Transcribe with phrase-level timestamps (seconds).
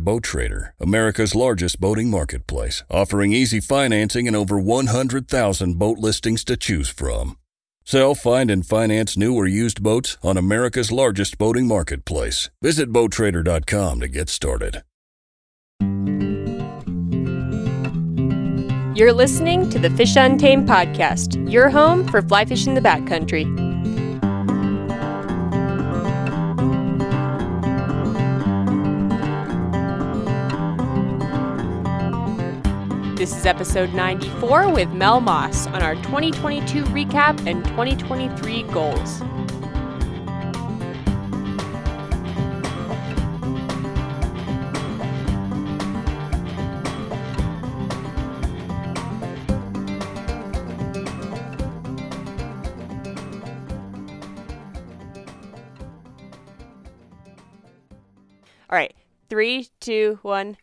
[0.00, 6.56] Boat Trader, America's largest boating marketplace, offering easy financing and over 100,000 boat listings to
[6.56, 7.36] choose from.
[7.84, 12.50] Sell, find, and finance new or used boats on America's largest boating marketplace.
[12.60, 14.82] Visit BoatTrader.com to get started.
[18.98, 23.77] You're listening to the Fish Untamed podcast, your home for fly fishing the backcountry.
[33.18, 39.22] This is episode 94 with Mel Moss on our 2022 recap and 2023 goals.
[58.70, 58.94] All right,
[59.28, 60.56] three, two, one.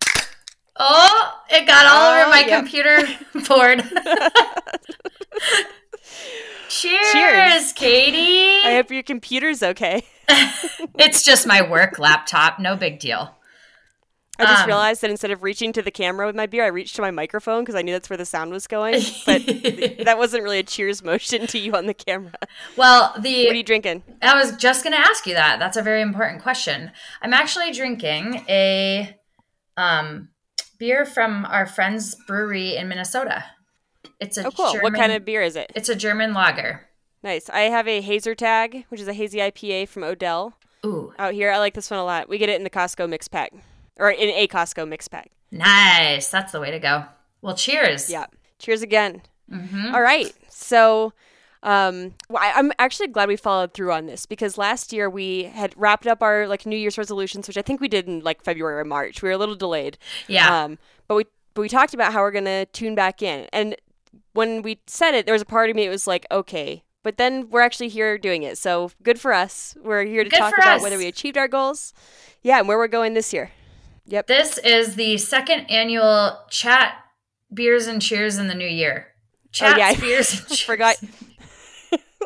[0.77, 2.59] Oh, it got all Oh, over my yep.
[2.59, 2.97] computer
[3.47, 3.83] board.
[6.67, 7.73] Cheers, Cheers.
[7.73, 8.67] Katie.
[8.67, 10.03] I hope your computer's okay.
[10.99, 12.59] it's just my work laptop.
[12.59, 13.35] No big deal.
[14.37, 16.67] I just Um, realized that instead of reaching to the camera with my beer, I
[16.67, 19.01] reached to my microphone because I knew that's where the sound was going.
[19.25, 22.33] But that wasn't really a cheers motion to you on the camera.
[22.75, 24.03] Well, What are you drinking?
[24.21, 25.59] I was just going to ask you that.
[25.59, 26.91] That's a very important question.
[27.21, 29.15] I'm actually drinking a
[29.77, 30.27] um,
[30.77, 33.45] beer from our friend's brewery in Minnesota.
[34.19, 34.71] It's a Oh, cool.
[34.73, 35.71] German, what kind of beer is it?
[35.75, 36.87] It's a German lager.
[37.23, 37.49] Nice.
[37.49, 40.53] I have a Hazer Tag, which is a hazy IPA from Odell
[40.85, 41.52] Ooh, out here.
[41.52, 42.30] I like this one a lot.
[42.30, 43.52] We get it in the Costco mix pack,
[43.97, 45.31] or in a Costco mix pack.
[45.52, 46.30] nice.
[46.30, 47.05] That's the way to go.
[47.41, 48.09] Well, cheers.
[48.09, 48.25] Yeah.
[48.59, 49.21] Cheers again.
[49.52, 49.93] Mhm.
[49.93, 50.33] All right.
[50.49, 51.14] So,
[51.65, 55.43] um, well, I, I'm actually glad we followed through on this because last year we
[55.43, 58.43] had wrapped up our like New Year's resolutions, which I think we did in like
[58.43, 59.21] February or March.
[59.21, 59.98] We were a little delayed.
[60.27, 60.64] Yeah.
[60.64, 60.77] Um,
[61.08, 63.76] but we but we talked about how we're gonna tune back in, and
[64.33, 66.83] when we said it, there was a part of me that was like, okay.
[67.03, 69.76] But then we're actually here doing it, so good for us.
[69.83, 70.82] We're here to Good talk about us.
[70.82, 71.93] whether we achieved our goals,
[72.42, 73.52] yeah, and where we're going this year.
[74.08, 74.27] Yep.
[74.27, 76.95] This is the second annual chat
[77.53, 79.08] beers and cheers in the new year.
[79.52, 80.59] Chat Oh, yeah, beers and cheers.
[80.61, 80.95] forgot.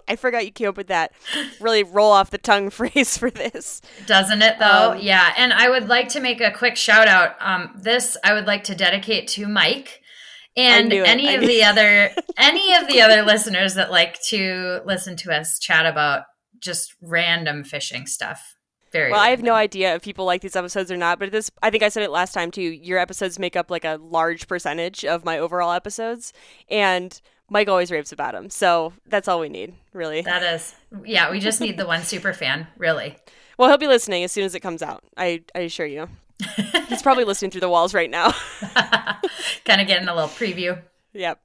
[0.10, 1.14] I forgot you came up with that
[1.62, 3.82] really roll off the tongue phrase for this.
[4.06, 4.94] Doesn't it though?
[4.94, 5.34] Um, yeah.
[5.38, 7.36] And I would like to make a quick shout out.
[7.40, 10.02] Um, this I would like to dedicate to Mike
[10.58, 15.32] and any of the other any of the other listeners that like to listen to
[15.32, 16.24] us chat about
[16.60, 18.56] just random fishing stuff.
[18.92, 21.52] Very Well, I have no idea if people like these episodes or not, but this
[21.62, 22.62] I think I said it last time too.
[22.62, 26.34] Your episodes make up like a large percentage of my overall episodes,
[26.70, 28.50] and Mike always raves about them.
[28.50, 30.22] So that's all we need, really.
[30.22, 33.16] That is yeah, we just need the one super fan, really.
[33.58, 35.04] Well, he'll be listening as soon as it comes out.
[35.18, 36.08] I I assure you.
[36.88, 38.32] He's probably listening through the walls right now.
[39.66, 40.82] kind of getting a little preview.
[41.14, 41.40] Yep.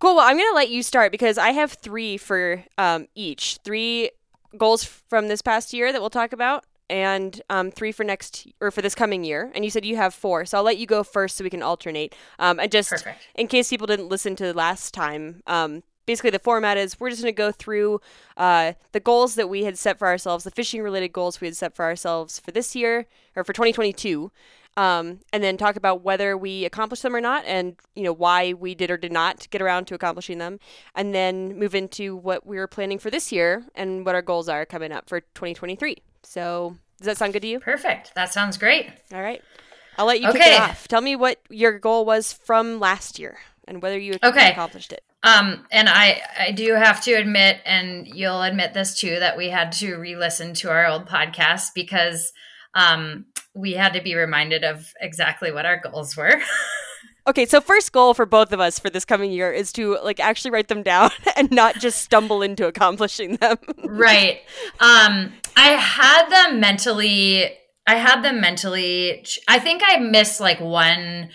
[0.00, 0.16] Cool.
[0.16, 3.58] Well, I'm going to let you start because I have three for um, each.
[3.64, 4.10] Three
[4.56, 8.70] goals from this past year that we'll talk about, and um, three for next or
[8.70, 9.50] for this coming year.
[9.54, 11.62] And you said you have four, so I'll let you go first so we can
[11.62, 12.14] alternate.
[12.38, 13.28] Um, and just Perfect.
[13.34, 17.22] in case people didn't listen to last time, um, basically the format is we're just
[17.22, 18.00] going to go through
[18.36, 21.56] uh, the goals that we had set for ourselves, the fishing related goals we had
[21.56, 23.06] set for ourselves for this year
[23.36, 24.30] or for 2022
[24.78, 28.52] um, and then talk about whether we accomplished them or not, and you know why
[28.52, 30.60] we did or did not get around to accomplishing them,
[30.94, 34.64] and then move into what we're planning for this year and what our goals are
[34.64, 35.96] coming up for 2023.
[36.28, 37.58] So does that sound good to you?
[37.58, 38.14] Perfect.
[38.14, 38.90] That sounds great.
[39.14, 39.42] All right,
[39.96, 40.86] I'll let you kick it off.
[40.86, 44.50] Tell me what your goal was from last year and whether you Okay.
[44.50, 45.02] accomplished it.
[45.22, 49.48] Um, and I, I do have to admit, and you'll admit this too, that we
[49.48, 52.32] had to re-listen to our old podcast because
[52.74, 56.36] um, we had to be reminded of exactly what our goals were.
[57.28, 60.18] Okay, so first goal for both of us for this coming year is to like
[60.18, 63.58] actually write them down and not just stumble into accomplishing them.
[63.84, 64.40] right.
[64.80, 67.52] Um, I had them mentally.
[67.86, 69.26] I had them mentally.
[69.46, 71.28] I think I missed like one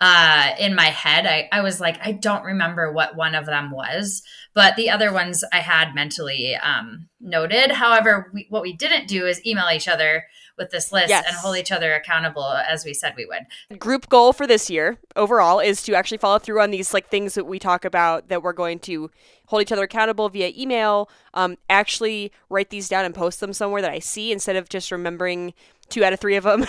[0.00, 3.72] uh in my head I, I was like i don't remember what one of them
[3.72, 4.22] was
[4.54, 9.26] but the other ones i had mentally um noted however we, what we didn't do
[9.26, 10.22] is email each other
[10.58, 11.24] with this list Yes.
[11.26, 13.78] and hold each other accountable as we said we would.
[13.78, 17.34] Group goal for this year overall is to actually follow through on these like things
[17.34, 19.10] that we talk about that we're going to
[19.46, 21.08] hold each other accountable via email.
[21.34, 24.90] Um, actually write these down and post them somewhere that I see instead of just
[24.90, 25.54] remembering
[25.88, 26.66] two out of three of them.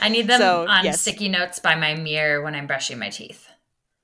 [0.00, 1.00] I need them So, on yes.
[1.02, 3.46] sticky notes by my mirror when I'm brushing my teeth.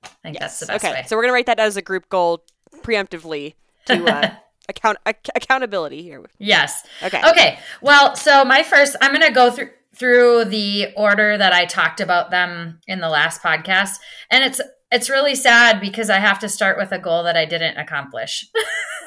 [0.03, 1.05] I think that's the best okay, way.
[1.07, 2.43] so we're gonna write that as a group goal
[2.81, 3.55] preemptively
[3.85, 4.29] to uh,
[4.69, 6.23] account ac- accountability here.
[6.37, 6.83] yes.
[7.03, 7.21] Okay.
[7.29, 7.59] Okay.
[7.81, 11.99] Well, so my first, I'm going to go through through the order that I talked
[11.99, 13.95] about them in the last podcast,
[14.29, 14.61] and it's
[14.91, 18.45] it's really sad because I have to start with a goal that I didn't accomplish.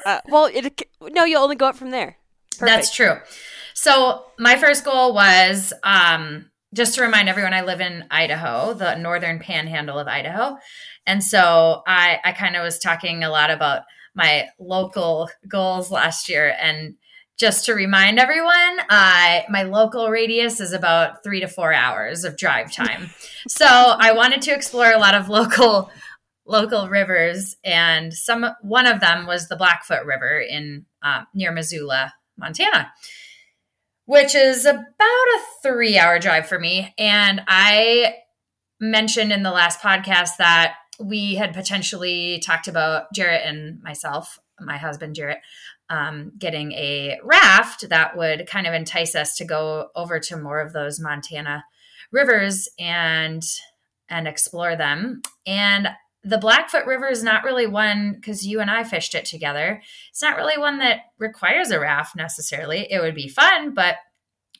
[0.03, 2.17] Uh, well, it no, you'll only go up from there.
[2.57, 2.65] Perfect.
[2.65, 3.17] That's true.
[3.75, 8.95] So my first goal was um, just to remind everyone I live in Idaho, the
[8.95, 10.57] northern panhandle of Idaho.
[11.05, 16.29] And so I, I kind of was talking a lot about my local goals last
[16.29, 16.55] year.
[16.59, 16.95] And
[17.37, 22.37] just to remind everyone, I my local radius is about three to four hours of
[22.37, 23.09] drive time.
[23.47, 25.89] so I wanted to explore a lot of local
[26.45, 32.13] local rivers, and some one of them was the Blackfoot River in uh, near Missoula,
[32.37, 32.91] Montana,
[34.05, 36.93] which is about a three hour drive for me.
[36.99, 38.17] And I
[38.79, 44.77] mentioned in the last podcast that we had potentially talked about Jarrett and myself, my
[44.77, 45.39] husband Jarrett,
[45.89, 50.59] um, getting a raft that would kind of entice us to go over to more
[50.59, 51.65] of those Montana
[52.11, 53.43] rivers and
[54.09, 55.21] and explore them.
[55.45, 55.87] And
[56.23, 59.81] the Blackfoot River is not really one because you and I fished it together.
[60.09, 62.87] It's not really one that requires a raft necessarily.
[62.91, 63.95] It would be fun, but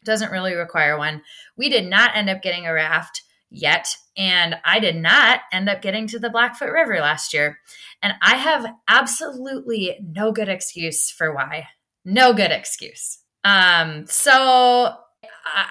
[0.03, 1.21] doesn't really require one.
[1.55, 5.81] We did not end up getting a raft yet, and I did not end up
[5.81, 7.59] getting to the Blackfoot River last year.
[8.01, 11.67] And I have absolutely no good excuse for why.
[12.03, 13.19] No good excuse.
[13.43, 14.95] Um, so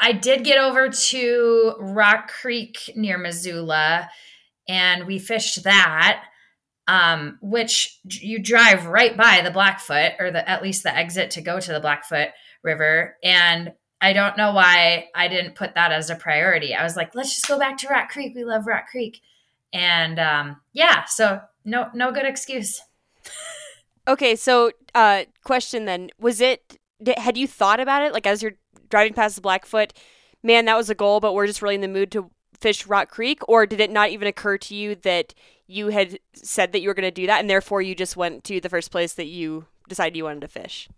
[0.01, 4.09] I did get over to Rock Creek near Missoula
[4.69, 6.25] and we fished that
[6.87, 11.41] um, which you drive right by the blackfoot or the at least the exit to
[11.41, 12.29] go to the blackfoot
[12.65, 16.97] river and i don't know why i didn't put that as a priority i was
[16.97, 19.21] like let's just go back to rock creek we love rock creek
[19.73, 22.81] and um, yeah so no no good excuse
[24.09, 26.79] Okay, so uh, question then: Was it?
[27.17, 28.55] Had you thought about it, like as you're
[28.89, 29.93] driving past the Blackfoot?
[30.43, 33.11] Man, that was a goal, but we're just really in the mood to fish Rock
[33.11, 35.35] Creek, or did it not even occur to you that
[35.67, 38.43] you had said that you were going to do that, and therefore you just went
[38.45, 40.89] to the first place that you decided you wanted to fish?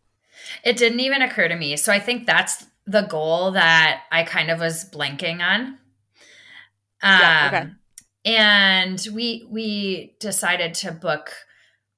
[0.64, 4.50] it didn't even occur to me so i think that's the goal that i kind
[4.50, 5.78] of was blanking on.
[7.04, 7.70] Um, Yeah, okay.
[8.24, 11.32] and we we decided to book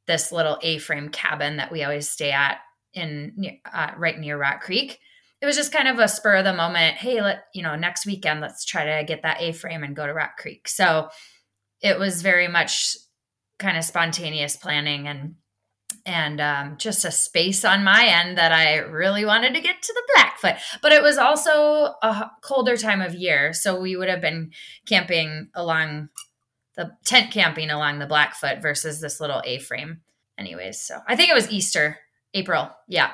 [0.07, 2.59] this little a-frame cabin that we always stay at
[2.93, 5.01] in uh, right near rock creek.
[5.41, 8.07] It was just kind of a spur of the moment hey let you know next
[8.07, 10.69] weekend let's try to get that a-frame and go to rock creek.
[10.69, 11.09] So
[11.83, 12.97] it was very much
[13.59, 15.35] kind of spontaneous planning and
[16.05, 19.93] and um, just a space on my end that I really wanted to get to
[19.93, 20.63] the Blackfoot.
[20.83, 24.51] But it was also a colder time of year, so we would have been
[24.87, 26.09] camping along
[26.77, 30.01] the tent camping along the Blackfoot versus this little A-frame.
[30.37, 31.99] Anyways, so I think it was Easter,
[32.35, 32.71] April.
[32.89, 33.13] Yeah.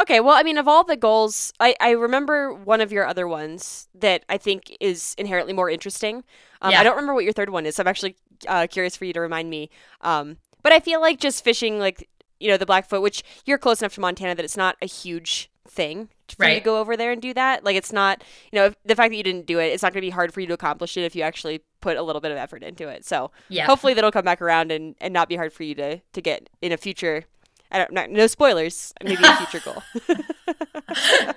[0.00, 3.28] Okay, well, I mean, of all the goals, I, I remember one of your other
[3.28, 6.24] ones that I think is inherently more interesting.
[6.62, 6.80] Um, Yeah.
[6.80, 8.16] I don't remember what your third one is, so I'm actually
[8.48, 9.68] uh, curious for you to remind me.
[10.00, 12.08] Um, but I feel like just fishing, like,
[12.40, 15.48] you know, the Blackfoot, which you're close enough to Montana that it's not a huge
[15.68, 17.62] thing for you to go over there and do that.
[17.62, 19.92] Like, it's not, you know, if, the fact that you didn't do it, it's not
[19.92, 22.20] going to be hard for you to accomplish it if you actually put a little
[22.20, 23.04] bit of effort into it.
[23.04, 23.66] So Yeah.
[23.66, 26.50] hopefully that'll come back around and, and not be hard for you to, to get
[26.60, 27.26] in a future.
[27.70, 28.92] I don't not, no spoilers.
[29.04, 29.82] Maybe a future goal.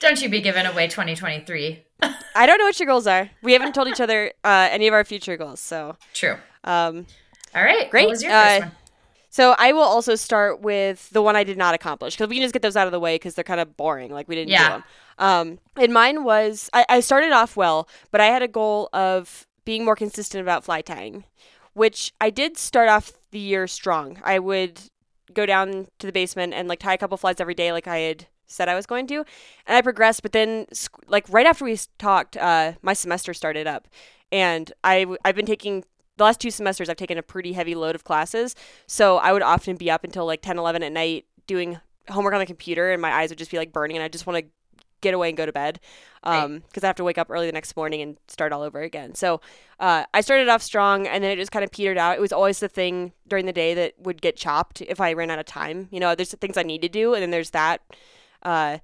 [0.00, 1.82] Don't you be giving away 2023.
[2.36, 3.30] I don't know what your goals are.
[3.42, 5.60] We haven't told each other uh, any of our future goals.
[5.60, 6.36] So, True.
[6.64, 7.06] um,
[7.54, 7.90] All right.
[7.90, 8.04] Great.
[8.06, 8.72] What was your first Uh, one?
[9.30, 12.42] so I will also start with the one I did not accomplish because we can
[12.42, 14.10] just get those out of the way because they're kind of boring.
[14.12, 14.84] Like we didn't do them.
[15.18, 19.46] Um, and mine was I, I started off well, but I had a goal of
[19.64, 21.24] being more consistent about fly tying,
[21.72, 24.20] which I did start off the year strong.
[24.24, 24.80] I would
[25.34, 27.98] go down to the basement and like tie a couple flies every day, like I
[27.98, 29.16] had said I was going to,
[29.66, 30.22] and I progressed.
[30.22, 30.66] But then,
[31.08, 33.88] like right after we talked, uh, my semester started up,
[34.30, 35.84] and I I've been taking
[36.16, 36.88] the last two semesters.
[36.88, 38.54] I've taken a pretty heavy load of classes,
[38.86, 42.40] so I would often be up until like 10, 11 at night doing homework on
[42.40, 44.50] the computer, and my eyes would just be like burning, and I just want to
[45.02, 45.78] get away and go to bed
[46.24, 46.42] Right.
[46.42, 48.80] um because I have to wake up early the next morning and start all over
[48.80, 49.14] again.
[49.14, 49.40] So
[49.78, 52.16] uh, I started off strong and then it just kind of petered out.
[52.16, 55.30] It was always the thing during the day that would get chopped if I ran
[55.30, 55.88] out of time.
[55.92, 57.82] You know, there's things I need to do and then there's that.
[58.42, 58.78] Uh,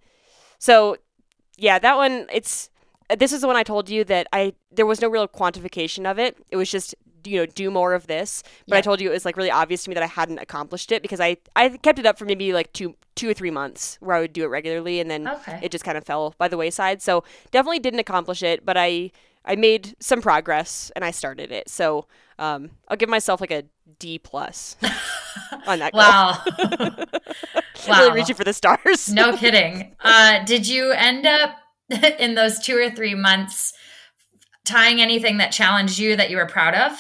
[0.59, 0.97] so
[1.57, 2.27] yeah, that one.
[2.31, 2.69] It's
[3.17, 6.19] this is the one I told you that I there was no real quantification of
[6.19, 6.37] it.
[6.51, 8.79] It was just you know do more of this but Yeah.
[8.79, 11.03] i told you it was like really obvious to me that i hadn't accomplished it
[11.03, 14.17] because i i kept it up for maybe like two two or three months where
[14.17, 15.61] i would do it regularly and then Okay.
[15.63, 19.11] it just kind of fell by the wayside so definitely didn't accomplish it but i
[19.45, 22.07] i made some progress and i started it so
[22.39, 23.65] um i'll give myself like a
[23.99, 24.77] d plus
[25.67, 26.01] on that goal.
[26.01, 26.43] Wow.
[27.87, 28.15] really wow.
[28.15, 29.95] reaching for the stars no kidding.
[30.01, 31.57] Uh, did you end up
[32.19, 33.73] in those two or three months
[34.65, 36.93] tying anything that challenged you that you were proud of?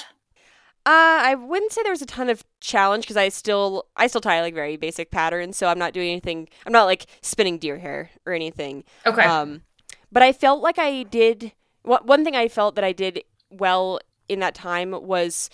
[0.85, 4.21] Uh, I wouldn't say there was a ton of challenge because I still I still
[4.21, 6.49] tie like very basic patterns, so I'm not doing anything.
[6.67, 8.83] I'm not like spinning deer hair or anything.
[9.07, 9.23] Okay.
[9.23, 9.62] Um,
[10.11, 11.53] but I felt like I did.
[11.83, 15.51] One one thing I felt that I did well in that time was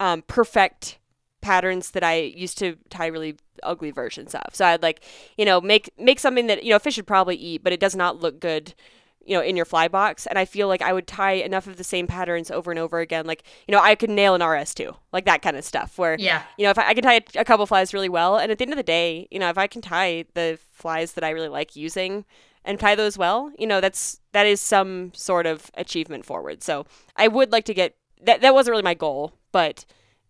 [0.00, 0.98] um, perfect
[1.42, 4.54] patterns that I used to tie really ugly versions of.
[4.54, 5.04] So I'd like
[5.36, 7.80] you know make make something that you know a fish should probably eat, but it
[7.80, 8.72] does not look good
[9.26, 11.76] you know in your fly box and i feel like i would tie enough of
[11.76, 14.94] the same patterns over and over again like you know i could nail an rs2
[15.12, 16.42] like that kind of stuff where yeah.
[16.58, 18.64] you know if I, I can tie a, couple flies really well and at the
[18.64, 21.48] end of the day you know if i can tie the flies that i really
[21.48, 22.24] like using
[22.64, 26.86] and tie those well you know that's that is some sort of achievement forward so
[27.16, 29.84] i would like to get that that wasn't really my goal but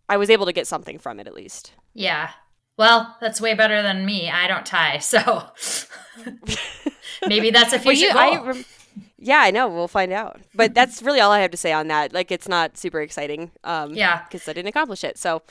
[0.09, 2.31] i was able to get something from it at least Yeah.
[2.75, 4.31] Well, that's way better than me.
[4.31, 5.19] I don't tie, so
[7.27, 8.21] maybe that's a Well, future you- goal.
[8.21, 8.63] I
[9.23, 9.67] yeah, I know.
[9.67, 10.39] We'll find out.
[10.53, 12.13] But that's really all I have to say on that.
[12.13, 13.51] Like, it's not super exciting.
[13.63, 14.23] Um, Yeah.
[14.23, 15.17] because I didn't accomplish it.
[15.17, 15.41] So,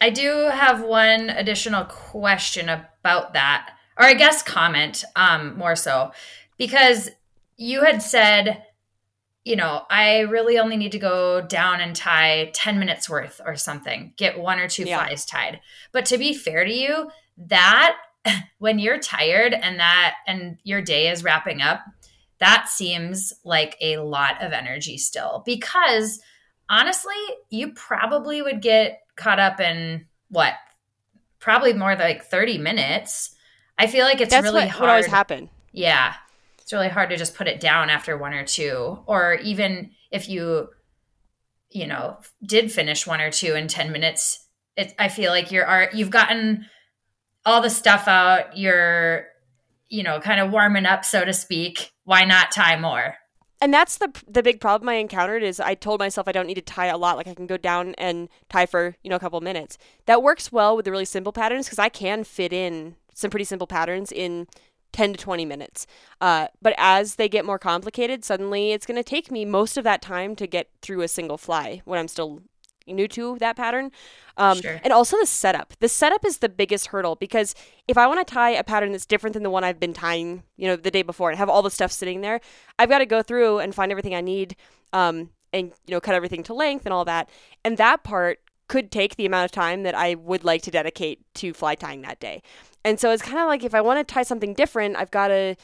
[0.00, 6.12] I do have one additional question about that, or I guess comment, um, more so,
[6.56, 7.10] because
[7.56, 8.62] you had said,
[9.44, 13.56] you know, I really only need to go down and tie 10 minutes worth or
[13.56, 15.04] something, get one or two Yeah.
[15.04, 15.60] flies tied.
[15.90, 17.96] But to be fair to you, that
[18.58, 21.80] when you're tired and that and your day is wrapping up,
[22.40, 26.20] that seems like a lot of energy still because
[26.68, 27.16] honestly,
[27.50, 30.54] you probably would get caught up in what?
[31.40, 33.34] Probably more like 30 minutes.
[33.78, 34.80] I feel like it's that's really what, hard.
[34.80, 35.50] what always happen.
[35.72, 36.14] Yeah.
[36.58, 38.98] It's really hard to just put it down after one or two.
[39.06, 40.68] Or even if you,
[41.70, 45.66] you know, did finish one or two in 10 minutes, it, I feel like you're,
[45.66, 46.66] are, you've gotten
[47.46, 48.56] all the stuff out.
[48.56, 49.26] You're,
[49.88, 51.92] you know, kind of warming up, so to speak.
[52.08, 53.16] Why not tie more?
[53.60, 56.54] and that's the the big problem I encountered is I told myself I don't need
[56.54, 57.18] to tie a lot.
[57.18, 59.76] Like I can go down and tie for you know a couple of minutes.
[60.06, 63.44] That works well with the really simple patterns because I can fit in some pretty
[63.44, 64.46] simple patterns in
[64.92, 65.86] 10 to 20 minutes.
[66.18, 69.84] Uh, but as they get more complicated, suddenly it's going to take me most of
[69.84, 72.40] that time to get through a single fly when I'm still
[72.94, 73.90] new to that pattern.
[74.36, 74.80] Um, Sure.
[74.84, 75.74] And also the setup.
[75.80, 77.54] The setup is the biggest hurdle because
[77.86, 80.42] if I want to tie a pattern that's different than the one I've been tying,
[80.56, 82.40] you know, the day before and have all the stuff sitting there,
[82.78, 84.56] I've got to go through and find everything I need
[84.92, 87.28] um, and, you know, cut everything to length and all that.
[87.64, 91.20] And that part could take the amount of time that I would like to dedicate
[91.34, 92.42] to fly tying that day.
[92.84, 95.28] And so it's kind of like if I want to tie something different, I've got
[95.28, 95.56] to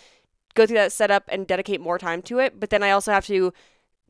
[0.55, 2.59] go through that setup and dedicate more time to it.
[2.59, 3.53] But then I also have to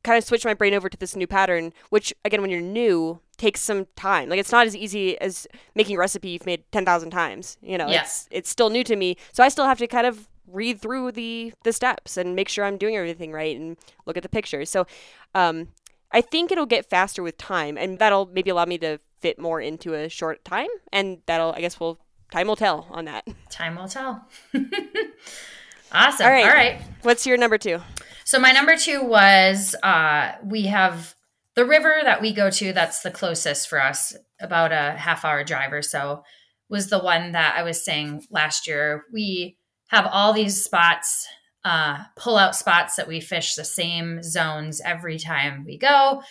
[0.05, 3.19] kind of switch my brain over to this new pattern, which again, when you're new,
[3.37, 4.29] takes some time.
[4.29, 7.57] Like it's not as easy as making a recipe you've made ten thousand times.
[7.63, 8.03] You know, Yeah.
[8.03, 11.11] it's it's still new to me, so I still have to kind of read through
[11.13, 14.71] the the steps and make sure I'm doing everything right and look at the pictures.
[14.71, 14.87] So,
[15.35, 15.69] um,
[16.13, 19.61] I think it'll get faster with time, and that'll maybe allow me to fit more
[19.61, 21.99] into a short time, and that'll I guess we'll
[22.31, 23.27] time will tell on that.
[23.51, 24.29] Time will tell.
[25.93, 26.27] awesome.
[26.27, 26.45] All right.
[26.45, 26.81] All right.
[27.03, 27.81] What's your number two?
[28.25, 31.15] So my number two was uh, we have
[31.55, 35.45] the river that we go to that's the closest for us, about a half hour
[35.45, 36.25] drive or so,
[36.69, 39.05] was the one that I was saying last year.
[39.13, 39.57] We
[39.89, 41.29] have all these spots,
[41.65, 46.23] uh, pull out spots that we fish the same zones every time we go.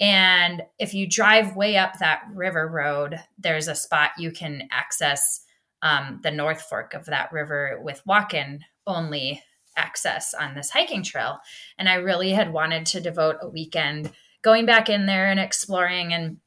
[0.00, 5.40] And if you drive way up that river road, there's a spot you can access
[5.82, 9.42] um, the North Fork of that river with walk in only
[9.76, 11.38] access on this hiking trail.
[11.78, 14.12] And I really had wanted to devote a weekend
[14.42, 16.38] going back in there and exploring and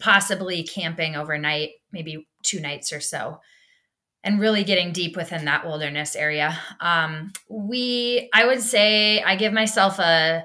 [0.00, 3.40] possibly camping overnight, maybe two nights or so.
[4.24, 6.58] And really getting deep within that wilderness area.
[6.80, 10.44] Um, we, I would say, I give myself a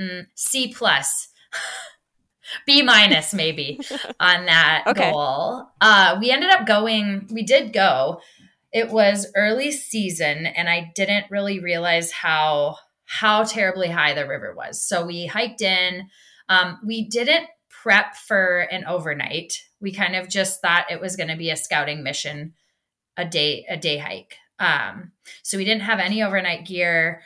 [0.00, 1.28] mm, C plus,
[2.66, 3.80] B minus maybe
[4.20, 5.10] on that Okay.
[5.10, 5.66] goal.
[5.80, 7.28] Uh, we ended up going.
[7.30, 8.20] We did go.
[8.72, 14.54] It was early season, and I didn't really realize how how terribly high the river
[14.56, 14.82] was.
[14.82, 16.08] So we hiked in.
[16.48, 19.54] Um, we didn't prep for an overnight.
[19.80, 22.54] We kind of just thought it was going to be a scouting mission,
[23.16, 24.36] a day a day hike.
[24.58, 25.12] Um,
[25.42, 27.22] so we didn't have any overnight gear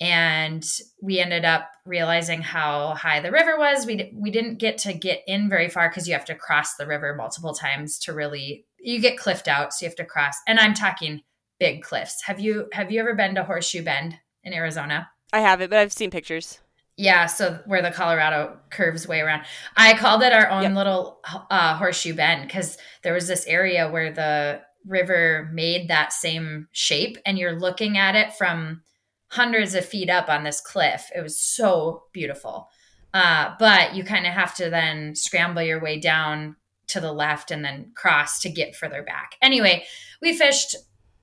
[0.00, 0.64] and
[1.00, 3.86] we ended up realizing how high the river was.
[3.86, 6.86] We, we didn't get to get in very far because you have to cross the
[6.86, 9.74] river multiple times to really, you get cliffed out.
[9.74, 10.34] So you have to cross.
[10.46, 11.22] And I'm talking
[11.58, 12.22] big cliffs.
[12.24, 14.14] Have you, have you ever been to Horseshoe Bend
[14.44, 15.10] in Arizona?
[15.32, 16.60] I haven't, but I've seen pictures.
[16.96, 19.42] Yeah, so where the Colorado curves way around.
[19.76, 20.74] I called it our own yep.
[20.74, 26.68] little uh, horseshoe bend because there was this area where the river made that same
[26.72, 28.82] shape, and you're looking at it from
[29.28, 31.10] hundreds of feet up on this cliff.
[31.14, 32.68] It was so beautiful.
[33.12, 36.56] Uh, but you kind of have to then scramble your way down
[36.88, 39.36] to the left and then cross to get further back.
[39.42, 39.84] Anyway,
[40.20, 40.76] we fished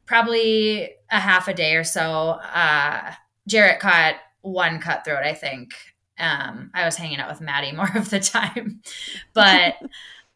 [0.06, 2.40] probably a half a day or so.
[2.54, 3.14] Uh,
[3.48, 5.74] Jarrett caught one cutthroat, I think.
[6.20, 8.82] Um, I was hanging out with Maddie more of the time,
[9.34, 9.76] but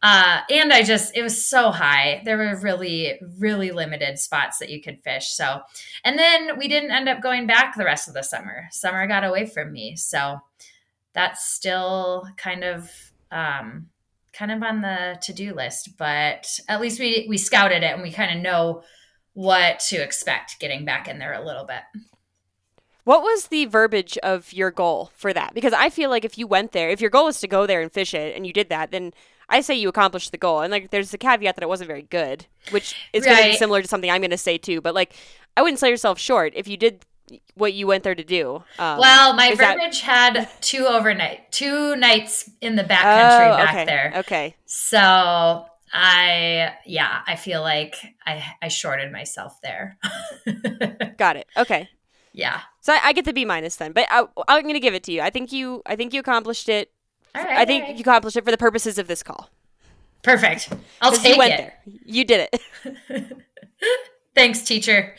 [0.02, 2.22] uh, and I just it was so high.
[2.24, 5.28] There were really really limited spots that you could fish.
[5.28, 5.60] So,
[6.04, 8.68] and then we didn't end up going back the rest of the summer.
[8.70, 10.40] Summer got away from me, so
[11.12, 12.90] that's still kind of
[13.30, 13.88] um,
[14.32, 15.96] kind of on the to do list.
[15.96, 18.82] But at least we we scouted it and we kind of know
[19.34, 21.82] what to expect getting back in there a little bit.
[23.04, 25.54] What was the verbiage of your goal for that?
[25.54, 27.80] Because I feel like if you went there, if your goal was to go there
[27.80, 29.14] and fish it and you did that, then
[29.48, 30.60] I say you accomplished the goal.
[30.60, 33.32] And like there's the caveat that it wasn't very good, which is right.
[33.32, 35.14] going to be similar to something I'm going to say too, but like
[35.56, 37.06] I wouldn't sell yourself short if you did
[37.54, 38.62] what you went there to do.
[38.78, 40.36] Um, well, my verbiage that...
[40.36, 43.84] had two overnight, two nights in the backcountry oh, back okay.
[43.84, 44.12] there.
[44.16, 44.56] Okay.
[44.66, 49.98] So I yeah, I feel like I I shorted myself there.
[51.16, 51.46] Got it.
[51.56, 51.88] Okay.
[52.32, 52.60] Yeah.
[52.80, 55.02] So I, I get the B minus then, but I, am going to give it
[55.04, 55.20] to you.
[55.20, 56.90] I think you I think you accomplished it.
[57.34, 57.94] All right, I think right.
[57.94, 59.50] you accomplished it for the purposes of this call.
[60.22, 60.70] Perfect.
[61.00, 61.56] I'll take you went it.
[61.56, 61.74] There.
[62.04, 63.36] You did it.
[64.34, 65.14] Thanks, teacher.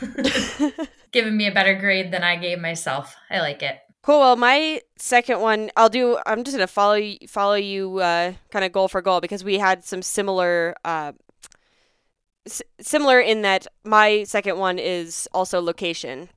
[1.12, 3.14] Giving me a better grade than I gave myself.
[3.30, 3.78] I like it.
[4.02, 4.20] Cool.
[4.20, 6.18] Well, my second one, I'll do.
[6.26, 9.58] I'm just gonna follow you, follow you, uh, kind of goal for goal because we
[9.58, 11.12] had some similar uh,
[12.46, 16.28] s- similar in that my second one is also location.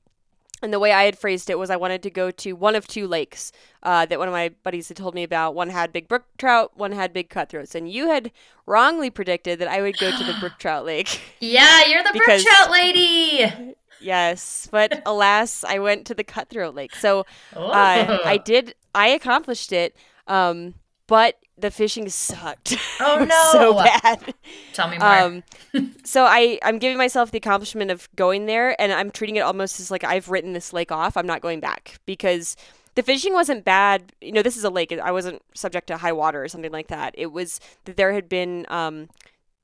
[0.62, 2.86] And the way I had phrased it was I wanted to go to one of
[2.86, 5.54] two lakes uh, that one of my buddies had told me about.
[5.54, 7.74] One had big brook trout, one had big cutthroats.
[7.74, 8.30] And you had
[8.64, 11.20] wrongly predicted that I would go to the brook trout lake.
[11.40, 13.74] Yeah, you're the brook trout lady.
[14.04, 16.94] Yes, but alas, I went to the cutthroat lake.
[16.94, 17.20] So
[17.56, 19.96] uh, I did, I accomplished it.
[20.26, 20.74] Um,
[21.06, 22.76] but the fishing sucked.
[23.00, 24.34] Oh no, so bad.
[24.72, 25.08] Tell me more.
[25.08, 25.42] Um,
[26.04, 29.80] so I I'm giving myself the accomplishment of going there, and I'm treating it almost
[29.80, 31.16] as like I've written this lake off.
[31.16, 32.56] I'm not going back because
[32.94, 34.12] the fishing wasn't bad.
[34.20, 34.92] You know, this is a lake.
[34.92, 37.14] I wasn't subject to high water or something like that.
[37.16, 39.08] It was that there had been um,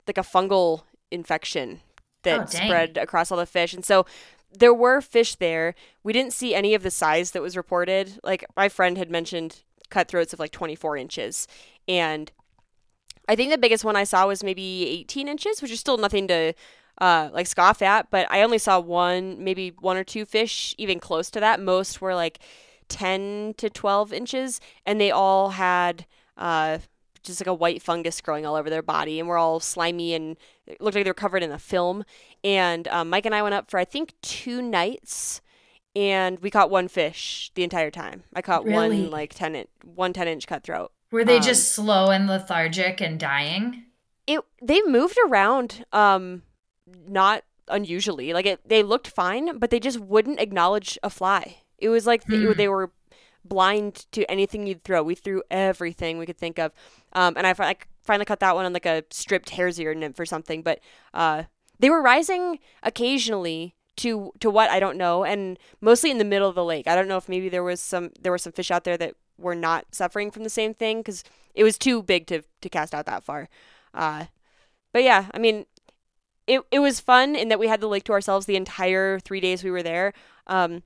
[0.07, 1.81] like a fungal infection
[2.23, 4.05] that oh, spread across all the fish, and so
[4.51, 5.75] there were fish there.
[6.03, 8.19] We didn't see any of the size that was reported.
[8.23, 11.47] Like my friend had mentioned cutthroats of like 24 inches.
[11.87, 12.31] And
[13.27, 16.27] I think the biggest one I saw was maybe 18 inches, which is still nothing
[16.27, 16.53] to
[16.99, 20.99] uh, like scoff at, but I only saw one, maybe one or two fish even
[20.99, 21.59] close to that.
[21.59, 22.39] Most were like
[22.89, 26.05] 10 to 12 inches, and they all had
[26.37, 26.79] uh,
[27.23, 30.37] just like a white fungus growing all over their body, and were all slimy and
[30.65, 32.03] it looked like they were covered in a film.
[32.43, 35.41] And um, Mike and I went up for I think two nights
[35.95, 38.23] and we caught one fish the entire time.
[38.33, 39.01] I caught really?
[39.01, 40.91] one like 10 inch, one 10 inch cutthroat.
[41.11, 43.83] Were they um, just slow and lethargic and dying?
[44.27, 46.43] It they moved around um
[47.07, 48.33] not unusually.
[48.33, 51.57] Like it they looked fine, but they just wouldn't acknowledge a fly.
[51.77, 52.53] It was like they, hmm.
[52.53, 52.91] they were
[53.43, 55.03] blind to anything you'd throw.
[55.03, 56.71] We threw everything we could think of.
[57.13, 60.19] Um and I, I finally caught that one on like a stripped hare's ear nymph
[60.19, 60.79] or something, but
[61.13, 61.43] uh
[61.79, 66.47] they were rising occasionally to to what I don't know, and mostly in the middle
[66.49, 66.87] of the lake.
[66.87, 69.15] I don't know if maybe there was some there were some fish out there that
[69.37, 71.23] were not suffering from the same thing because
[71.55, 73.49] it was too big to to cast out that far.
[73.93, 74.25] Uh,
[74.93, 75.65] but yeah, I mean,
[76.47, 79.39] it it was fun in that we had the lake to ourselves the entire three
[79.39, 80.13] days we were there.
[80.47, 80.83] Um,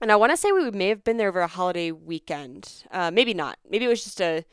[0.00, 2.84] and I want to say we may have been there over a holiday weekend.
[2.90, 3.58] Uh, maybe not.
[3.68, 4.44] Maybe it was just a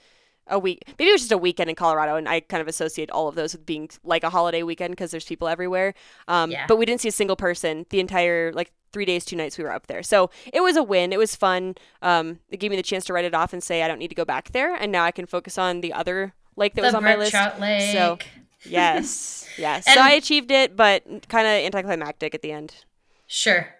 [0.47, 0.83] a week.
[0.99, 3.35] Maybe it was just a weekend in Colorado, and I kind of associate all of
[3.35, 5.93] those with being like a holiday weekend because there's people everywhere.
[6.27, 6.65] Um, yeah.
[6.67, 9.63] But we didn't see a single person the entire like three days, two nights we
[9.63, 10.03] were up there.
[10.03, 11.11] So it was a win.
[11.11, 11.75] It was fun.
[12.01, 14.09] Um, it gave me the chance to write it off and say I don't need
[14.09, 16.87] to go back there, and now I can focus on the other lake that the
[16.87, 17.33] was on my list.
[17.59, 17.91] Lake.
[17.91, 18.17] So
[18.63, 19.85] yes, yes.
[19.93, 22.85] so I achieved it, but kind of anticlimactic at the end.
[23.27, 23.74] Sure.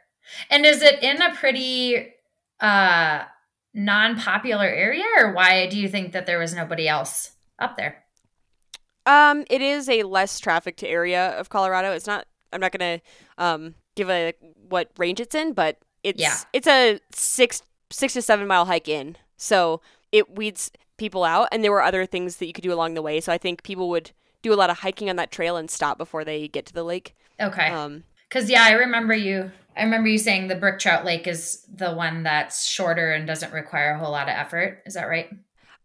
[0.50, 2.14] And is it in a pretty
[2.60, 3.24] uh
[3.74, 8.04] non-popular area or why do you think that there was nobody else up there?
[9.06, 11.92] Um, it is a less trafficked area of Colorado.
[11.92, 14.34] It's not I'm not going to um, give a
[14.70, 16.36] what range it's in, but it's Yeah.
[16.54, 17.62] it's a six
[17.92, 22.06] six to seven mile hike in, so it weeds people out, and there were other
[22.06, 23.20] things that you could do along the way.
[23.20, 24.12] So I think people would
[24.42, 26.84] do a lot of hiking on that trail and stop before they get to the
[26.84, 27.14] lake.
[27.40, 27.68] Okay.
[27.68, 29.52] Um, Because yeah, I remember you.
[29.78, 33.52] I remember you saying the Brook Trout Lake is the one that's shorter and doesn't
[33.52, 34.82] require a whole lot of effort.
[34.86, 35.30] Is that right?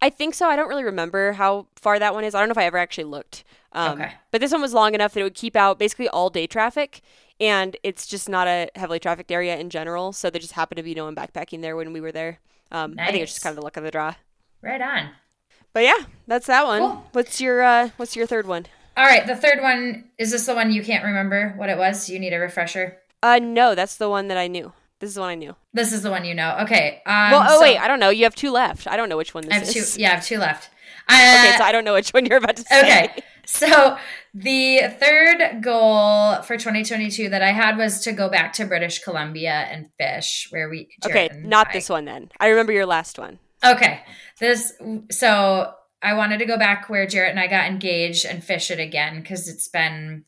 [0.01, 0.47] I think so.
[0.49, 2.35] I don't really remember how far that one is.
[2.35, 3.45] I don't know if I ever actually looked.
[3.73, 4.13] Um, Okay.
[4.31, 7.03] But this one was long enough that it would keep out basically all day traffic,
[7.39, 10.13] and it's just not a heavily trafficked area in general.
[10.13, 12.39] So there just happened to be no one backpacking there when we were there.
[12.73, 14.15] Um, I think it's just kind of the luck of the draw.
[14.63, 15.11] Right on.
[15.73, 16.81] But yeah, that's that one.
[16.81, 17.07] Cool.
[17.13, 18.67] What's your uh, What's your third one?
[19.01, 22.11] All right, the third one is this the one you can't remember what it was?
[22.11, 22.99] You need a refresher.
[23.23, 24.75] Uh, no, that's the one that I knew.
[24.99, 25.57] This is the one I knew.
[25.73, 26.59] This is the one you know.
[26.61, 27.01] Okay.
[27.07, 28.11] Um, well, oh so wait, I don't know.
[28.11, 28.87] You have two left.
[28.87, 29.79] I don't know which one this I have two.
[29.79, 29.97] is.
[29.97, 30.69] Yeah, I have two left.
[31.09, 32.79] Uh, Okay, so I don't know which one you're about to say.
[32.83, 33.23] Okay.
[33.45, 33.97] So
[34.33, 39.51] the third goal for 2022 that I had was to go back to British Columbia
[39.71, 42.31] and fish where we Okay, Jarrett and not I- this one then.
[42.39, 43.41] I remember your last one.
[43.65, 44.03] Okay.
[44.39, 44.73] This
[45.11, 48.81] so I wanted to go back where Jarrett and I got engaged and fish it
[48.81, 50.25] again because it's been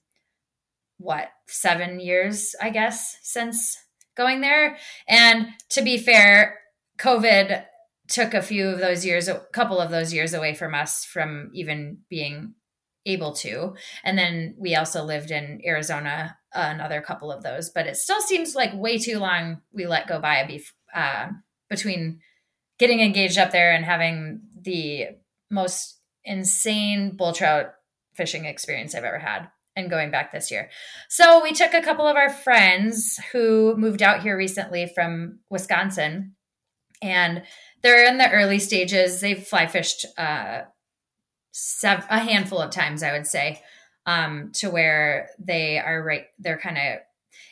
[0.99, 3.77] what, seven years, I guess, since
[4.17, 4.77] going there.
[5.09, 6.59] And to be fair,
[6.99, 7.65] COVID
[8.09, 11.51] took a few of those years, a couple of those years away from us from
[11.55, 12.55] even being
[13.07, 13.75] able to.
[14.05, 18.55] And then we also lived in Arizona another couple of those, but it still seems
[18.55, 21.33] like way too long we let go by bef- uh,
[21.71, 22.21] between
[22.79, 25.07] getting engaged up there and having the
[25.53, 27.75] most insane bull trout
[28.15, 30.69] fishing experience I've ever had and going back this year.
[31.09, 36.35] So we took a couple of our friends who moved out here recently from Wisconsin
[37.01, 37.43] and
[37.83, 39.21] they're in the early stages.
[39.21, 40.63] They've fly fished uh,
[41.53, 43.61] sev- a handful of times, I would say,
[44.07, 46.27] um, to where they are right.
[46.39, 47.01] They're kind of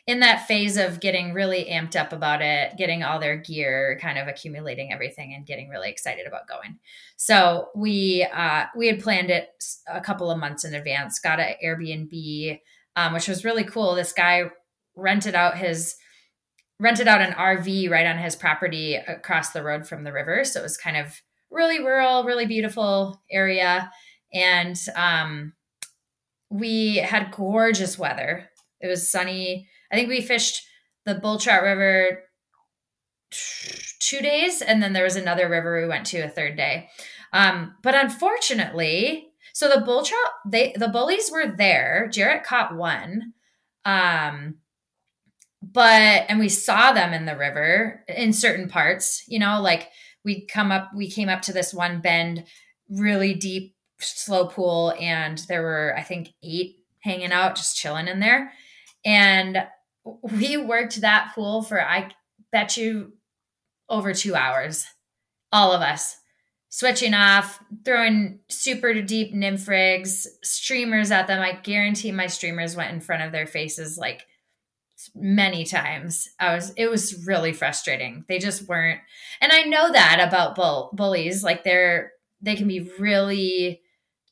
[0.06, 4.18] in that phase of getting really amped up about it, getting all their gear, kind
[4.18, 6.78] of accumulating everything, and getting really excited about going.
[7.16, 9.48] So we uh, we had planned it
[9.92, 11.18] a couple of months in advance.
[11.18, 12.60] Got an Airbnb,
[12.96, 13.94] um, which was really cool.
[13.94, 14.50] This guy
[14.96, 15.96] rented out his
[16.78, 20.44] rented out an RV right on his property across the road from the river.
[20.44, 23.90] So it was kind of really rural, really beautiful area,
[24.32, 25.52] and um,
[26.50, 28.49] we had gorgeous weather.
[28.80, 29.68] It was sunny.
[29.92, 30.66] I think we fished
[31.04, 32.24] the Bull Trout River
[34.00, 36.88] two days, and then there was another river we went to a third day.
[37.32, 42.08] Um, but unfortunately, so the bull trout, they the bullies were there.
[42.12, 43.34] Jarrett caught one,
[43.84, 44.56] um,
[45.62, 49.22] but and we saw them in the river in certain parts.
[49.28, 49.88] You know, like
[50.24, 52.44] we come up, we came up to this one bend,
[52.88, 58.20] really deep, slow pool, and there were I think eight hanging out, just chilling in
[58.20, 58.52] there,
[59.04, 59.66] and
[60.22, 62.10] we worked that pool for I
[62.52, 63.12] bet you
[63.88, 64.86] over two hours,
[65.52, 66.16] all of us
[66.70, 71.42] switching off, throwing super deep nymph rigs, streamers at them.
[71.42, 74.24] I guarantee my streamers went in front of their faces like
[75.14, 76.28] many times.
[76.38, 78.24] I was it was really frustrating.
[78.28, 79.00] They just weren't
[79.40, 83.82] and I know that about bull, bullies like they're they can be really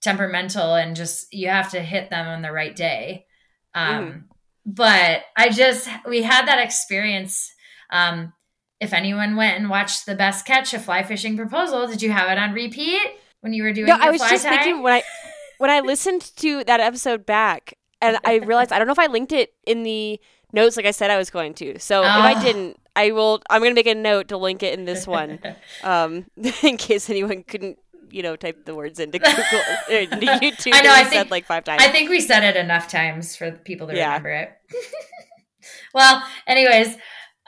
[0.01, 3.27] temperamental and just you have to hit them on the right day.
[3.75, 4.28] Um
[4.69, 7.51] but I just we had that experience
[7.91, 8.33] um
[8.81, 12.31] if anyone went and watched the best catch a fly fishing proposal, did you have
[12.31, 13.01] it on repeat
[13.41, 14.51] when you were doing No, I was fly just tie?
[14.51, 15.03] thinking when I
[15.59, 19.07] when I listened to that episode back, and I realized I don't know if I
[19.07, 20.21] linked it in the
[20.53, 21.79] notes like I said I was going to.
[21.81, 22.41] So if I Oh.
[22.43, 23.41] didn't, I will.
[23.51, 25.41] I'm gonna make a note to link it in this one,
[25.83, 26.27] um,
[26.63, 27.79] in case anyone couldn't,
[28.11, 30.73] you know, type the words into Google or into YouTube.
[30.75, 31.83] I know, I think- said like five times.
[31.83, 34.09] I think we said it enough times for people to Yeah.
[34.09, 34.51] remember it.
[35.95, 36.99] well, anyways, uh,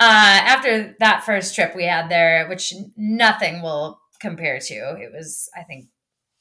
[0.01, 5.63] after that first trip we had there, which nothing will compare to, it was, I
[5.65, 5.87] think,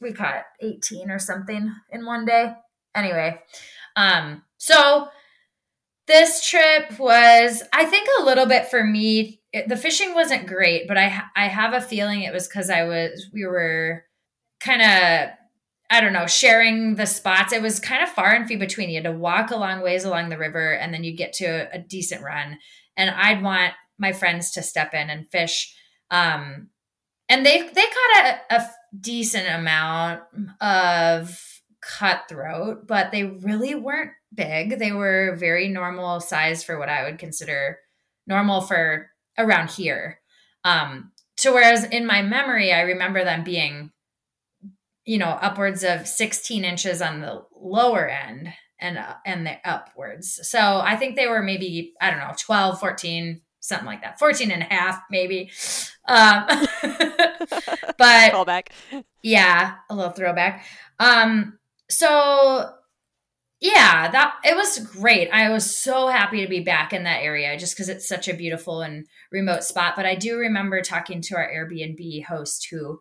[0.02, 2.54] we caught 18 or something in one day.
[2.96, 3.38] Anyway,
[3.98, 5.10] um, so
[6.08, 9.42] this trip was, I think, a little bit for me.
[9.52, 12.84] It, the fishing wasn't great, but I I have a feeling it was because I
[12.84, 14.04] was we were
[14.60, 15.30] kind of
[15.92, 17.52] I don't know, sharing the spots.
[17.52, 18.90] It was kind of far and few between.
[18.90, 21.46] You had to walk a long ways along the river and then you get to
[21.46, 22.60] a, a decent run.
[22.96, 25.76] And I'd want my friends to step in and fish.
[26.12, 26.70] Um,
[27.28, 28.70] and they they caught a
[29.00, 30.22] decent amount
[30.62, 34.78] of cutthroat, but they really weren't big.
[34.78, 37.80] They were very normal size for what I would consider
[38.28, 40.20] normal for around here.
[40.64, 43.92] Um, to whereas in my memory, I remember them being
[45.10, 50.40] you know, upwards of 16 inches on the lower end and uh, and the upwards.
[50.44, 54.20] So I think they were maybe I don't know 12, 14, something like that.
[54.20, 55.50] 14 and a half maybe.
[56.08, 56.46] Um,
[57.98, 57.98] but
[58.34, 58.68] Callback.
[59.24, 60.64] yeah, a little throwback.
[61.00, 61.58] Um,
[61.90, 62.72] so
[63.62, 65.30] yeah, that it was great.
[65.32, 68.36] I was so happy to be back in that area just because it's such a
[68.36, 69.96] beautiful and remote spot.
[69.96, 73.00] But I do remember talking to our Airbnb host who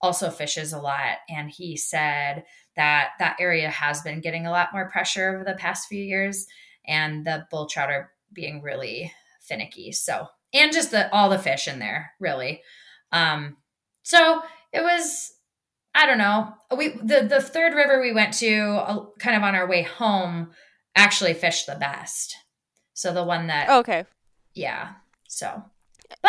[0.00, 2.44] also fishes a lot, and he said
[2.76, 6.46] that that area has been getting a lot more pressure over the past few years,
[6.86, 9.92] and the bull trout are being really finicky.
[9.92, 12.62] So, and just the all the fish in there, really.
[13.12, 13.56] Um,
[14.02, 15.32] so it was
[15.94, 16.52] I don't know.
[16.76, 20.50] We the the third river we went to, uh, kind of on our way home,
[20.94, 22.36] actually fished the best.
[22.92, 24.04] So the one that, Oh, okay.
[24.54, 24.92] yeah.
[25.28, 25.62] So,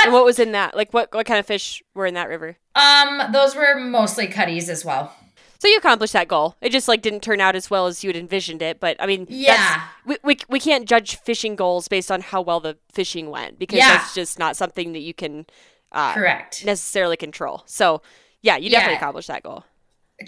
[0.03, 0.75] And what was in that?
[0.75, 2.57] Like, what what kind of fish were in that river?
[2.75, 5.13] um, those were mostly cutties as well.
[5.59, 6.55] So you accomplished that goal.
[6.61, 8.79] It just like didn't turn out as well as you had envisioned it.
[8.79, 9.81] But I mean, that's- Yeah.
[10.05, 13.79] we, we we can't judge fishing goals based on how well the fishing went because
[13.79, 13.97] Yeah.
[13.97, 15.47] that's just not something that you can
[15.91, 16.63] uh, Correct.
[16.63, 17.63] necessarily control.
[17.65, 18.01] So
[18.43, 18.97] yeah, you definitely Yeah.
[18.99, 19.63] accomplished that goal.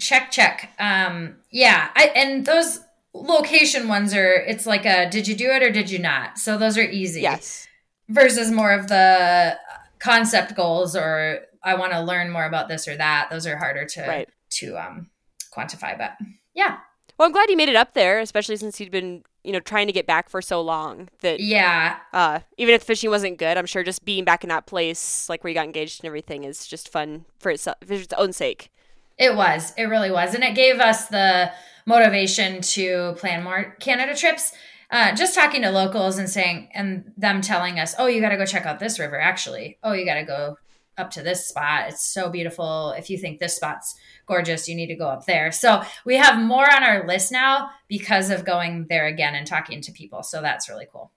[0.00, 0.70] Check, check.
[0.80, 1.90] Um, yeah.
[1.94, 2.80] I and those
[3.14, 4.32] location ones are.
[4.34, 6.38] It's like a did you do it or did you not?
[6.38, 7.20] So those are easy.
[7.22, 7.68] Yes.
[8.10, 9.56] Versus more of the
[9.98, 13.28] concept goals or I want to learn more about this or that.
[13.30, 14.28] Those are harder to Right.
[14.50, 15.10] to um
[15.54, 15.96] quantify.
[15.96, 16.12] But
[16.54, 16.78] yeah,
[17.18, 19.86] Well, I'm glad you made it up there, especially since you'd been you know trying
[19.86, 21.08] to get back for so long.
[21.20, 21.96] That yeah.
[22.12, 25.28] uh, even if the fishing wasn't good, I'm sure just being back in that place,
[25.28, 28.32] like where you got engaged and everything, is just fun for its, for its own
[28.32, 28.70] sake.
[29.18, 29.72] It was.
[29.76, 30.34] It really was.
[30.34, 31.52] And it gave us the
[31.86, 34.52] motivation to plan more Canada trips.
[34.90, 38.36] Uh, just talking to locals and saying, and them telling us, oh, you got to
[38.36, 39.78] go check out this river, actually.
[39.82, 40.56] Oh, you got to go
[40.98, 41.88] up to this spot.
[41.88, 42.92] It's so beautiful.
[42.96, 43.94] If you think this spot's
[44.26, 45.52] gorgeous, you need to go up there.
[45.52, 49.80] So we have more on our list now because of going there again and talking
[49.82, 50.22] to people.
[50.22, 51.12] So that's really cool.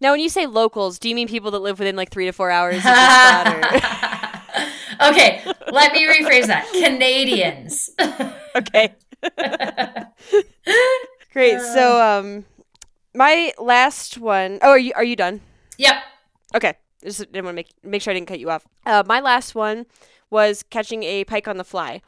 [0.00, 2.32] Now, when you say locals, do you mean people that live within like three to
[2.32, 3.46] four hours of spot?
[5.00, 5.08] Or...
[5.10, 6.68] okay, let me rephrase that.
[6.72, 7.90] Canadians.
[8.56, 8.94] okay.
[11.32, 11.60] Great.
[11.60, 12.44] So, um,
[13.18, 15.40] my last one oh are you are you done?
[15.76, 15.96] yep.
[16.54, 16.74] Okay.
[17.02, 18.66] I Just didn't want to make make sure I didn't cut you off.
[18.86, 19.86] Uh, my last one
[20.30, 22.00] was catching a pike on the fly,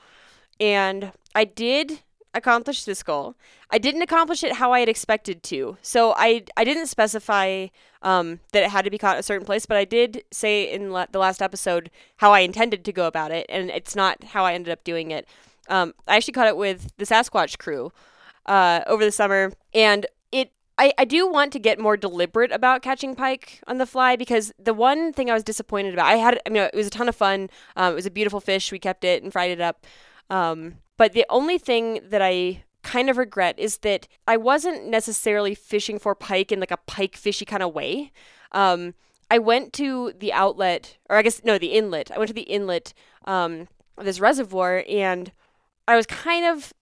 [0.59, 2.01] and I did
[2.33, 3.35] accomplish this goal.
[3.71, 5.77] I didn't accomplish it how I had expected to.
[5.83, 7.67] So I I didn't specify
[8.03, 10.91] um, that it had to be caught a certain place, but I did say in
[10.91, 14.45] la- the last episode how I intended to go about it, and it's not how
[14.45, 15.27] I ended up doing it.
[15.69, 17.93] Um, I actually caught it with the Sasquatch crew
[18.47, 20.07] uh, over the summer, and
[20.81, 24.51] I, I do want to get more deliberate about catching pike on the fly because
[24.59, 27.09] the one thing I was disappointed about I had I mean it was a ton
[27.09, 27.51] of fun.
[27.77, 28.73] Um, it was a beautiful fish.
[28.73, 29.87] We kept it and fried it up.
[30.31, 35.55] Um, but the only thing that I kind of regret is that I wasn't necessarily
[35.55, 38.11] fishing for pike in like a pike fishy kind of way.
[38.53, 38.95] Um,
[39.31, 42.11] I went to the outlet, or I guess no, the inlet.
[42.11, 42.95] I went to the inlet
[43.27, 45.31] um, of this reservoir, and
[45.87, 46.73] I was kind of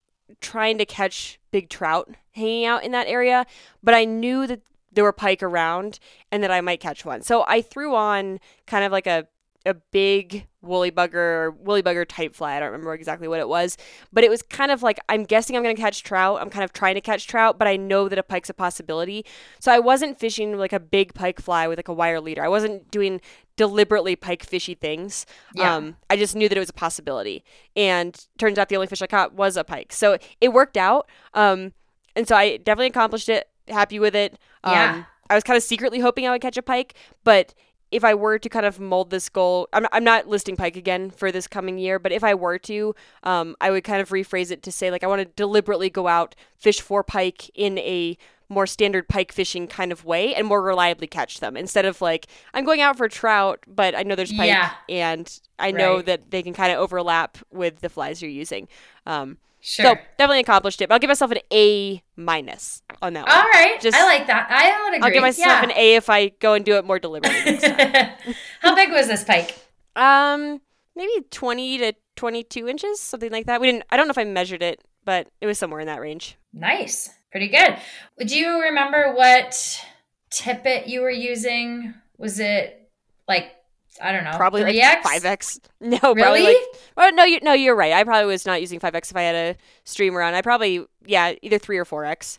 [0.41, 3.47] trying to catch big trout hanging out in that area,
[3.83, 4.61] but I knew that
[4.93, 5.99] there were pike around
[6.33, 7.23] and that I might catch one.
[7.23, 9.27] So I threw on kind of like a
[9.67, 12.57] a big woolly bugger or woolly bugger type fly.
[12.57, 13.77] I don't remember exactly what it was,
[14.13, 16.41] but it was kind of like I'm guessing I'm going to catch trout.
[16.41, 19.25] I'm kind of trying to catch trout, but I know that a pike's a possibility.
[19.61, 22.43] So I wasn't fishing like a big pike fly with like a wire leader.
[22.43, 23.21] I wasn't doing
[23.59, 25.27] deliberately pike fishy things.
[25.55, 25.75] Yeah.
[25.75, 27.45] Um, I just knew that it was a possibility.
[27.77, 29.93] And turns out the only fish I caught was a pike.
[29.93, 31.07] So it worked out.
[31.35, 31.73] Um,
[32.17, 33.49] and so I definitely accomplished it.
[33.69, 34.39] Happy with it.
[34.65, 35.05] Um, Yeah.
[35.29, 37.53] I was kind of secretly hoping I would catch a pike, but
[37.91, 41.11] if I were to kind of mold this goal, I'm, I'm not listing pike again
[41.11, 42.95] for this coming year, but if I were to,
[43.25, 46.07] um, I would kind of rephrase it to say, like, I want to deliberately go
[46.07, 48.17] out, fish for pike in a
[48.49, 52.27] more standard pike fishing kind of way and more reliably catch them instead of like,
[52.55, 54.73] I'm going out for trout, but I know there's pike Yeah.
[54.89, 56.07] and I know Right.
[56.07, 58.69] that they can kind of overlap with the flies you're using.
[59.07, 59.87] Um, Sure.
[59.87, 63.37] So definitely accomplished it, but I'll give myself an A minus on that one.
[63.37, 63.81] All right.
[63.81, 64.47] Just- I like that.
[64.49, 65.07] I would agree.
[65.09, 65.65] I'll give myself yeah.
[65.65, 67.57] an A if I go and do it more deliberately.
[68.61, 69.59] How big was this pike?
[69.97, 70.61] Um,
[70.95, 73.61] maybe twenty to twenty-two inches, something like that.
[73.61, 73.85] We didn't.
[73.91, 76.37] I don't know if I measured it, but it was somewhere in that range.
[76.53, 77.11] Nice.
[77.31, 77.77] Pretty good.
[78.25, 79.85] Do you remember what
[80.31, 81.95] tippet you were using?
[82.17, 82.91] Was it
[83.27, 83.53] like
[84.01, 84.81] I don't know, Probably 3X?
[84.83, 85.61] like five X.
[85.81, 86.45] No, probably Really?
[86.55, 86.63] like.
[86.97, 87.93] Well, no, you no, you're right.
[87.93, 90.35] I probably was not using five X if I had a streamer on.
[90.35, 92.39] I probably yeah, either three or four X.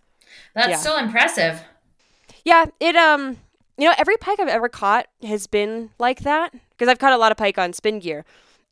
[0.56, 0.78] That's Yeah.
[0.78, 1.62] still impressive.
[2.46, 3.38] Yeah, it um,
[3.78, 7.18] you know, every pike I've ever caught has been like that because I've caught a
[7.18, 8.26] lot of pike on spin gear,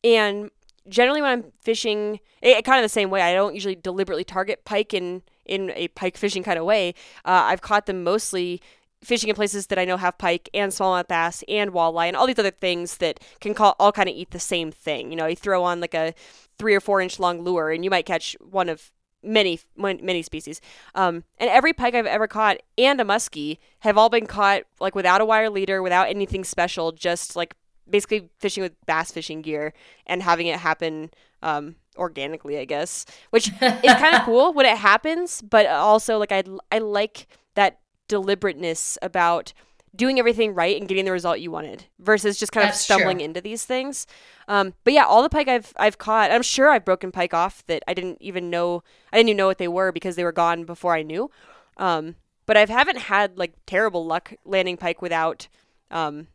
[0.03, 0.49] and
[0.87, 3.21] generally when I'm fishing, it, kind of the same way.
[3.21, 6.93] I don't usually deliberately target pike in in a pike fishing kind of way.
[7.25, 8.61] Uh, I've caught them mostly
[9.03, 12.27] fishing in places that I know have pike and smallmouth bass and walleye and all
[12.27, 15.11] these other things that can call, all kind of eat the same thing.
[15.11, 16.13] You know, you throw on like a
[16.57, 18.91] three or four inch long lure and you might catch one of
[19.23, 20.61] many many species.
[20.95, 24.95] Um, and every pike I've ever caught and a muskie have all been caught like
[24.95, 27.55] without a wire leader, without anything special, just like
[27.89, 29.73] basically fishing with bass fishing gear
[30.05, 31.09] and having it happen
[31.41, 35.41] um, organically, I guess, which is kind of cool when it happens.
[35.41, 39.53] But also, like I I like that deliberateness about
[39.95, 43.17] doing everything right and getting the result you wanted versus just kind That's of stumbling
[43.17, 43.25] true.
[43.25, 44.05] into these things.
[44.47, 47.65] Um, but yeah, all the pike I've I've caught, I'm sure I've broken pike off
[47.67, 50.31] that I didn't even know I didn't even know what they were because they were
[50.31, 51.31] gone before I knew.
[51.77, 55.47] Um, but I haven't had like terrible luck landing pike without
[55.91, 56.27] um,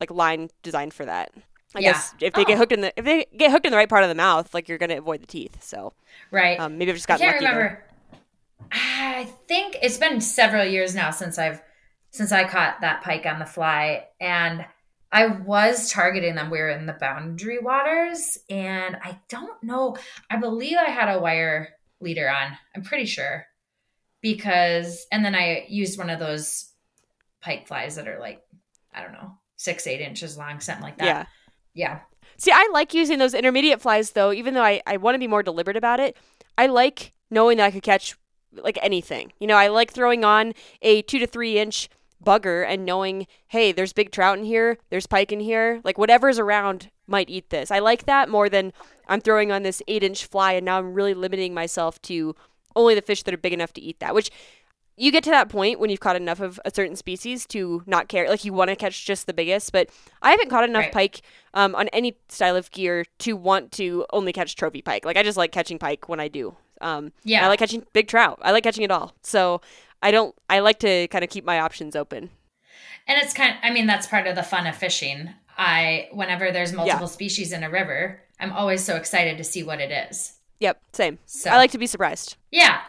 [0.00, 1.32] like line designed for that.
[1.74, 1.92] I yeah.
[1.92, 2.44] guess if they oh.
[2.44, 4.52] get hooked in the if they get hooked in the right part of the mouth,
[4.52, 5.62] like you're gonna avoid the teeth.
[5.62, 5.92] So
[6.30, 7.20] right, um, maybe I've just got.
[7.20, 7.60] I can't lucky remember.
[7.68, 7.86] There.
[8.72, 11.62] I think it's been several years now since I've
[12.10, 14.66] since I caught that pike on the fly, and
[15.12, 16.50] I was targeting them.
[16.50, 19.96] We were in the boundary waters, and I don't know.
[20.28, 21.68] I believe I had a wire
[22.00, 22.58] leader on.
[22.74, 23.46] I'm pretty sure
[24.20, 26.72] because, and then I used one of those
[27.40, 28.42] pike flies that are like
[28.92, 31.04] I don't know six eight inches long, something like that.
[31.04, 31.26] Yeah
[31.74, 32.00] yeah.
[32.36, 35.26] See, I like using those intermediate flies though, even though I, I want to be
[35.26, 36.16] more deliberate about it.
[36.56, 38.16] I like knowing that I could catch
[38.52, 39.32] like anything.
[39.38, 41.88] You know, I like throwing on a two to three inch
[42.24, 46.38] bugger and knowing, hey, there's big trout in here, there's pike in here, like whatever's
[46.38, 47.70] around might eat this.
[47.70, 48.72] I like that more than
[49.08, 52.34] I'm throwing on this eight inch fly and now I'm really limiting myself to
[52.76, 54.30] only the fish that are big enough to eat that, which
[55.00, 58.08] you get to that point when you've caught enough of a certain species to not
[58.08, 58.28] care.
[58.28, 59.88] Like you want to catch just the biggest, but
[60.20, 60.92] I haven't caught enough right.
[60.92, 61.22] pike
[61.54, 65.06] um, on any style of gear to want to only catch trophy pike.
[65.06, 66.54] Like I just like catching pike when I do.
[66.82, 68.40] Um, yeah, I like catching big trout.
[68.42, 69.14] I like catching it all.
[69.22, 69.62] So
[70.02, 70.34] I don't.
[70.50, 72.28] I like to kind of keep my options open.
[73.08, 73.52] And it's kind.
[73.52, 75.30] Of, I mean, that's part of the fun of fishing.
[75.56, 77.12] I whenever there's multiple yeah.
[77.12, 80.34] species in a river, I'm always so excited to see what it is.
[80.60, 81.18] Yep, same.
[81.24, 82.36] So I like to be surprised.
[82.50, 82.80] Yeah,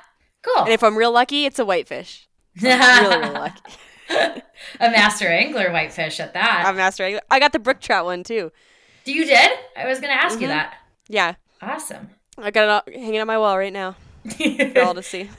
[0.41, 0.63] Cool.
[0.63, 2.27] And if I'm real lucky, it's a whitefish.
[2.62, 3.73] really, really lucky.
[4.10, 6.65] a master angler whitefish at that.
[6.67, 7.21] A master angler.
[7.30, 8.51] I got the brook trout one too.
[9.04, 9.51] Do you did?
[9.75, 10.43] I was going to ask mm-hmm.
[10.43, 10.77] you that.
[11.08, 11.36] Yeah.
[11.62, 12.10] Awesome.
[12.38, 13.95] I got it hanging on my wall right now
[14.73, 15.30] for all to see.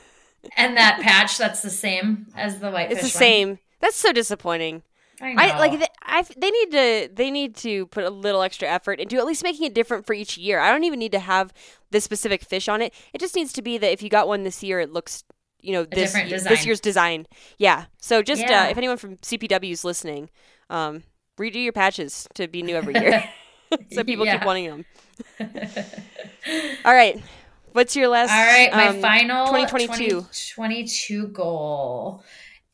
[0.56, 2.98] And that patch, that's the same as the whitefish.
[2.98, 3.20] It's the one.
[3.20, 3.58] same.
[3.80, 4.82] That's so disappointing.
[5.22, 8.68] I, I like they, I, they need to they need to put a little extra
[8.68, 10.58] effort into at least making it different for each year.
[10.58, 11.52] I don't even need to have
[11.90, 12.92] this specific fish on it.
[13.12, 15.22] It just needs to be that if you got one this year, it looks
[15.60, 17.26] you know this year, this year's design.
[17.58, 17.84] Yeah.
[18.00, 18.64] So just uh, yeah.
[18.64, 20.28] Uh, if anyone from CPW is listening,
[20.68, 21.04] um,
[21.38, 23.24] redo your patches to be new every year,
[23.92, 24.84] so people keep wanting them.
[26.84, 27.22] All right.
[27.72, 28.30] What's your last?
[28.30, 32.22] All right, my um, final 2022 2022 goal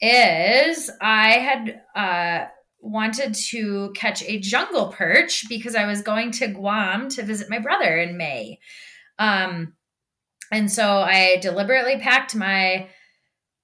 [0.01, 2.49] is I had uh,
[2.81, 7.59] wanted to catch a jungle perch because I was going to Guam to visit my
[7.59, 8.59] brother in May.
[9.19, 9.75] Um,
[10.51, 12.89] and so I deliberately packed my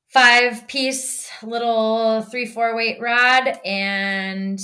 [0.09, 4.61] five piece little three, four weight rod and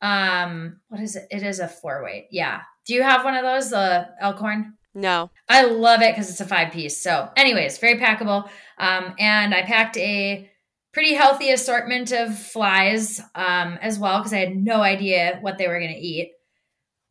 [0.00, 1.26] um, what is it?
[1.30, 2.26] It is a four weight.
[2.30, 2.62] Yeah.
[2.86, 4.74] Do you have one of those, the Elkhorn?
[4.94, 5.30] No.
[5.48, 7.00] I love it because it's a five piece.
[7.00, 8.48] So, anyways, very packable.
[8.82, 10.50] Um, and I packed a
[10.92, 15.68] pretty healthy assortment of flies um, as well because I had no idea what they
[15.68, 16.32] were going to eat.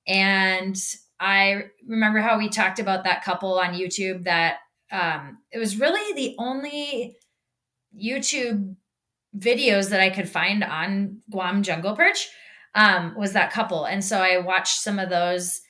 [0.05, 0.75] And
[1.17, 4.57] I remember how we talked about that couple on YouTube that
[4.91, 7.15] um, it was really the only
[7.97, 8.75] YouTube
[9.37, 12.27] videos that I could find on Guam jungle perch
[12.75, 13.85] um, was that couple.
[13.85, 15.61] And so I watched some of those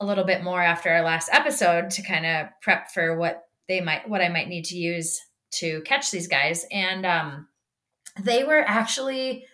[0.00, 3.80] a little bit more after our last episode to kind of prep for what they
[3.80, 5.20] might, what I might need to use
[5.58, 6.66] to catch these guys.
[6.70, 7.48] And um,
[8.20, 9.46] they were actually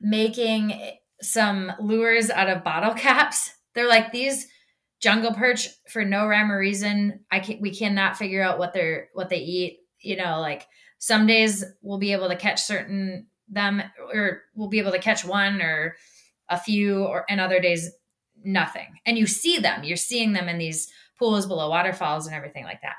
[0.00, 0.80] making
[1.20, 3.50] some lures out of bottle caps.
[3.74, 4.46] They're like these
[5.00, 7.20] jungle perch for no rhyme or reason.
[7.30, 9.78] I can we cannot figure out what they're what they eat.
[10.00, 10.66] You know, like
[10.98, 13.82] some days we'll be able to catch certain them
[14.12, 15.96] or we'll be able to catch one or
[16.48, 17.90] a few or and other days
[18.44, 18.86] nothing.
[19.06, 19.84] And you see them.
[19.84, 20.88] You're seeing them in these
[21.18, 22.94] pools below waterfalls and everything like that.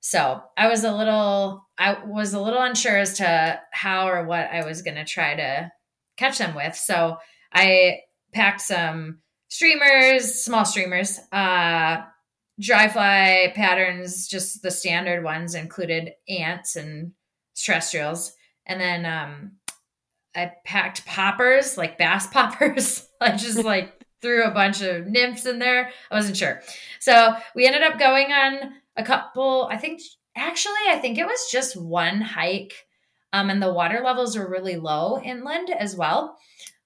[0.00, 4.50] So I was a little I was a little unsure as to how or what
[4.50, 5.70] I was gonna try to
[6.16, 6.76] catch them with.
[6.76, 7.18] So
[7.52, 8.00] I
[8.32, 12.02] packed some streamers, small streamers, uh,
[12.60, 17.12] dry fly patterns, just the standard ones included ants and
[17.56, 18.32] terrestrials.
[18.66, 19.52] And then um,
[20.34, 23.06] I packed poppers, like bass poppers.
[23.20, 25.90] I just like threw a bunch of nymphs in there.
[26.10, 26.60] I wasn't sure.
[27.00, 30.00] So we ended up going on a couple, I think
[30.36, 32.74] actually, I think it was just one hike.
[33.32, 36.36] Um, and the water levels were really low inland as well.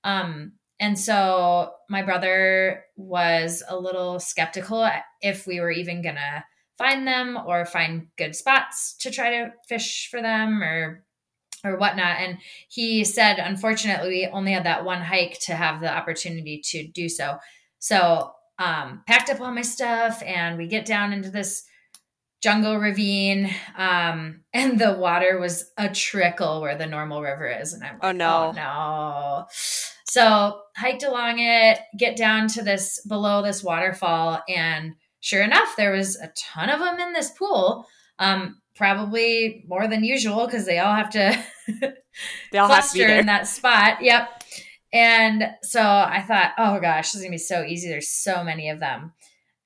[0.05, 4.89] Um, and so my brother was a little skeptical
[5.21, 6.45] if we were even going to
[6.77, 11.05] find them or find good spots to try to fish for them or
[11.65, 12.19] or whatnot.
[12.19, 12.39] And
[12.69, 17.09] he said, unfortunately, we only had that one hike to have the opportunity to do
[17.09, 17.39] so.
[17.79, 21.63] So um, packed up all my stuff and we get down into this
[22.43, 27.73] jungle ravine um, and the water was a trickle where the normal river is.
[27.73, 28.35] And i'm oh, like, oh no.
[28.49, 29.47] Oh no.
[30.05, 35.93] So hiked along it get down to this below this waterfall and sure enough there
[35.93, 37.87] was a ton of them in this pool.
[38.19, 41.45] Um, probably more than usual because they all have to
[42.53, 44.03] they all have to be in that spot.
[44.03, 44.29] Yep.
[44.93, 47.89] And so i thought oh gosh this is gonna be so easy.
[47.89, 49.13] There's so many of them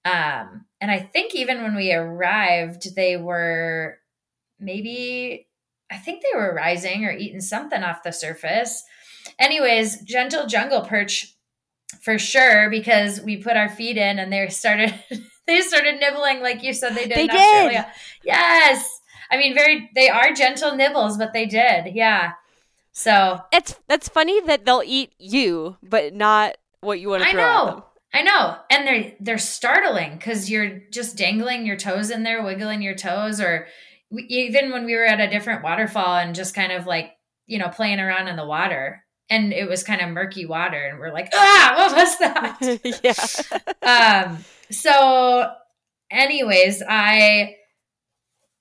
[0.06, 3.98] um, and I think even when we arrived, they were
[4.60, 5.48] maybe,
[5.90, 8.84] I think they were rising or eating something off the surface.
[9.40, 11.34] Anyways, gentle jungle perch
[12.00, 14.94] for sure because we put our feet in and they started
[15.46, 17.84] they started nibbling like you said they did they did.
[18.22, 19.00] Yes.
[19.30, 21.94] I mean very they are gentle nibbles, but they did.
[21.94, 22.32] Yeah.
[22.92, 27.42] So it's that's funny that they'll eat you, but not what you want to throw
[27.42, 27.84] I know.
[28.16, 28.56] I know.
[28.70, 33.42] And they're they're startling because you're just dangling your toes in there, wiggling your toes,
[33.42, 33.66] or
[34.10, 37.12] we, even when we were at a different waterfall and just kind of like,
[37.46, 39.04] you know, playing around in the water.
[39.28, 43.50] And it was kind of murky water, and we're like, ah, what was that?
[43.82, 44.24] yeah.
[44.24, 44.38] um,
[44.70, 45.52] so
[46.10, 47.56] anyways, I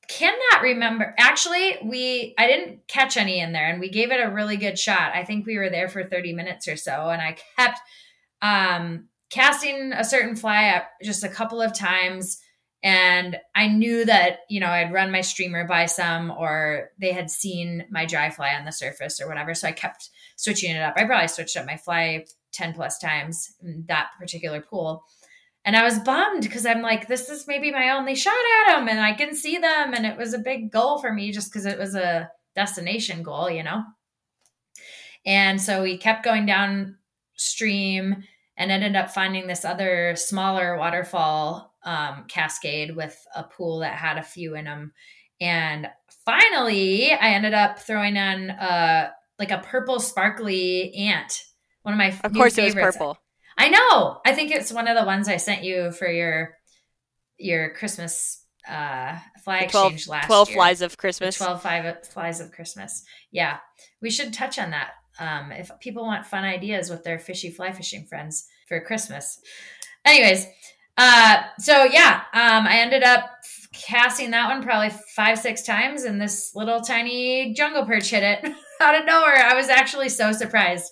[0.08, 4.30] cannot remember actually we i didn't catch any in there and we gave it a
[4.30, 7.36] really good shot i think we were there for 30 minutes or so and i
[7.58, 7.80] kept
[8.44, 12.40] um casting a certain fly up just a couple of times
[12.82, 17.30] and I knew that, you know, I'd run my streamer by some or they had
[17.30, 19.54] seen my dry fly on the surface or whatever.
[19.54, 20.94] So I kept switching it up.
[20.96, 22.24] I probably switched up my fly
[22.54, 25.04] 10 plus times in that particular pool.
[25.66, 28.34] And I was bummed because I'm like, this is maybe my only shot
[28.68, 29.94] at them and I can see them.
[29.94, 33.50] And it was a big goal for me just because it was a destination goal,
[33.50, 33.84] you know?
[35.26, 38.24] And so we kept going downstream
[38.58, 44.18] and ended up finding this other smaller waterfall um, cascade with a pool that had
[44.18, 44.94] a few in them.
[45.42, 45.88] And
[46.26, 51.44] finally, I ended up throwing on a like a purple sparkly ant.
[51.84, 52.26] One of my favorite.
[52.26, 52.76] of course favorites.
[52.76, 53.18] it was purple.
[53.58, 54.22] I know.
[54.26, 56.58] I think it's one of the ones I sent you for your
[57.38, 60.56] your Christmas uh fly 12, exchange last 12 year.
[60.56, 61.38] flies of Christmas.
[61.38, 63.04] 12 five, flies of Christmas.
[63.32, 63.58] Yeah.
[64.02, 67.72] We should touch on that um, if people want fun ideas with their fishy fly
[67.72, 69.40] fishing friends for Christmas.
[70.04, 70.48] Anyways,
[70.98, 73.30] uh, so yeah, um, I ended up
[73.74, 78.54] casting that one probably five, six times, and this little tiny jungle perch hit it
[78.82, 79.38] out of nowhere.
[79.38, 80.92] I was actually so surprised.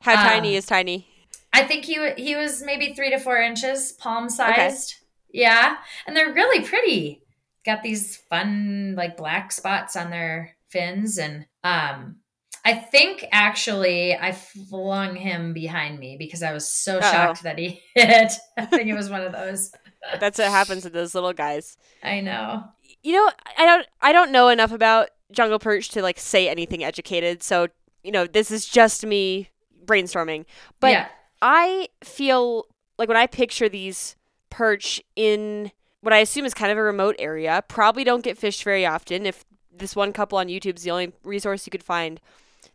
[0.00, 1.06] How um, tiny is tiny?
[1.52, 4.94] I think he he was maybe three to four inches, palm sized.
[4.94, 5.40] Okay.
[5.40, 7.22] Yeah, and they're really pretty.
[7.64, 12.16] Got these fun like black spots on their fins, and um,
[12.64, 17.10] I think actually I flung him behind me because I was so Uh-oh.
[17.10, 18.32] shocked that he hit.
[18.56, 19.72] I think it was one of those.
[20.20, 21.76] That's what happens to those little guys.
[22.02, 22.64] I know.
[23.02, 26.84] You know, I don't I don't know enough about jungle perch to like say anything
[26.84, 27.42] educated.
[27.42, 27.68] So,
[28.04, 29.48] you know, this is just me
[29.84, 30.44] brainstorming.
[30.78, 31.08] But yeah.
[31.40, 32.66] I feel
[32.98, 34.14] like when I picture these
[34.50, 38.62] perch in what I assume is kind of a remote area, probably don't get fished
[38.62, 39.44] very often if
[39.74, 42.20] this one couple on YouTube is the only resource you could find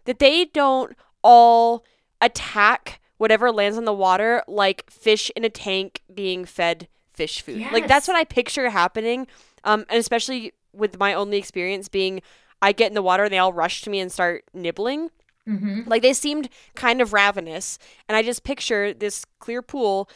[0.08, 1.86] that they don't all
[2.20, 7.60] attack whatever lands on the water like fish in a tank being fed fish food.
[7.60, 7.74] Yes.
[7.74, 9.28] Like that's what I picture happening.
[9.64, 12.22] Um, and especially with my only experience being
[12.62, 15.10] I get in the water and they all rush to me and start nibbling.
[15.48, 15.84] Mm-hmm.
[15.86, 17.78] Like they seemed kind of ravenous.
[18.08, 20.10] And I just picture this clear pool,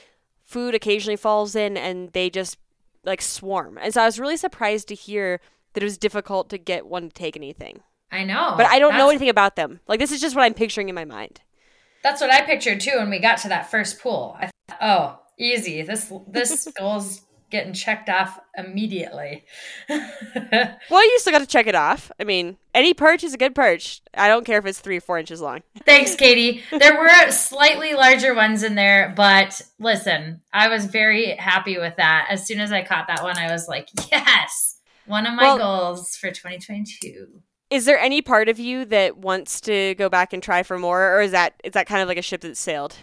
[0.44, 2.58] food occasionally falls in and they just
[3.04, 3.78] like swarm.
[3.82, 5.40] And so I was really surprised to hear
[5.74, 7.82] that it was difficult to get one to take anything.
[8.12, 8.56] I know.
[8.58, 9.80] But I don't know anything about them.
[9.88, 11.42] Like this is just what I'm picturing in my mind.
[12.04, 14.36] That's what I pictured too when we got to that first pool.
[14.40, 15.82] I thought, oh, easy.
[15.82, 19.44] This this goal's getting checked off immediately.
[19.90, 22.10] well, you still got to check it off.
[22.20, 24.02] I mean, any perch is a good perch.
[24.14, 25.60] I don't care if it's three or four inches long.
[25.86, 26.64] Thanks, Katie.
[26.72, 32.28] There were slightly larger ones in there, but listen, I was very happy with that.
[32.30, 35.58] As soon as I caught that one, I was like, yes, one of my well,
[35.58, 37.42] goals for 2022
[37.72, 41.16] is there any part of you that wants to go back and try for more
[41.16, 42.96] or is that is that kind of like a ship that sailed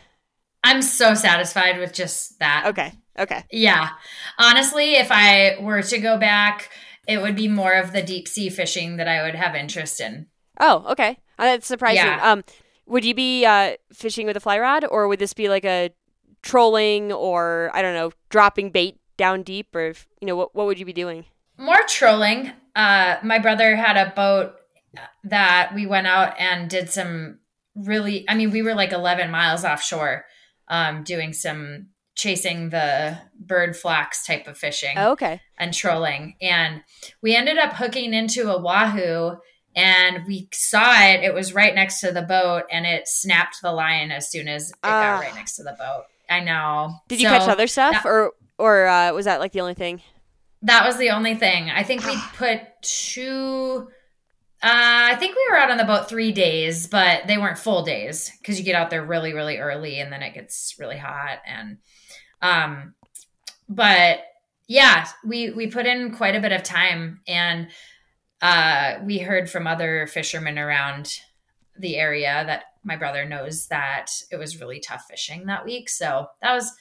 [0.62, 3.90] i'm so satisfied with just that okay okay yeah
[4.38, 6.70] honestly if i were to go back
[7.08, 10.26] it would be more of the deep sea fishing that I would have interest in.
[10.60, 11.18] Oh, okay.
[11.38, 12.04] Uh, that's surprising.
[12.04, 12.32] Yeah.
[12.32, 12.44] Um,
[12.84, 15.90] would you be uh, fishing with a fly rod, or would this be like a
[16.42, 20.66] trolling, or I don't know, dropping bait down deep, or if- you know, what what
[20.66, 21.24] would you be doing?
[21.56, 22.52] More trolling.
[22.76, 24.54] Uh, my brother had a boat
[25.24, 27.38] that we went out and did some
[27.74, 28.24] really.
[28.28, 30.24] I mean, we were like 11 miles offshore,
[30.68, 34.94] um, doing some chasing the bird flax type of fishing.
[34.96, 35.40] Oh, okay.
[35.56, 36.34] and trolling.
[36.42, 36.82] And
[37.22, 39.36] we ended up hooking into a wahoo
[39.76, 41.22] and we saw it.
[41.22, 44.70] It was right next to the boat and it snapped the line as soon as
[44.70, 45.18] it Ah.
[45.18, 46.04] got right next to the boat.
[46.28, 46.94] I know.
[47.06, 49.74] Did you So catch other stuff, that- or or uh, was that like the only
[49.74, 50.02] thing?
[50.62, 51.70] That was the only thing.
[51.70, 53.88] I think we put two.
[54.60, 57.84] Uh, I think we were out on the boat three days, but they weren't full
[57.84, 61.38] days because you get out there really, really early, and then it gets really hot.
[61.46, 61.78] And,
[62.42, 62.94] um,
[63.68, 64.20] but
[64.66, 67.68] yeah, we we put in quite a bit of time, and
[68.42, 71.20] uh, we heard from other fishermen around
[71.78, 75.88] the area that my brother knows that it was really tough fishing that week.
[75.88, 76.72] So that was,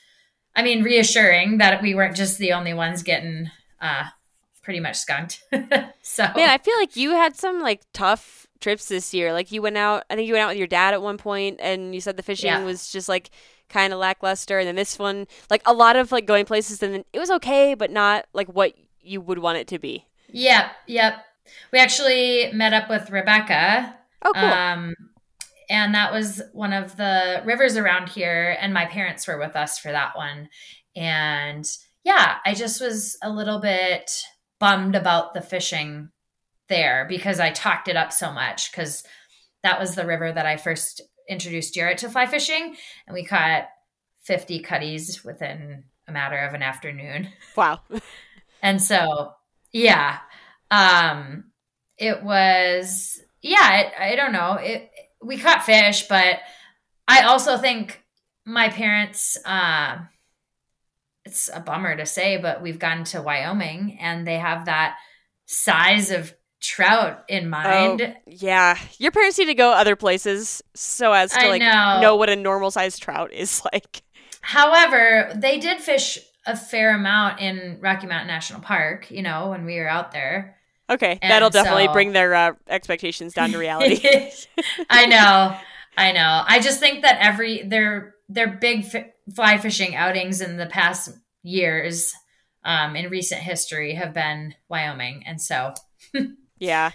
[0.55, 4.05] I mean, reassuring that we weren't just the only ones getting uh,
[4.68, 5.41] pretty much skunked.
[6.01, 9.32] so Man, I feel like you had some like tough trips this year.
[9.32, 11.61] Like you went out, I think you went out with your dad at one point,
[11.61, 12.65] and you said the fishing Yeah.
[12.65, 13.30] was just like
[13.70, 14.59] kind of lackluster.
[14.59, 17.32] And then this one, like a lot of like going places, and then it was
[17.32, 20.05] okay, but not like what you would want it to be.
[20.34, 21.13] Yep, yep.
[21.72, 23.95] We actually met up with Rebecca.
[24.22, 24.43] Oh, cool.
[24.43, 24.95] Um,
[25.70, 29.80] and that was one of the rivers around here, and my parents were with us
[29.80, 30.49] for that one.
[30.93, 31.65] And
[32.03, 34.11] yeah, I just was a little bit
[34.60, 36.10] bummed about the fishing
[36.70, 39.03] there because I talked it up so much because
[39.64, 43.68] that was the river that I first introduced Jarrett to fly fishing, and we caught
[44.24, 47.30] 50 cutties within a matter of an afternoon.
[47.55, 47.80] wow.
[48.62, 49.34] And so,
[49.72, 50.20] yeah,
[50.72, 51.45] um,
[51.97, 54.53] it was, yeah, it, I don't know.
[54.53, 54.89] It,
[55.22, 56.39] we caught fish, but
[57.08, 58.03] I also think
[58.45, 59.97] my parents, uh,
[61.28, 64.97] it's a bummer to say, but we've gone to Wyoming and they have that
[65.45, 68.01] size of trout in mind.
[68.01, 68.78] Oh, yeah.
[68.97, 71.61] Your parents need to go other places so as to I like
[72.01, 72.15] know.
[72.15, 74.01] what a normal sized trout is like.
[74.41, 79.65] However, they did fish a fair amount in Rocky Mountain National Park, you know, when
[79.65, 80.55] we were out there.
[80.89, 83.99] Okay, And that'll definitely so- bring their uh, expectations down to reality.
[84.89, 85.57] I know,
[85.97, 86.43] I know.
[86.47, 88.86] I just think that every their their big
[89.36, 91.09] fly fishing outings in the past
[91.43, 92.13] years,
[92.63, 95.73] um, in recent history, have been Wyoming, and so
[96.59, 96.91] yeah.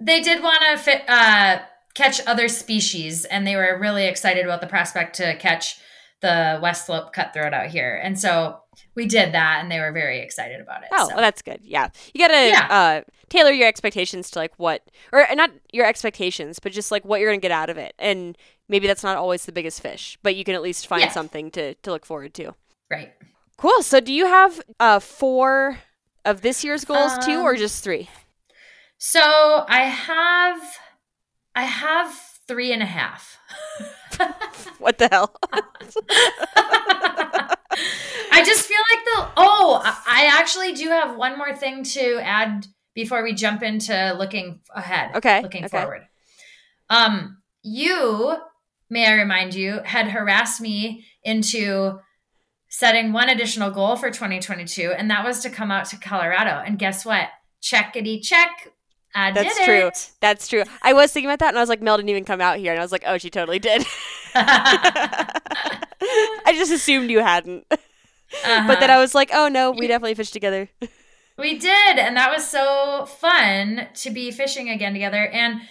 [0.00, 1.60] they did want to fit uh,
[1.94, 5.76] catch other species, and they were really excited about the prospect to catch
[6.20, 8.58] the West Slope cutthroat out here, and so
[8.96, 10.88] we did that, and they were very excited about it.
[10.92, 11.14] Oh, so.
[11.14, 11.60] well, that's good.
[11.62, 11.88] Yeah.
[12.12, 12.66] You got to Yeah.
[12.70, 17.20] uh, tailor your expectations to like what, or not your expectations, but just like what
[17.20, 17.94] you're going to get out of it.
[17.98, 18.38] And
[18.68, 21.10] maybe that's not always the biggest fish, but you can at least find Yeah.
[21.10, 22.54] something to, to look forward to.
[22.90, 23.12] right.
[23.56, 23.82] Cool.
[23.82, 25.78] So do you have uh, four
[26.24, 28.08] of this year's goals too, or Um, just three?
[28.98, 29.20] So
[29.68, 30.60] I have,
[31.54, 32.12] I have
[32.48, 33.38] three and a half.
[34.78, 35.34] What the hell?
[37.16, 42.18] I just feel like the oh, I I actually do have one more thing to
[42.22, 45.16] add before we jump into looking ahead.
[45.16, 45.76] Okay, looking okay.
[45.80, 46.02] forward.
[46.90, 48.36] Um, you
[48.90, 51.98] may I remind you had harassed me into
[52.68, 56.62] setting one additional goal for 2022, and that was to come out to Colorado.
[56.64, 57.28] And guess what?
[57.62, 58.50] Checkity check.
[59.14, 59.86] I That's did true.
[59.86, 60.10] it.
[60.20, 60.64] That's true.
[60.82, 62.72] I was thinking about that, and I was like, Mel didn't even come out here,
[62.72, 63.86] and I was like, oh, she totally did.
[64.34, 67.78] I just assumed you hadn't, but
[68.40, 68.86] then Uh-huh.
[68.92, 70.68] I was like, oh no, we definitely fished together.
[71.36, 75.26] We did, and that was so fun to be fishing again together.
[75.26, 75.62] And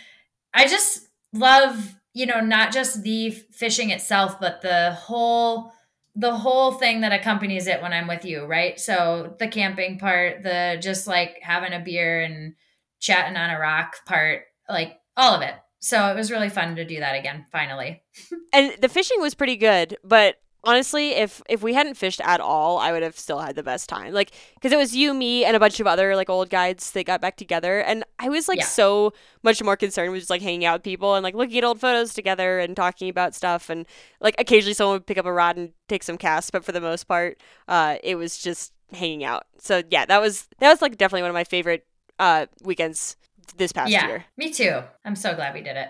[0.54, 5.72] I just love, you know, not just the fishing itself, but the whole
[6.16, 8.80] the whole thing that accompanies it when I'm with you, right?
[8.80, 12.54] So the camping part, the just like having a beer and
[13.00, 15.56] chatting on a rock part, like all of it.
[15.80, 18.04] So it was really fun to do that again, finally.
[18.54, 22.78] and the fishing was pretty good but honestly if if we hadn't fished at all
[22.78, 25.56] i would have still had the best time like because it was you me and
[25.56, 28.60] a bunch of other like old guides that got back together and i was like
[28.60, 28.66] Yeah.
[28.66, 31.64] so much more concerned with just like hanging out with people and like looking at
[31.64, 33.86] old photos together and talking about stuff and
[34.22, 36.82] like occasionally someone would pick up a rod and take some casts but for the
[36.82, 37.38] most part
[37.68, 41.32] uh it was just hanging out so yeah that was that was like definitely one
[41.32, 41.86] of my favorite
[42.20, 43.18] uh weekends
[43.58, 44.82] this past yeah, year me too.
[45.04, 45.90] I'm so glad we did it.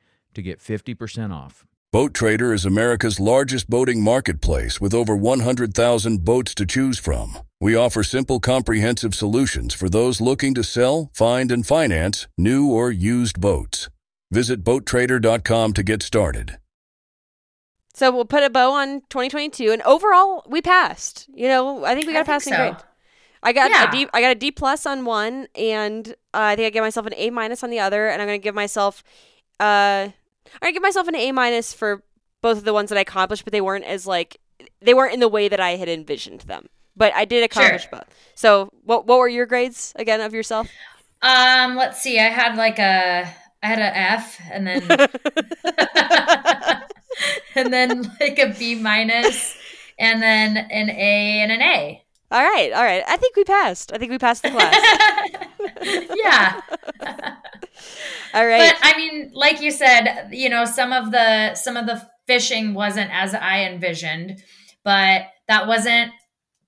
[0.33, 1.65] to get 50% off.
[1.91, 7.37] Boat Trader is America's largest boating marketplace with over 100,000 boats to choose from.
[7.59, 12.91] We offer simple, comprehensive solutions for those looking to sell, find, and finance new or
[12.91, 13.89] used boats.
[14.31, 16.57] Visit BoatTrader.com to get started.
[17.93, 21.27] So we'll put a bow on 2022, and overall, we passed.
[21.33, 22.57] You know, I think we got I a passing so.
[22.57, 22.75] grade.
[23.43, 23.89] I got Yeah.
[23.89, 24.07] a D.
[24.13, 27.13] I got a D plus on one, and uh, I think I gave myself an
[27.17, 29.03] A minus on the other, and I'm gonna give myself,
[29.59, 30.09] uh,
[30.61, 32.03] I'm give myself an A minus for
[32.41, 34.37] both of the ones that I accomplished, but they weren't as like
[34.81, 36.67] they weren't in the way that I had envisioned them.
[36.95, 38.05] But I did accomplish both.
[38.35, 40.69] So what what were your grades again of yourself?
[41.21, 42.19] Um, let's see.
[42.19, 43.31] I had like a
[43.63, 44.81] I had a F and then
[47.55, 49.55] and then like a B minus
[49.99, 52.00] and then an A and an A.
[52.31, 53.03] All right, all right.
[53.07, 53.91] I think we passed.
[53.93, 54.73] I think we passed the class.
[56.15, 56.61] yeah.
[58.33, 58.73] all right.
[58.73, 62.73] But I mean, like you said, you know, some of the some of the fishing
[62.73, 64.41] wasn't as I envisioned,
[64.83, 66.11] but that wasn't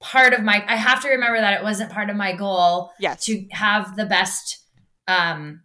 [0.01, 3.23] part of my I have to remember that it wasn't part of my goal yes.
[3.25, 4.59] to have the best
[5.07, 5.61] um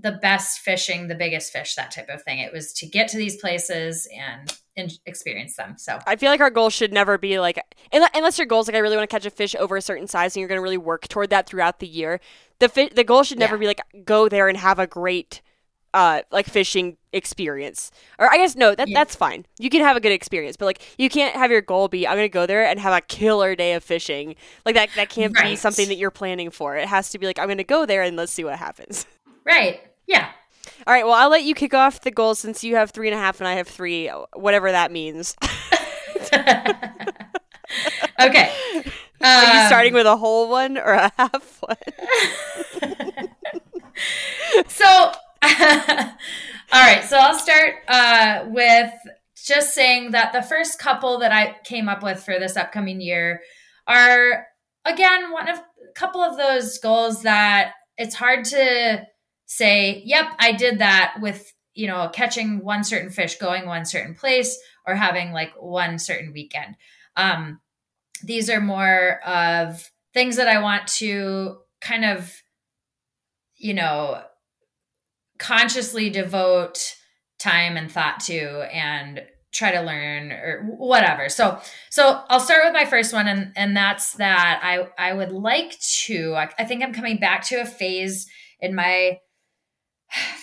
[0.00, 2.38] the best fishing, the biggest fish, that type of thing.
[2.38, 5.74] It was to get to these places and, and experience them.
[5.76, 7.58] So I feel like our goal should never be like,
[7.92, 10.06] unless your goal is like, I really want to catch a fish over a certain
[10.06, 12.20] size and you're going to really work toward that throughout the year.
[12.60, 13.60] The fi- the goal should never Yeah.
[13.60, 15.42] be like, go there and have a great,
[15.94, 17.90] uh, like fishing experience.
[18.18, 18.98] Or I guess, no, that, Yeah.
[18.98, 19.46] that's fine.
[19.58, 22.16] You can have a good experience, but like, you can't have your goal be, I'm
[22.16, 24.34] going to go there and have a killer day of fishing.
[24.66, 26.76] Like, that, that can't be something that you're planning for.
[26.76, 29.06] It has to be like, I'm going to go there and let's see what happens.
[29.44, 29.80] right.
[30.06, 30.30] Yeah.
[30.86, 33.16] All right, well, I'll let you kick off the goals since you have three and
[33.16, 35.36] a half and I have three, whatever that means.
[38.20, 38.50] okay.
[39.20, 41.76] Are you Um, starting with a whole one or a half one?
[44.68, 44.86] so
[45.42, 45.52] all
[46.72, 48.92] right so i'll start uh, with
[49.44, 53.40] just saying that the first couple that i came up with for this upcoming year
[53.86, 54.46] are
[54.84, 59.02] again one of a couple of those goals that it's hard to
[59.48, 64.14] say yep i did that with you know catching one certain fish going one certain
[64.14, 66.76] place or having like one certain weekend
[67.16, 67.58] um
[68.22, 72.42] these are more of things that i want to kind of
[73.56, 74.22] you know
[75.38, 76.94] consciously devote
[77.38, 79.22] time and thought to and
[79.52, 81.28] try to learn or whatever.
[81.28, 85.32] So so I'll start with my first one and and that's that I I would
[85.32, 88.26] like to I, I think I'm coming back to a phase
[88.60, 89.18] in my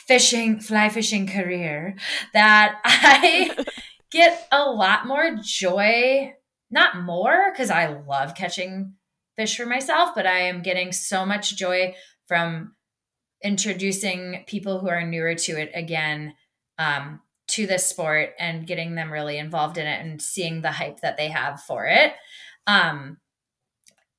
[0.08, 1.96] fishing fly fishing career
[2.34, 3.56] that I
[4.12, 6.34] get a lot more joy
[6.70, 8.94] not more cuz I love catching
[9.36, 11.96] fish for myself but I am getting so much joy
[12.28, 12.76] from
[13.44, 16.34] introducing people who are newer to it again
[16.78, 21.02] um, to this sport and getting them really involved in it and seeing the hype
[21.02, 22.14] that they have for it.
[22.66, 23.18] Um,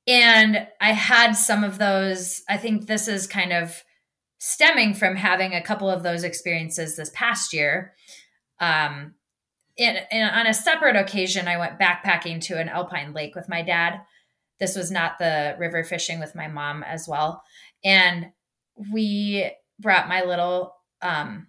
[0.07, 2.43] and I had some of those.
[2.49, 3.83] I think this is kind of
[4.47, 7.95] stemming from having a couple of those experiences this past year.
[8.61, 9.15] Um,
[9.77, 13.63] in, in, on a separate occasion, I went backpacking to an alpine lake with my
[13.63, 14.03] dad.
[14.61, 17.43] This was not the river fishing with my mom as well.
[17.85, 18.27] And
[18.93, 21.49] we brought my little um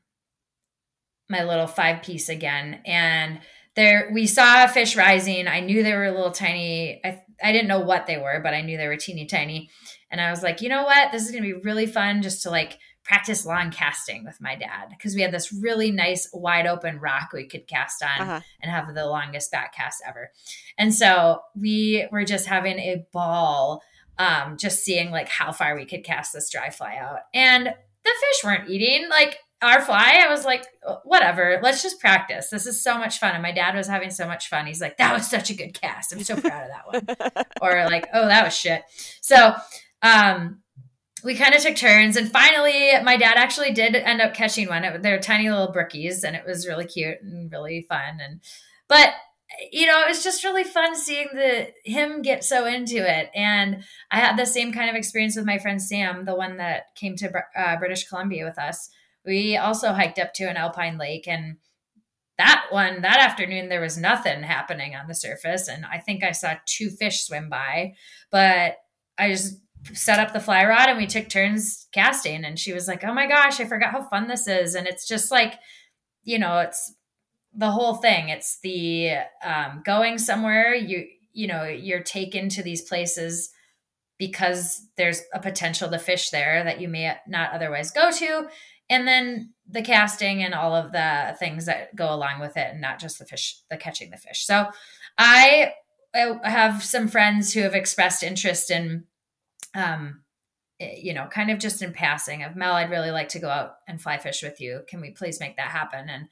[1.30, 3.39] my little five piece again and
[3.76, 7.54] there we saw a fish rising i knew they were a little tiny i i
[7.54, 9.70] didn't know what they were but i knew they were teeny tiny
[10.12, 12.43] and i was like you know what this is going to be really fun just
[12.43, 12.78] to like
[13.08, 17.30] practice long casting with my dad because we had this really nice wide open rock
[17.34, 18.41] we could cast on Uh-huh.
[18.62, 20.32] and have the longest back cast ever
[20.78, 23.82] and so we were just having a ball
[24.20, 27.20] um, just seeing like how far we could cast this dry fly out.
[27.36, 29.08] And the fish weren't eating.
[29.10, 30.66] Like our fly, I was like,
[31.03, 32.49] whatever, let's just practice.
[32.49, 33.34] This is so much fun.
[33.36, 34.66] And my dad was having so much fun.
[34.66, 36.14] He's like, that was such a good cast.
[36.14, 36.88] I'm so proud of that
[37.36, 37.45] one.
[37.62, 38.82] or like, oh, that was shit.
[39.22, 39.53] So,
[40.01, 40.62] um,
[41.28, 45.01] we kind of took turns and finally my dad actually did end up catching one.
[45.01, 48.39] They're tiny little brookies and it was really cute and really fun and
[48.88, 49.09] but
[49.73, 53.84] you know it was just really fun seeing the him get so into it and
[54.11, 57.15] i had the same kind of experience with my friend sam the one that came
[57.15, 58.89] to uh, british columbia with us.
[59.25, 61.57] We also hiked up to an alpine lake and
[62.38, 66.32] that one that afternoon there was nothing happening on the surface and i think i
[66.32, 67.95] saw two fish swim by
[68.32, 68.78] but
[69.17, 69.57] i just
[69.93, 72.43] set up the fly rod and we took turns casting.
[72.43, 74.75] And she was like oh my gosh i forgot how fun this is.
[74.75, 75.55] And it's just like
[76.23, 76.93] you know it's
[77.53, 78.29] the whole thing.
[78.29, 79.11] It's the
[79.43, 83.51] um, going somewhere you you know you're taken to these places
[84.17, 88.47] because there's a potential to fish there that you may not otherwise go to.
[88.89, 92.81] And then the casting and all of the things that go along with it and
[92.81, 94.45] not just the fish the catching the fish.
[94.45, 94.67] So
[95.17, 95.73] i,
[96.15, 99.05] I have some friends who have expressed interest in
[99.78, 100.21] um
[100.82, 103.47] eh, you know kind of just in passing of mel i'd really like to go
[103.49, 104.82] out and fly fish with you.
[104.89, 106.09] Can we please make that happen?
[106.09, 106.28] And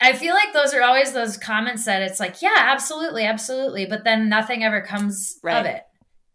[0.00, 4.04] I feel like those are always those comments that it's like, yeah, absolutely, absolutely, but
[4.04, 5.58] then nothing ever comes right.
[5.58, 5.82] of it.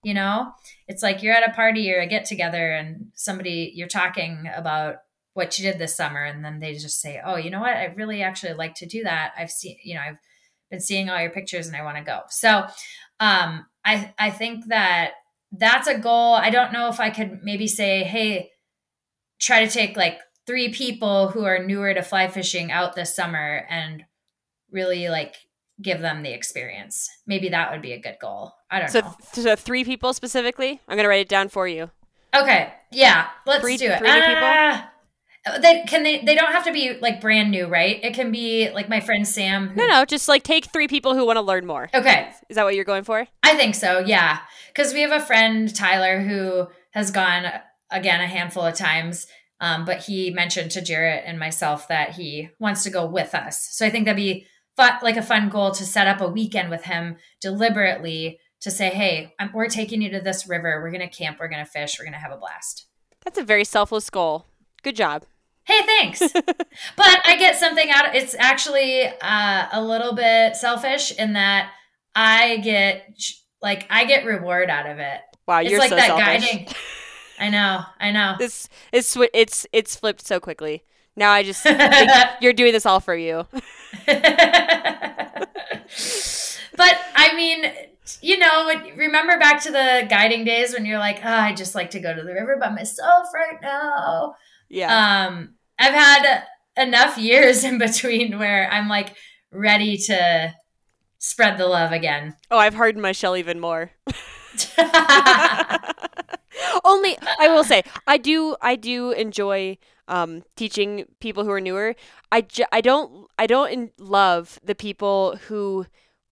[0.04, 0.52] You know,
[0.88, 4.96] it's like you're at a party or a get together and somebody you're talking about
[5.34, 7.78] what you did this summer and then they just say oh you know what?
[7.78, 9.34] I really actually like to do that.
[9.38, 10.18] I've seen you know i've
[10.72, 12.22] been seeing all your pictures and i want to go.
[12.30, 12.66] So
[13.20, 15.12] um i i think that
[15.52, 16.34] that's a goal.
[16.34, 18.52] I don't know if i could maybe say hey
[19.40, 23.66] try to take like three people who are newer to fly fishing out this summer
[23.70, 24.04] and
[24.72, 25.36] really like
[25.82, 27.10] give them the experience.
[27.26, 28.54] Maybe that would be a good goal.
[28.70, 29.16] I don't so, know.
[29.32, 30.80] so three people specifically?
[30.88, 31.90] I'm gonna write it down for you.
[32.36, 32.72] Okay.
[32.92, 33.28] Yeah.
[33.46, 34.00] Let's three, do it.
[34.00, 34.90] three uh, people
[35.60, 38.00] they can they they don't have to be like brand new, right?
[38.04, 39.70] It can be like my friend Sam.
[39.70, 41.90] Who, no, no, just like take three people who want to learn more.
[41.94, 43.28] Okay, is that what you're going for?
[43.42, 44.00] I think so.
[44.00, 47.52] Yeah, because we have a friend Tyler who has gone
[47.90, 49.26] again a handful of times,
[49.60, 53.68] um, but he mentioned to Jarrett and myself that he wants to go with us.
[53.72, 54.46] So I think that'd be
[54.78, 58.90] fun, like a fun goal to set up a weekend with him deliberately to say,
[58.90, 60.80] "Hey, I'm, we're taking you to this river.
[60.84, 61.38] We're gonna camp.
[61.40, 61.98] We're gonna fish.
[61.98, 62.86] We're gonna have a blast."
[63.26, 64.46] That's a very selfless goal.
[64.82, 65.26] Good job.
[65.64, 66.20] Hey, thanks.
[66.34, 71.72] but I get something out of it's actually uh, a little bit selfish in that
[72.16, 73.14] I get
[73.62, 75.22] like I get reward out of it.
[75.48, 76.52] Wow, you're it's like so that selfish.
[76.52, 76.68] guiding.
[77.40, 78.36] I know, I know.
[78.40, 80.84] This is it's it's flipped so quickly.
[81.16, 81.66] Now I just
[82.42, 83.46] you're doing this all for you.
[84.08, 84.18] but
[87.16, 87.66] I mean,
[88.22, 91.92] you know, remember back to the guiding days when you're like, oh, I just like
[91.92, 94.36] to go to the river by myself right now.
[94.72, 95.28] Yeah.
[95.28, 96.44] Um, I've had
[96.78, 99.16] enough years in between where I'm like
[99.52, 100.54] ready to
[101.20, 102.36] spread the love again.
[102.50, 103.92] Oh, I've hardened my shell even more.
[106.84, 111.96] Only I will say I do I do enjoy um, teaching people who are newer.
[112.32, 115.86] I, ju- I don't I don't in- love the people who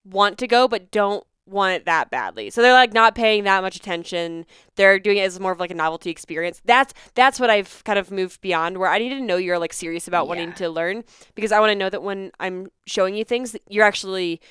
[0.05, 2.49] want to go but don't want it that badly.
[2.49, 4.45] So they're like not paying that much attention.
[4.75, 6.61] They're doing it as more of like a novelty experience.
[6.65, 9.73] That's that's what I've kind of moved beyond where I need to know you're like
[9.73, 10.29] serious about yeah.
[10.29, 11.03] wanting to learn
[11.35, 14.41] because I want to know that when I'm showing you things you're actually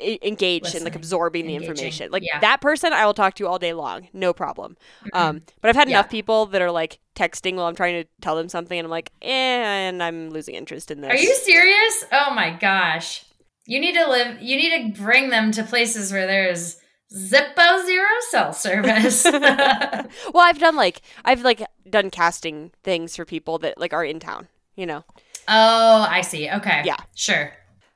[0.00, 1.60] engaged Listening, and like absorbing engaging.
[1.60, 2.12] the information.
[2.12, 2.38] Like yeah.
[2.40, 4.76] that person I will talk to all day long, no problem.
[5.06, 5.16] Mm-hmm.
[5.16, 5.98] Um but I've had yeah.
[5.98, 8.90] enough people that are like texting while I'm trying to tell them something and I'm
[8.90, 11.12] like, eh, and I'm losing interest in this.
[11.12, 12.04] Are you serious?
[12.12, 13.24] Oh my gosh.
[13.66, 16.76] You need to live, you need to bring them to places where there's
[17.14, 19.24] Zippo zero cell service.
[19.24, 24.20] well, I've done like, I've like done casting things for people that like are in
[24.20, 25.04] town, you know?
[25.48, 26.48] Oh, I see.
[26.48, 26.82] Okay.
[26.84, 26.96] Yeah.
[27.14, 27.52] Sure.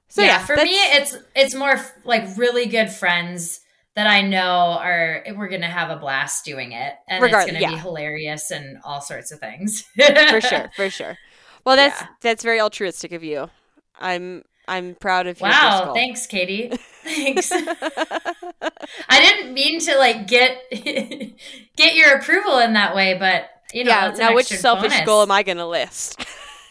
[0.08, 3.60] So yeah, yeah for me, it's, it's more like really good friends
[3.94, 7.62] that I know are we're gonna have a blast doing it, and Regard- it's gonna
[7.62, 7.76] yeah.
[7.76, 9.82] be hilarious and all sorts of things.
[9.96, 11.16] for sure, for sure.
[11.64, 12.08] Well, that's yeah.
[12.20, 13.50] that's very altruistic of you.
[13.98, 15.46] I'm I'm proud of you.
[15.46, 16.72] Wow, thanks, Katie.
[17.04, 17.52] Thanks.
[17.52, 23.90] I didn't mean to like get get your approval in that way, but you know,
[23.90, 24.14] yeah.
[24.16, 25.06] Now, which selfish bonus.
[25.06, 26.24] goal am I going to list?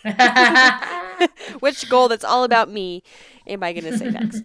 [1.60, 3.04] which goal that's all about me
[3.48, 4.44] am I going to say next?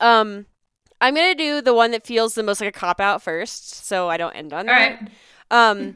[0.00, 0.46] Um,
[1.00, 3.84] I'm going to do the one that feels the most like a cop out first,
[3.84, 5.00] so I don't end on all that.
[5.00, 5.10] Right.
[5.50, 5.94] Um,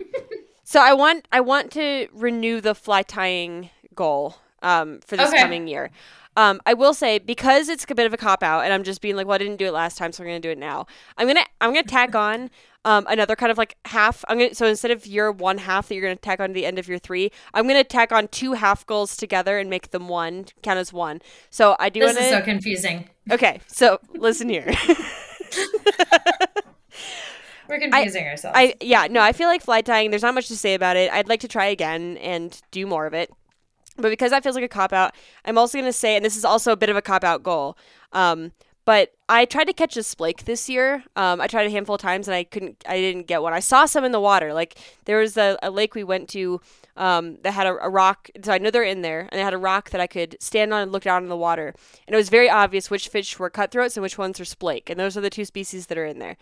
[0.62, 5.42] so I want I want to renew the fly tying goal um for this okay.
[5.42, 5.90] coming year.
[6.36, 9.02] Um, I will say because it's a bit of a cop out, and I'm just
[9.02, 10.86] being like, well, I didn't do it last time, so I'm gonna do it now.
[11.18, 12.50] I'm gonna I'm gonna tack on
[12.84, 14.24] um, another kind of like half.
[14.28, 16.64] I'm gonna so instead of your one half that you're gonna tack on to the
[16.64, 20.08] end of your three, I'm gonna tack on two half goals together and make them
[20.08, 21.20] one, count as one.
[21.50, 22.00] So I do.
[22.00, 23.10] This wanna, is so confusing.
[23.30, 24.72] Okay, so listen here.
[27.68, 28.56] We're confusing ourselves.
[28.58, 30.10] I yeah no I feel like fly tying.
[30.10, 31.12] There's not much to say about it.
[31.12, 33.30] I'd like to try again and do more of it,
[34.02, 36.44] but because that feels like a cop out, I'm also gonna say, and this is
[36.44, 37.76] also a bit of a cop out goal.
[38.12, 38.52] Um,
[38.84, 41.04] but I tried to catch a splake this year.
[41.14, 42.82] Um, I tried a handful of times and I couldn't.
[42.88, 43.52] I didn't get one.
[43.52, 44.52] I saw some in the water.
[44.52, 46.60] Like there was a, a lake we went to
[46.96, 48.28] um, that had a, a rock.
[48.42, 50.74] So I know they're in there, and they had a rock that I could stand
[50.74, 51.74] on and look down in the water.
[52.06, 54.90] And it was very obvious which fish were cutthroats and which ones are splake.
[54.90, 56.36] And those are the two species that are in there.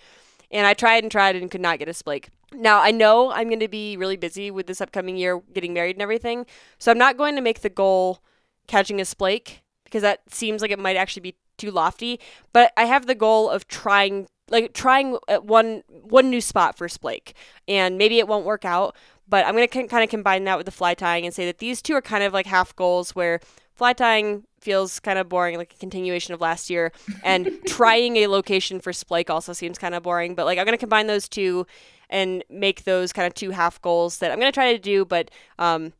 [0.51, 2.29] And I tried and tried and could not get a splake.
[2.53, 5.97] Now I know I'm going to be really busy with this upcoming year, getting married
[5.97, 6.47] and everything.
[6.79, 8.23] So I'm not going to make the goal
[8.67, 12.19] catching a splake because that seems like it might actually be too lofty.
[12.53, 16.89] But I have the goal of trying like trying at one one new spot for
[16.89, 17.33] splake,
[17.69, 18.97] and maybe it won't work out.
[19.29, 21.81] But I'm gonna kind of combine that with the fly tying and say that these
[21.81, 23.41] two are kind of like half goals where
[23.81, 26.93] fly tying feels kind of boring, like a continuation of last year,
[27.25, 30.35] and trying a location for splake also seems kind of boring.
[30.35, 31.67] But like I'm gonna combine those two
[32.11, 35.31] and make those kind of two half goals that I'm gonna try to do, but
[35.59, 35.95] um,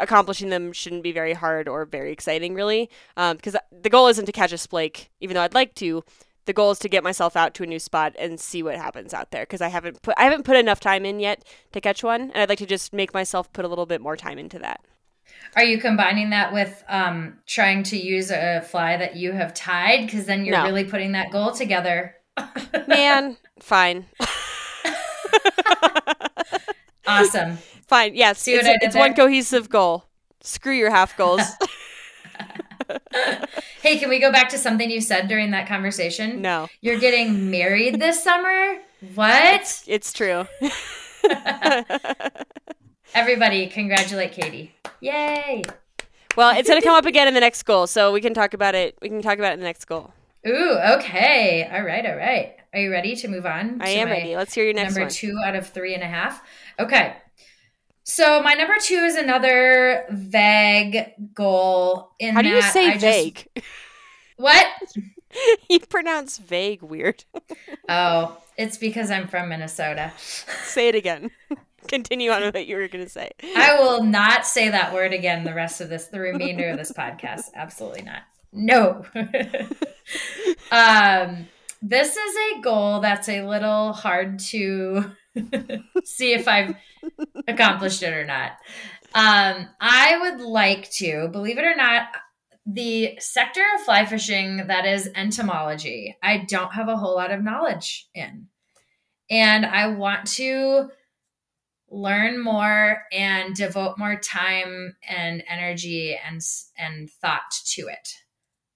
[0.00, 2.90] accomplishing them shouldn't be very hard or very exciting, really.
[3.14, 6.02] Because um, the goal isn't to catch a splake, even though I'd like to.
[6.46, 9.14] The goal is to get myself out to a new spot and see what happens
[9.14, 9.42] out there.
[9.42, 12.38] Because I haven't put I haven't put enough time in yet to catch one, and
[12.38, 14.80] I'd like to just make myself put a little bit more time into that.
[15.56, 20.06] Are you combining that with um, trying to use a fly that you have tied?
[20.06, 20.64] Because then you're No.
[20.64, 22.14] really putting that goal together.
[22.88, 24.06] Man, fine,
[27.06, 27.58] Awesome.
[27.86, 28.14] fine.
[28.14, 30.04] Yes, See it's, it's one cohesive goal.
[30.40, 31.42] Screw your half goals.
[33.82, 36.42] Hey, can we go back to something you said during that conversation?
[36.42, 38.78] no, You're getting married this summer?
[39.14, 39.82] What?
[39.86, 40.46] it's true.
[43.14, 44.74] Everybody, congratulate Katie.
[45.00, 45.62] Yay.
[46.36, 48.74] Well, it's gonna come up again in the next goal, so we can talk about
[48.74, 48.96] it.
[49.02, 50.12] We can talk about it in the next goal.
[50.46, 51.68] Ooh, okay.
[51.72, 52.56] All right, all right.
[52.72, 53.82] Are you ready to move on?
[53.82, 54.36] I am ready.
[54.36, 55.00] Let's hear your next one.
[55.00, 55.10] number one.
[55.12, 56.40] two out of three and a half.
[56.78, 57.16] Okay.
[58.04, 62.12] So my number two is another vague goal.
[62.18, 63.48] In How do you say I just- vague?
[64.36, 64.66] what?
[65.68, 67.24] you pronounce vague weird.
[67.92, 70.12] Oh, it's because I'm from Minnesota.
[70.62, 71.32] say it again.
[71.88, 73.32] Continue on with what you were going to say.
[73.56, 76.92] I will not say that word again the rest of this, the remainder of this
[76.92, 77.50] podcast.
[77.54, 78.22] Absolutely not.
[78.52, 79.04] No.
[80.72, 81.46] um,
[81.82, 85.12] this is a goal that's a little hard to
[86.04, 86.74] see if I've
[87.46, 88.52] accomplished it or not.
[89.14, 92.08] Um, I would like to, believe it or not,
[92.66, 97.42] the sector of fly fishing that is entomology, I don't have a whole lot of
[97.42, 98.46] knowledge in.
[99.30, 100.90] And I want to
[101.90, 106.40] learn more and devote more time and energy and
[106.78, 108.08] and thought to it.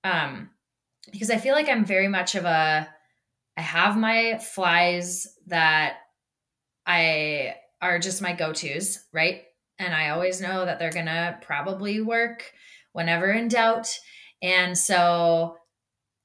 [0.02, 0.50] Um
[1.12, 2.88] because i feel like i'm very much of a
[3.56, 5.98] i have my flies that
[6.86, 9.42] i are just my go-to's right?
[9.78, 12.52] And i always know that they're gonna probably work
[12.92, 13.98] whenever in doubt.
[14.40, 15.56] And so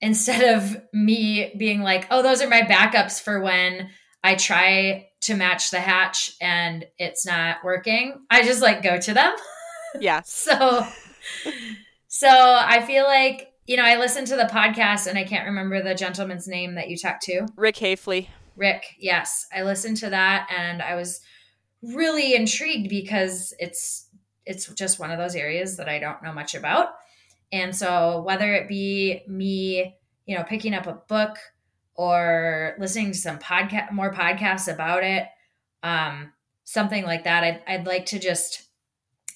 [0.02, 3.90] instead of me being like oh those are my backups for when
[4.24, 8.22] i try to match the hatch and it's not working.
[8.30, 9.34] I just like go to them.
[10.00, 10.22] Yeah.
[10.24, 10.86] so
[12.08, 15.82] so i feel like you know i listened to the podcast and i can't remember
[15.82, 17.48] the gentleman's name that you talked to.
[17.56, 18.28] Rick Hafele.
[18.56, 19.48] rick yes.
[19.52, 21.22] I listened to that and i was
[21.82, 24.08] really intrigued because it's
[24.46, 26.90] it's just one of those areas that i don't know much about.
[27.52, 29.96] And so whether it be me
[30.28, 31.38] you know picking up a book
[32.00, 35.28] or listening to some podcast more podcasts about it
[35.84, 36.32] um
[36.64, 37.44] something like that.
[37.44, 38.70] I'd, I'd like to just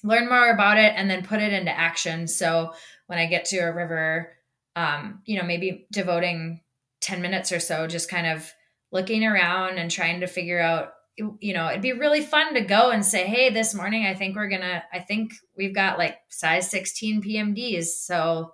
[0.04, 2.28] learn more about it and then put it into action.
[2.28, 2.72] So
[3.06, 4.32] when i get to a river
[4.76, 6.60] um you know maybe devoting
[7.00, 8.50] 10 minutes or so just kind of
[8.92, 12.90] looking around and trying to figure out you know it'd be really fun to go
[12.90, 16.70] and say hey this morning i think we're gonna i think we've got like size
[16.70, 18.52] 16 pmds so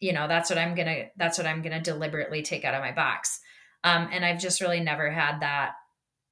[0.00, 2.92] you know that's what i'm gonna that's what i'm gonna deliberately take out of my
[2.92, 3.40] box
[3.84, 5.72] um, and i've just really never had that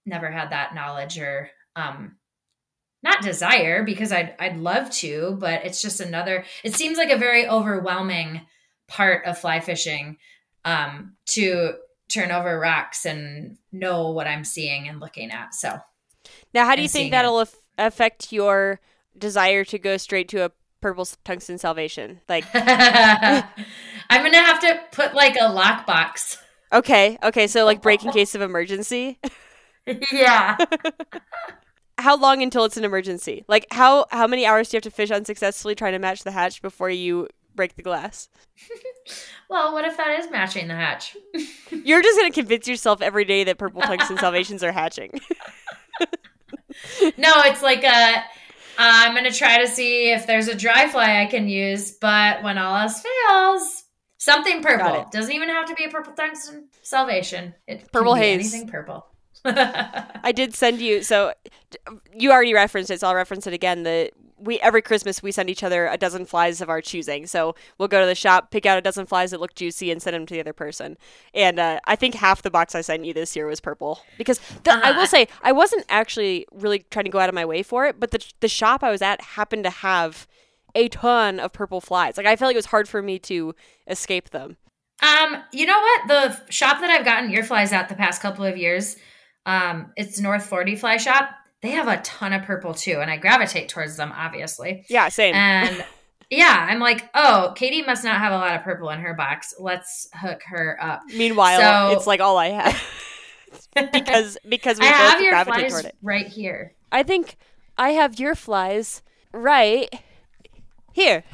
[0.06, 2.16] never had that knowledge or um,
[3.02, 6.44] not desire because I'd I'd love to, but it's just another.
[6.64, 8.42] It seems like a very overwhelming
[8.88, 10.16] part of fly fishing
[10.64, 11.74] um, to
[12.08, 15.54] turn over rocks and know what I'm seeing and looking at.
[15.54, 15.78] So
[16.54, 18.80] Now, how do you think that'll af- affect your
[19.16, 20.50] desire to go straight to a
[20.80, 22.20] purple tungsten salvation?
[22.28, 23.42] Like, I'm
[24.10, 26.38] gonna have to put like a lockbox.
[26.72, 29.18] okay, okay, so like break in case of emergency.
[30.12, 30.56] yeah.
[31.98, 33.44] How long until it's an emergency?
[33.48, 36.30] Like how how many hours do you have to fish unsuccessfully trying to match the
[36.30, 37.26] hatch before you
[37.56, 38.28] break the glass?
[39.50, 41.16] Well, what if that is matching the hatch?
[41.72, 45.20] You're just gonna convince yourself every day that purple tungsten salvations are hatching.
[47.16, 48.22] no, it's like a.
[48.78, 52.56] I'm gonna try to see if there's a dry fly I can use, but when
[52.58, 53.84] all else fails,
[54.18, 55.10] something purple it.
[55.10, 57.54] doesn't even have to be a purple tungsten salvation.
[57.66, 58.52] It Purple haze.
[58.54, 59.06] anything purple.
[59.44, 61.32] I did send you so
[62.14, 63.82] you already referenced it, so I'll reference it again.
[63.82, 64.10] The
[64.40, 67.26] we every Christmas we send each other a dozen flies of our choosing.
[67.26, 70.00] So we'll go to the shop, pick out a dozen flies that look juicy, and
[70.00, 70.96] send them to the other person.
[71.34, 74.38] And uh, I think half the box I sent you this year was purple because
[74.64, 75.06] the, I will Uh-huh.
[75.06, 78.10] say I wasn't actually really trying to go out of my way for it, but
[78.10, 80.26] the the shop I was at happened to have
[80.74, 82.16] a ton of purple flies.
[82.16, 83.54] Like I felt like it was hard for me to
[83.86, 84.56] escape them.
[85.02, 86.08] Um, you know what?
[86.08, 88.96] The shop that I've gotten ear flies at the past couple of years,
[89.46, 91.30] um, it's North Forty Fly Shop.
[91.60, 94.84] They have a ton of purple too, and I gravitate towards them, obviously.
[94.88, 95.34] Yeah, same.
[95.34, 95.84] And
[96.30, 99.54] yeah, I'm like, oh, Katie must not have a lot of purple in her box.
[99.58, 101.00] Let's hook her up.
[101.16, 102.82] Meanwhile, so- it's like all I have
[103.92, 105.96] because because we I both have your gravitate flies toward it.
[106.02, 106.74] right here.
[106.92, 107.36] I think
[107.76, 109.02] I have your flies
[109.32, 109.92] right
[110.92, 111.24] here.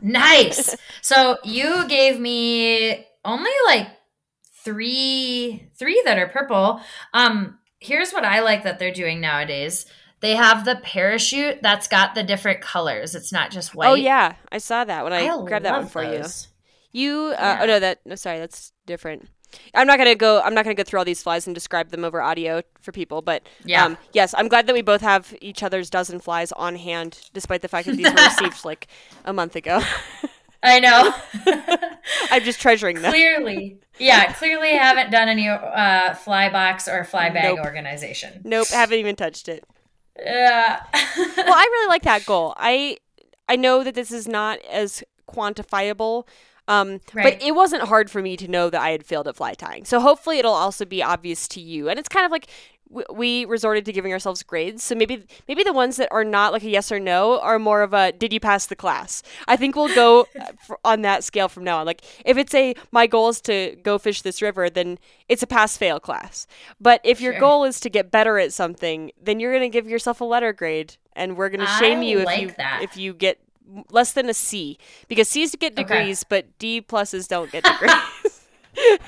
[0.00, 0.76] Nice.
[1.02, 3.88] so you gave me only like
[4.64, 6.80] three three that are purple.
[7.12, 9.86] Um here's what I like that they're doing nowadays.
[10.20, 13.14] They have the parachute that's got the different colors.
[13.14, 13.88] It's not just white.
[13.90, 16.48] Oh yeah, I saw that when I, I grabbed that one for those.
[16.92, 17.10] you.
[17.10, 17.58] You uh, Yeah.
[17.62, 19.28] oh no that no sorry that's different.
[19.74, 20.40] I'm not gonna go.
[20.40, 23.20] I'm not gonna go through all these flies and describe them over audio for people.
[23.22, 23.84] But Yeah.
[23.84, 27.62] um, yes, I'm glad that we both have each other's dozen flies on hand, despite
[27.62, 28.88] the fact that these were received like
[29.24, 29.80] a month ago.
[30.66, 31.14] I know.
[32.30, 33.12] I'm just treasuring them.
[33.12, 33.78] clearly.
[33.98, 37.64] Yeah, clearly haven't done any uh fly box or fly bag Nope.
[37.64, 38.40] organization.
[38.44, 39.64] Nope, haven't even touched it.
[40.18, 40.82] Yeah.
[40.92, 41.04] well,
[41.38, 42.54] I really like that goal.
[42.56, 42.98] I
[43.48, 46.26] I know that this is not as quantifiable,
[46.68, 47.38] um, Right.
[47.38, 49.84] but it wasn't hard for me to know that I had failed at fly tying.
[49.84, 51.88] So hopefully it'll also be obvious to you.
[51.88, 52.48] And it's kind of like
[53.12, 54.82] we resorted to giving ourselves grades.
[54.82, 57.82] So maybe maybe the ones that are not like a yes or no are more
[57.82, 59.22] of a did you pass the class?
[59.48, 61.86] I think we'll go uh, on that scale from now on.
[61.86, 65.46] Like if it's a my goal is to go fish this river, then it's a
[65.46, 66.46] pass fail class.
[66.80, 69.88] But if your goal is to get better at something, then you're going to give
[69.88, 72.80] yourself a letter grade and we're going to shame I you if you that.
[72.82, 73.40] if you get
[73.90, 74.78] less than a C
[75.08, 75.82] because C's get Okay.
[75.82, 77.92] degrees but D pluses don't get degrees.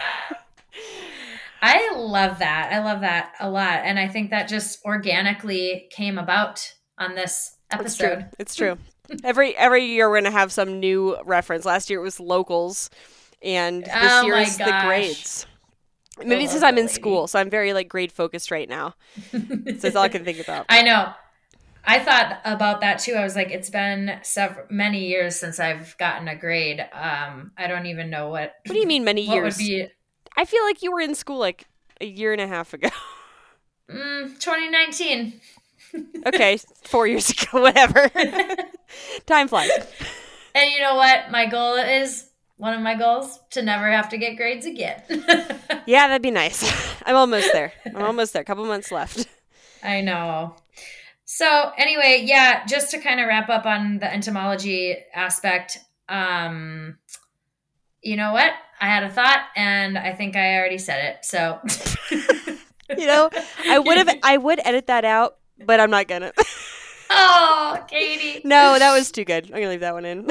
[1.61, 2.70] I love that.
[2.72, 3.80] I love that a lot.
[3.84, 8.06] And I think that just organically came about on this It's true.
[8.09, 8.26] episode.
[8.38, 8.78] It's true.
[9.24, 11.64] every every year we're going to have some new reference.
[11.64, 12.90] Last year it was locals
[13.42, 15.46] and this Oh year is the grades.
[16.18, 16.92] Maybe because I'm in lady.
[16.94, 18.94] school, so I'm very like grade focused right now.
[19.32, 19.38] So
[19.82, 20.66] that's all I can think about.
[20.68, 21.12] I know.
[21.84, 23.14] I thought about that too.
[23.14, 26.80] I was like, it's been several many years since I've gotten a grade.
[26.92, 28.52] Um, I don't even know what.
[28.66, 29.56] What do you mean many What years?
[29.56, 29.86] would be
[30.37, 31.66] I feel like you were in school like
[32.01, 32.89] a year and a half ago.
[33.91, 35.41] mm, 2019?
[36.26, 38.11] okay, four years ago, whatever.
[39.26, 39.70] Time flies.
[40.55, 41.31] And you know what?
[41.31, 45.03] My goal is one of my goals to never have to get grades again.
[45.87, 46.70] Yeah, that'd be nice.
[47.07, 47.72] I'm almost there.
[47.87, 48.43] I'm almost there.
[48.43, 49.29] A couple months left.
[49.83, 50.57] I know.
[51.24, 56.99] So anyway, yeah, just to kind of wrap up on the entomology aspect, um,
[58.03, 58.53] you know what?
[58.80, 61.24] I had a thought, and I think I already said it.
[61.24, 61.61] So,
[62.96, 63.28] You know,
[63.66, 64.09] I would have.
[64.22, 66.32] I would edit that out, but I'm not gonna.
[67.11, 68.40] oh, Katie.
[68.44, 69.46] no, that was too good.
[69.46, 70.26] I'm gonna leave that one in.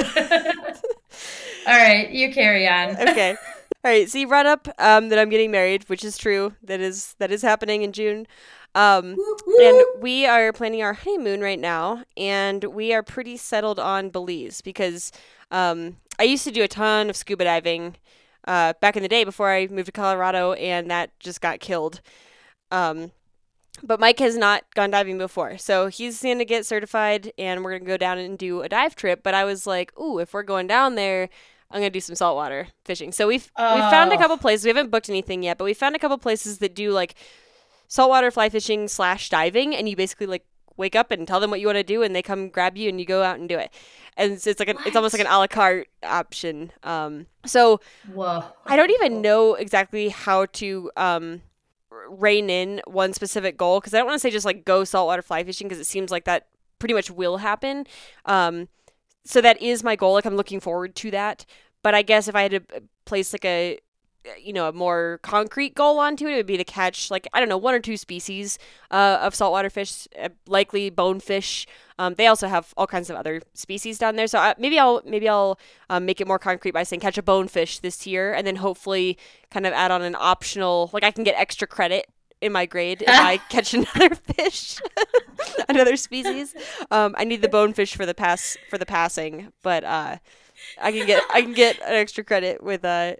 [1.66, 2.96] All right, you carry on.
[2.96, 3.36] okay.
[3.84, 4.10] All right.
[4.10, 6.54] So you brought up um, that I'm getting married, which is true.
[6.64, 8.26] That is that is happening in June.
[8.74, 9.16] Um,
[9.60, 14.60] and we are planning our honeymoon right now, and we are pretty settled on Belize
[14.60, 15.10] because
[15.50, 17.96] um, I used to do a ton of scuba diving
[18.46, 22.00] uh, back in the day before I moved to Colorado, and that just got killed.
[22.70, 23.12] Um,
[23.82, 27.70] but Mike has not gone diving before, so he's going to get certified, and we're
[27.70, 29.22] going to go down and do a dive trip.
[29.22, 31.28] But I was like, ooh, if we're going down there,
[31.70, 33.12] I'm gonna do some saltwater fishing.
[33.12, 34.18] So we've we found a Oh.
[34.18, 34.64] couple places.
[34.64, 37.14] We haven't booked anything yet, but we found a couple places that do like
[37.88, 40.46] saltwater fly fishing slash diving, and you basically like
[40.78, 42.88] wake up and tell them what you want to do, and they come grab you,
[42.88, 43.70] and you go out and do it.
[44.16, 46.72] And it's, it's like a, it's almost like an a la carte option.
[46.82, 47.80] Um, so
[48.12, 48.44] Whoa.
[48.66, 51.42] I don't even know exactly how to um,
[52.08, 55.22] rein in one specific goal because I don't want to say just like go saltwater
[55.22, 56.46] fly fishing because it seems like that
[56.78, 57.86] pretty much will happen.
[58.24, 58.68] Um,
[59.24, 60.14] so that is my goal.
[60.14, 61.44] Like I'm looking forward to that.
[61.82, 63.78] But I guess if I had to uh, place like a
[64.40, 67.40] you know a more concrete goal onto it, it would be to catch like I
[67.40, 68.58] don't know one or two species
[68.90, 71.66] uh, of saltwater fish, uh, likely bonefish.
[71.98, 74.26] Um, they also have all kinds of other species down there.
[74.26, 75.58] So uh, maybe I'll maybe I'll
[75.90, 79.18] um, make it more concrete by saying catch a bonefish this year, and then hopefully
[79.50, 82.06] kind of add on an optional like I can get extra credit
[82.40, 84.78] in my grade if I catch another fish,
[85.68, 86.54] another species.
[86.90, 90.16] Um, I need the bonefish for the pass for the passing, but uh,
[90.80, 93.14] I can get I can get an extra credit with uh,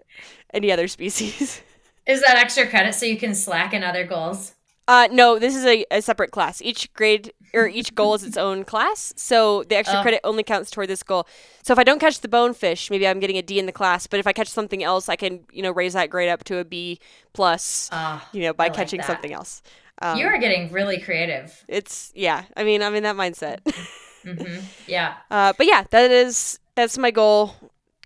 [0.53, 1.61] any other species.
[2.07, 4.55] Is that extra credit so you can slack in other goals?
[4.87, 6.59] Uh, no, this is a, a separate class.
[6.63, 10.01] Each grade or each goal is its own class, so the extra Oh.
[10.01, 11.27] credit only counts toward this goal.
[11.61, 14.07] So if I don't catch the bonefish, maybe I'm getting a D in the class.
[14.07, 16.57] But if I catch something else, I can you know raise that grade up to
[16.57, 16.99] a B
[17.33, 17.89] plus.
[17.91, 19.05] Ah, you know by like catching that.
[19.05, 19.61] something else.
[20.01, 21.63] Um, you are getting really creative.
[21.67, 22.45] it's yeah.
[22.57, 23.59] I mean I'm in that mindset.
[24.23, 25.15] hmm Yeah.
[25.31, 27.55] uh, but yeah, that is that's my goal.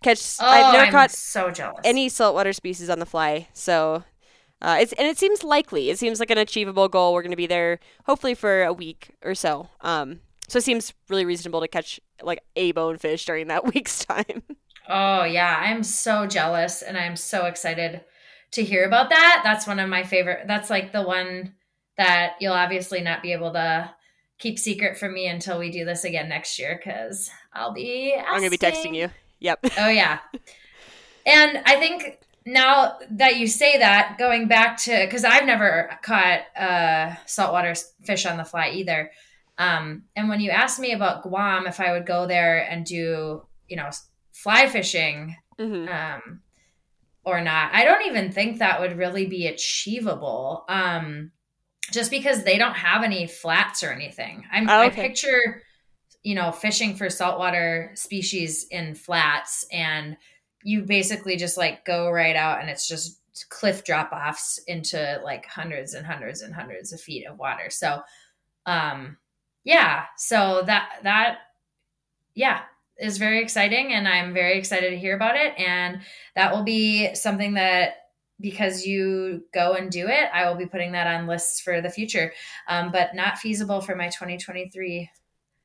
[0.01, 0.37] Catch.
[0.39, 1.81] Oh, I've never I'm caught so jealous.
[1.83, 3.47] any saltwater species on the fly.
[3.53, 4.03] So
[4.61, 5.89] uh, it's and it seems likely.
[5.89, 7.13] It seems like an achievable goal.
[7.13, 9.69] We're going to be there hopefully for a week or so.
[9.81, 14.43] Um, so it seems really reasonable to catch like a bonefish during that week's time.
[14.89, 18.01] Oh yeah, I'm so jealous and I'm so excited
[18.51, 19.41] to hear about that.
[19.43, 20.47] That's one of my favorite.
[20.47, 21.55] That's like the one
[21.97, 23.89] that you'll obviously not be able to
[24.39, 28.39] keep secret from me until we do this again next year cuz I'll be I'm
[28.39, 29.09] going to be texting you.
[29.39, 29.65] Yep.
[29.77, 30.19] Oh yeah.
[31.25, 36.41] And I think now that you say that, going back to because I've never caught
[36.57, 39.11] uh, saltwater fish on the fly either.
[39.57, 43.43] Um, and when you asked me about Guam, if I would go there and do,
[43.67, 43.89] you know,
[44.31, 46.41] fly fishing hmm um,
[47.23, 50.65] or not, I don't even think that would really be achievable.
[50.67, 51.31] Um,
[51.91, 54.45] just because they don't have any flats or anything.
[54.51, 55.61] I'm, Oh, I picture,
[56.23, 60.17] you know, fishing for saltwater species in flats, and
[60.63, 63.19] you basically just like go right out, and it's just
[63.49, 67.69] cliff drop offs into like hundreds and hundreds and hundreds of feet of water.
[67.69, 68.01] So,
[68.65, 69.17] um,
[69.63, 71.37] yeah, so that that
[72.35, 72.61] yeah
[72.97, 76.01] is very exciting, and I'm very excited to hear about it, and
[76.35, 77.95] that will be something that
[78.43, 81.89] because you go and do it, I will be putting that on lists for the
[81.89, 82.33] future,
[82.67, 85.09] um, but not feasible for my 2023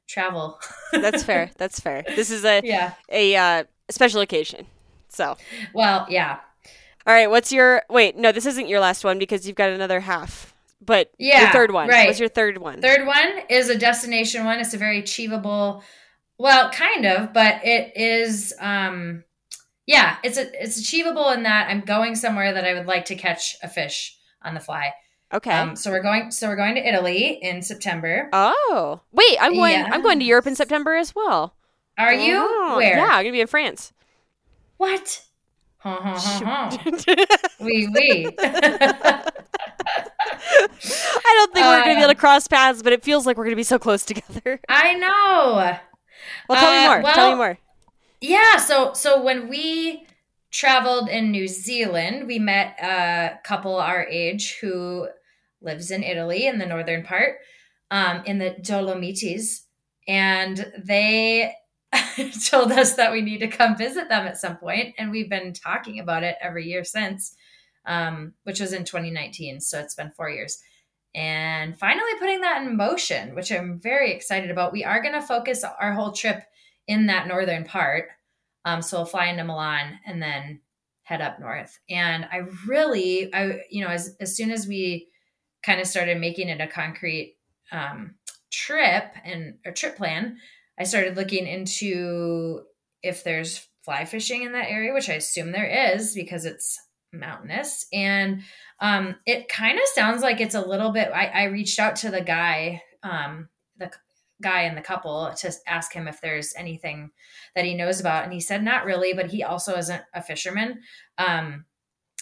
[0.06, 0.60] travel.
[0.92, 1.50] That's fair.
[1.58, 2.04] That's fair.
[2.06, 2.94] This is a yeah.
[3.10, 4.66] a uh, special occasion.
[5.08, 5.36] So,
[5.74, 6.38] Well, yeah.
[7.06, 7.28] all right.
[7.28, 8.16] What's your wait?
[8.16, 10.54] No, this isn't your last one because you've got another half.
[10.80, 11.88] But yeah, your third one.
[11.88, 12.06] right.
[12.06, 12.80] What's your third one?
[12.80, 14.60] Third one is a destination one.
[14.60, 15.82] It's a very achievable,
[16.38, 18.54] well, kind of, but it is.
[18.60, 19.24] Um,
[19.88, 23.14] yeah, it's a, it's achievable in that I'm going somewhere that I would like to
[23.16, 24.92] catch a fish on the fly.
[25.32, 25.50] Okay.
[25.50, 26.30] Um, so we're going.
[26.30, 28.28] So we're going to Italy in September.
[28.32, 29.36] oh, wait.
[29.40, 29.82] I'm going.
[29.82, 31.54] I'm going to Europe in September as well.
[31.98, 32.34] Are you?
[32.36, 32.96] Oh, Where?
[32.96, 33.92] Yeah, I'm gonna be in France.
[34.76, 35.24] What?
[35.78, 37.26] Ha, ha, ha, ha.
[37.60, 38.28] Oui, oui.
[38.38, 39.24] I
[41.34, 43.44] don't think we're gonna be able Uh, to cross paths, but it feels like we're
[43.44, 44.60] gonna be so close together.
[44.68, 45.76] I know.
[46.48, 47.12] Well, tell me Uh, more.
[47.14, 47.58] tell me more.
[48.20, 50.06] Yeah, so so when we
[50.50, 55.08] traveled in New Zealand, we met a couple our age who
[55.60, 57.38] lives in Italy in the northern part,
[57.90, 59.66] um, in the Dolomites,
[60.08, 61.54] and they
[62.46, 65.52] told us that we need to come visit them at some point, and we've been
[65.52, 67.36] talking about it every year since,
[67.86, 70.58] um, which was in 2019, so it's been four years.
[71.14, 74.72] And finally putting that in motion, which I'm very excited about.
[74.72, 76.42] We are going to focus our whole trip
[76.88, 78.08] in that northern part.
[78.64, 80.60] Um, so we'll fly into Milan and then
[81.04, 81.78] head up north.
[81.88, 85.08] And I really, I you know, as as soon as we
[85.64, 87.36] kind of started making it a concrete
[87.70, 88.16] um,
[88.50, 90.38] trip and a trip plan,
[90.78, 92.62] I started looking into
[93.02, 96.78] if there's fly fishing in that area, which I assume there is because it's
[97.12, 97.86] mountainous.
[97.92, 98.42] And
[98.80, 101.10] um, it kind of sounds like it's a little bit.
[101.14, 103.48] I, I reached out to the guy, um,
[104.42, 107.10] guy in the couple, to ask him if there's anything
[107.54, 110.80] that he knows about, and he said not really, but he also isn't a fisherman.
[111.18, 111.64] Um,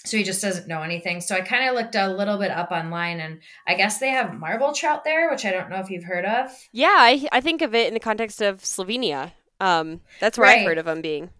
[0.04, 1.20] so he just doesn't know anything.
[1.20, 4.32] So I kind of looked a little bit up online, and I guess they have
[4.34, 6.50] marble trout there, which I don't know if you've heard of.
[6.72, 9.32] Yeah, I I think of it in the context of Slovenia.
[9.60, 10.60] Um, that's where Right.
[10.60, 11.30] I've heard of them being.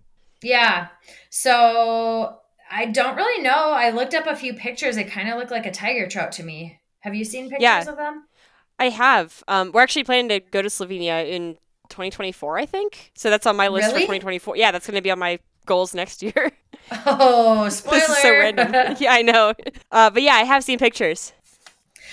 [0.43, 0.89] Yeah.
[1.31, 2.39] So
[2.71, 3.71] I don't really know.
[3.73, 4.97] I looked up a few pictures.
[4.97, 6.81] They kind of look like a tiger trout to me.
[7.01, 7.89] Have you seen pictures Yeah.
[7.89, 8.25] of them?
[8.79, 9.43] I have.
[9.49, 11.55] Um, we're actually planning to go to Slovenia in
[11.89, 13.13] 2024, I think.
[13.15, 14.57] So that's on my list for 2024.
[14.57, 16.53] Yeah, that's going to be on my goals next year.
[17.05, 17.99] Oh, spoiler!
[17.99, 18.73] this is so random.
[19.01, 19.55] yeah, I know.
[19.91, 21.33] Uh, but yeah, I have seen pictures.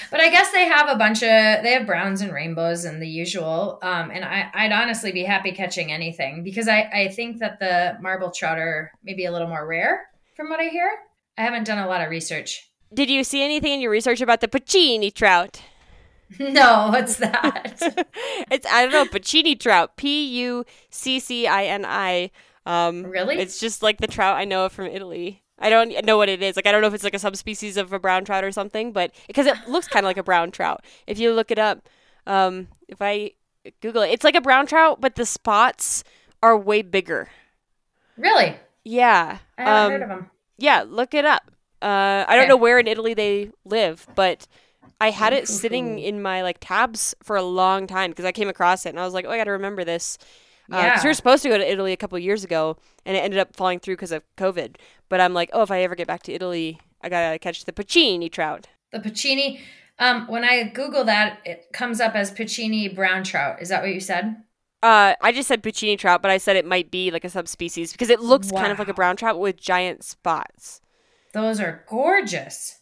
[0.10, 3.08] But I guess they have a bunch of they have browns and rainbows and the
[3.08, 3.78] usual.
[3.84, 7.98] Um, and I, I'd honestly be happy catching anything because I, I think that the
[8.02, 10.90] marble trout are maybe a little more rare from what I hear.
[11.38, 12.68] I haven't done a lot of research.
[12.92, 15.62] Did you see anything in your research about the Puccini trout?
[16.40, 17.78] No, what's that?
[18.52, 19.96] it's I don't know Puccini trout.
[19.98, 22.32] P U C C I N I.
[22.66, 23.38] Um, Really?
[23.38, 25.42] It's just like the trout I know from Italy.
[25.60, 26.56] I don't know what it is.
[26.56, 28.92] Like I don't know if it's like a subspecies of a brown trout or something,
[28.92, 30.84] but because it looks kind of like a brown trout.
[31.08, 31.88] If you look it up,
[32.26, 33.32] um, if I
[33.82, 36.04] Google it, it's like a brown trout, but the spots
[36.42, 37.30] are way bigger.
[38.18, 38.56] really?
[38.84, 39.38] Yeah.
[39.58, 40.30] I haven't um, heard of them.
[40.58, 41.44] Yeah, look it up.
[41.82, 42.50] Uh, I don't Okay.
[42.50, 44.48] know where in Italy they live, but
[45.02, 48.48] I had it sitting in my like tabs for a long time because I came
[48.48, 50.18] across it and I was like, oh, I got to remember this.
[50.68, 53.38] Because we were supposed to go to Italy a couple years ago, and it ended
[53.38, 54.78] up falling through because of COVID.
[55.10, 57.74] But I'm like, oh, if I ever get back to Italy, I gotta catch the
[57.74, 58.68] Puccini trout.
[58.92, 59.60] The Puccini.
[60.00, 63.62] Um, when I Google that, it comes up as Puccini brown trout.
[63.62, 64.38] Is that what you said?
[64.82, 67.92] Uh, I just said Puccini trout, but I said it might be like a subspecies
[67.92, 70.82] because it looks kind of like a brown trout with giant spots.
[71.34, 72.80] Those are gorgeous.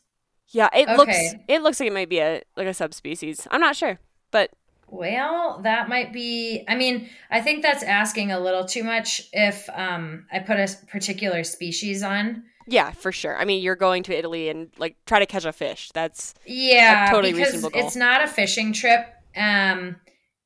[0.52, 1.18] Yeah, it looks
[1.48, 3.48] it looks like it might be a like a subspecies.
[3.52, 3.99] I'm not sure,
[4.32, 4.52] but
[4.88, 6.65] Well, that might be.
[6.68, 10.68] I mean, I think that's asking a little too much if um, I put a
[10.88, 12.44] particular species on.
[12.68, 13.38] Yeah, for sure.
[13.38, 15.91] I mean, you're going to Italy and like try to catch a fish.
[15.94, 17.86] That's Yeah, totally because reasonable goal.
[17.88, 19.07] it's not a fishing trip.
[19.36, 19.95] Um,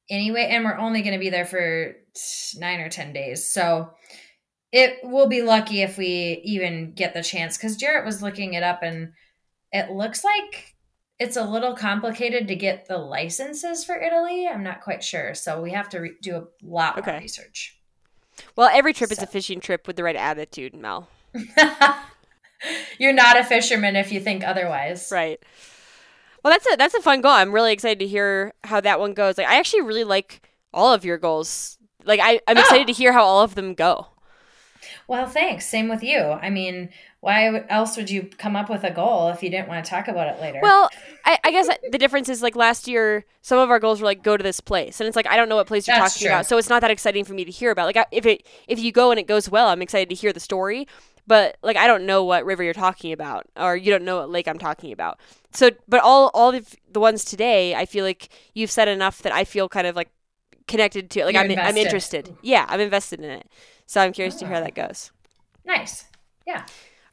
[0.10, 1.95] anyway, and we're only going to be there for
[2.56, 3.90] nine or ten days, so
[4.72, 7.57] it will be lucky if we even get the chance.
[7.57, 9.14] Because Jarrett was looking it up, and
[9.76, 10.73] it looks like
[11.19, 14.47] it's a little complicated to get the licenses for Italy.
[14.47, 17.77] I'm not quite sure, so we have to re- do a lot more research.
[18.56, 21.10] well, every trip is a fishing trip with the right attitude, Mel.
[22.99, 25.10] You're not a fisherman if you think otherwise.
[25.11, 25.39] Right.
[26.43, 27.31] Well, that's a that's a fun goal.
[27.31, 29.38] I'm really excited to hear how that one goes.
[29.38, 31.77] Like, I actually really like all of your goals.
[32.06, 32.61] Like, I I'm oh.
[32.61, 32.88] excited Oh.
[32.88, 34.07] to hear how all of them go.
[35.07, 35.65] Well, thanks.
[35.65, 36.19] Same with you.
[36.19, 39.84] I mean, why else would you come up with a goal if you didn't want
[39.84, 40.60] to talk about it later?
[40.61, 40.90] Well,
[41.26, 44.06] I, I guess uh, the difference is like last year, some of our goals were
[44.06, 46.14] like go to this place, and it's like I don't know what place you're That's
[46.14, 46.36] talking true.
[46.36, 47.86] about, so it's not that exciting for me to hear about.
[47.86, 50.34] Like I, if it if you go and it goes well, I'm excited to hear
[50.34, 50.88] the story,
[51.27, 54.30] but like I don't know what river you're talking about, or you don't know what
[54.30, 55.19] lake I'm talking about.
[55.52, 59.34] So, but all all of the ones today, I feel like you've said enough that
[59.34, 60.10] I feel kind of like
[60.68, 61.26] connected to it.
[61.26, 62.36] Like You're I'm I'm interested.
[62.41, 63.49] Yeah, I'm invested in it.
[63.86, 65.12] So I'm curious to hear how that goes.
[65.66, 66.06] nice.
[66.48, 66.64] Yeah.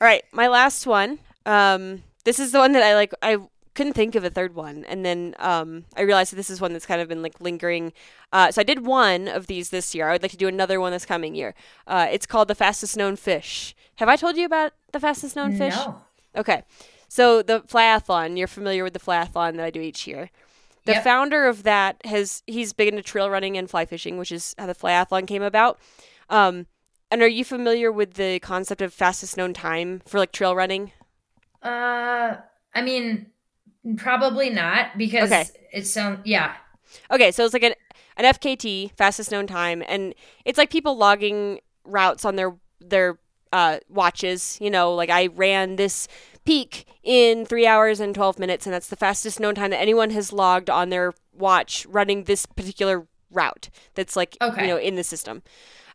[0.00, 1.18] All right, my last one.
[1.46, 3.12] Um, this is the one that I like.
[3.22, 3.38] I
[3.74, 6.72] couldn't think of a third one, and then um, I realized that this is one
[6.74, 7.92] that's kind of been like lingering.
[8.32, 10.08] Uh, so I did one of these this year.
[10.08, 11.54] I would like to do another one this coming year.
[11.86, 13.74] Uh, it's called the fastest known fish.
[13.96, 15.74] Have I told you about the fastest known fish?
[15.74, 16.02] No.
[16.36, 16.62] Okay.
[17.08, 20.30] So the flyathlon, you're familiar with the flyathlon that I do each year.
[20.84, 21.04] The Yep.
[21.04, 24.66] founder of that has he's big into trail running and fly fishing, which is how
[24.66, 25.78] the flyathlon came about.
[26.28, 26.66] Um,
[27.10, 30.92] and are you familiar with the concept of fastest known time for like trail running?
[31.62, 32.36] Uh,
[32.74, 33.26] I mean,
[33.96, 35.50] probably not because Okay.
[35.72, 36.20] it sounds.
[36.24, 36.54] Yeah.
[37.10, 37.74] Okay, so it's like an
[38.16, 43.18] an FKT, fastest known time, and it's like people logging routes on their their
[43.52, 44.58] uh, watches.
[44.60, 46.08] You know, like I ran this
[46.44, 50.10] peak in three hours and twelve minutes, and that's the fastest known time that anyone
[50.10, 53.70] has logged on their watch running this particular route.
[53.94, 54.62] That's like Okay.
[54.62, 55.42] you know in the system,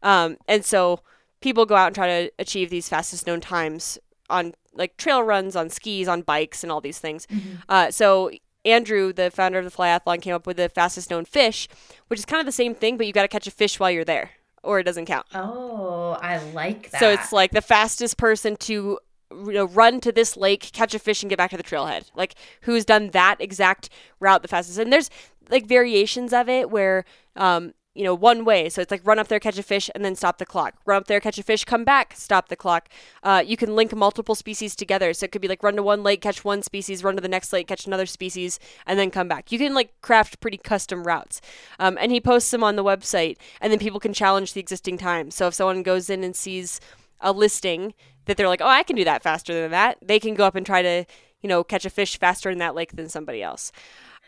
[0.03, 1.01] um, and so
[1.41, 3.97] people go out and try to achieve these fastest known times
[4.29, 7.27] on like trail runs, on skis, on bikes, and all these things.
[7.67, 8.31] Uh, so
[8.65, 11.67] Andrew, the founder of the Flyathlon, came up with the fastest known fish,
[12.07, 13.89] which is kind of the same thing, but you got to catch a fish while
[13.89, 14.31] you're there,
[14.63, 15.25] or it doesn't count.
[15.33, 16.99] Oh, I like that.
[16.99, 18.99] So it's like the fastest person to
[19.31, 22.11] you know run to this lake, catch a fish, and get back to the trailhead.
[22.15, 24.77] Like who's done that exact route the fastest?
[24.79, 25.09] And there's
[25.49, 27.05] like variations of it where
[27.35, 28.69] um you know one way.
[28.69, 30.75] So it's like run up there catch a fish and then stop the clock.
[30.85, 32.89] Run up there catch a fish come back stop the clock.
[33.23, 35.13] Uh, you can link multiple species together.
[35.13, 37.27] So it could be like run to one lake catch one species run to the
[37.27, 39.51] next lake catch another species and then come back.
[39.51, 41.41] You can like craft pretty custom routes.
[41.79, 44.97] Um, and he posts them on the website and then people can challenge the existing
[44.97, 45.31] time.
[45.31, 46.79] So if someone goes in and sees
[47.19, 47.93] a listing
[48.25, 49.97] that they're like, oh, I can do that faster than that.
[50.01, 51.05] They can go up and try to,
[51.41, 53.71] you know, catch a fish faster in that lake than somebody else.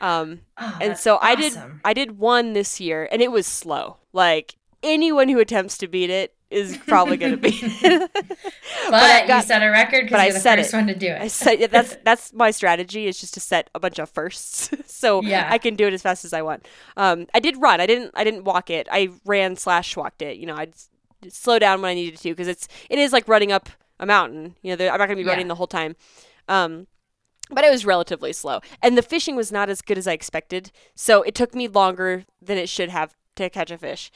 [0.01, 1.57] Um, Oh, and so I did.
[1.85, 3.97] I did one this year, and it was slow.
[4.13, 8.11] Like anyone who attempts to beat it is probably going to beat it.
[8.13, 10.77] But, I got- you set a record but I because you're the set first it.
[10.77, 11.21] one to do it.
[11.21, 14.69] I said yeah, that's that's my strategy is just to set a bunch of firsts,
[14.91, 15.47] so Yeah.
[15.51, 16.67] I can do it as fast as I want.
[16.97, 17.79] Um, I did run.
[17.81, 18.11] I didn't.
[18.15, 18.87] I didn't walk it.
[18.91, 20.37] I ran slash walked it.
[20.37, 20.73] You know, I'd
[21.29, 23.69] slow down when I needed to because it's it is like running up
[23.99, 24.55] a mountain.
[24.61, 25.29] You know, I'm not going to be Yeah.
[25.31, 25.95] running the whole time.
[26.47, 26.87] Um,
[27.49, 30.71] but it was relatively slow, and the fishing was not as good as I expected.
[30.95, 34.11] So it took me longer than it should have to catch a fish,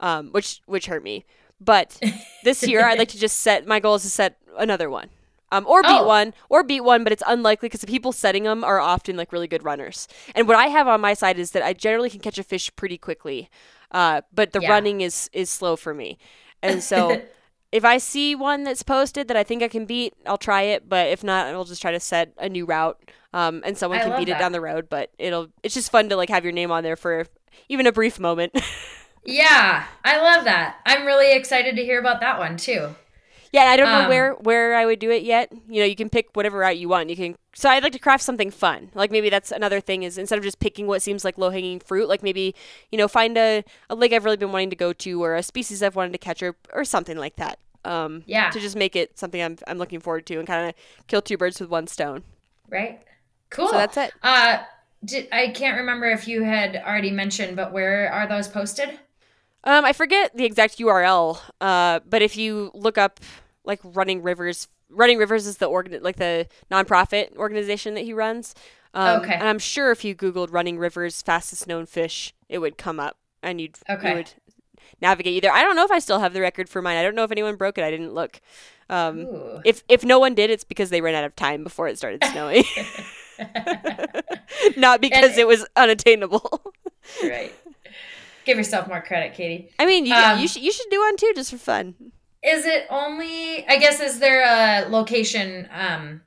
[0.00, 1.24] um, which which hurt me.
[1.60, 2.00] But
[2.44, 5.10] this year, I'd like to just set my goal is to set another one.
[5.50, 6.06] Um, or beat Oh.
[6.06, 9.32] one, or beat one, but it's unlikely because the people setting them are often like
[9.32, 10.06] really good runners.
[10.34, 12.70] And what I have on my side is that I generally can catch a fish
[12.76, 13.48] pretty quickly,
[13.90, 14.68] uh, but the Yeah.
[14.70, 16.18] running is is slow for me.
[16.62, 17.22] And so,
[17.72, 20.88] if I see one that's posted that I think I can beat, I'll try it.
[20.88, 22.98] But if not, I'll just try to set a new route,
[23.32, 24.88] um, and someone I can beat it down the road.
[24.88, 27.26] But it'll it's just fun to like have your name on there for
[27.68, 28.58] even a brief moment.
[29.24, 30.76] Yeah, I love that.
[30.86, 32.94] I'm really excited to hear about that one too.
[33.52, 35.50] Yeah, I don't know Um, where where I would do it yet.
[35.68, 37.08] You know, you can pick whatever route you want.
[37.10, 37.36] You can.
[37.54, 38.90] So I'd like to craft something fun.
[38.94, 41.80] Like maybe that's another thing is instead of just picking what seems like low hanging
[41.80, 42.54] fruit, like maybe
[42.92, 45.42] you know find a a lake I've really been wanting to go to or a
[45.42, 47.58] species I've wanted to catch or or something like that.
[47.84, 48.50] Um, Yeah.
[48.50, 50.74] To just make it something I'm I'm looking forward to and kind of
[51.06, 52.24] kill two birds with one stone.
[52.68, 53.00] Right?
[53.50, 53.68] Cool.
[53.68, 54.12] So that's it.
[54.22, 54.58] Uh,
[55.04, 58.98] did, I can't remember if you had already mentioned, but where are those posted?
[59.64, 61.38] Um, I forget the exact URL.
[61.60, 63.20] Uh, but if you look up
[63.64, 68.54] like Running Rivers, Running Rivers is the organ like the nonprofit organization that he runs.
[68.94, 69.34] Um, Okay.
[69.34, 73.18] And I'm sure if you Googled Running Rivers fastest known fish, it would come up,
[73.42, 74.10] and you'd Okay.
[74.10, 74.32] you would
[75.02, 75.52] navigate you there.
[75.52, 76.96] I don't know if I still have the record for mine.
[76.96, 77.84] I don't know if anyone broke it.
[77.84, 78.40] I didn't look.
[78.88, 79.60] Um, Ooh.
[79.66, 82.24] if if no one did, it's because they ran out of time before it started
[82.24, 82.64] snowing,
[84.76, 86.72] not because And- it was unattainable.
[87.22, 87.52] right.
[88.48, 89.68] Give yourself more credit, Katie.
[89.78, 91.94] I mean, you, Um, you should you should do one too, just for fun.
[92.42, 93.66] Is it only?
[93.68, 96.22] I guess is there a location um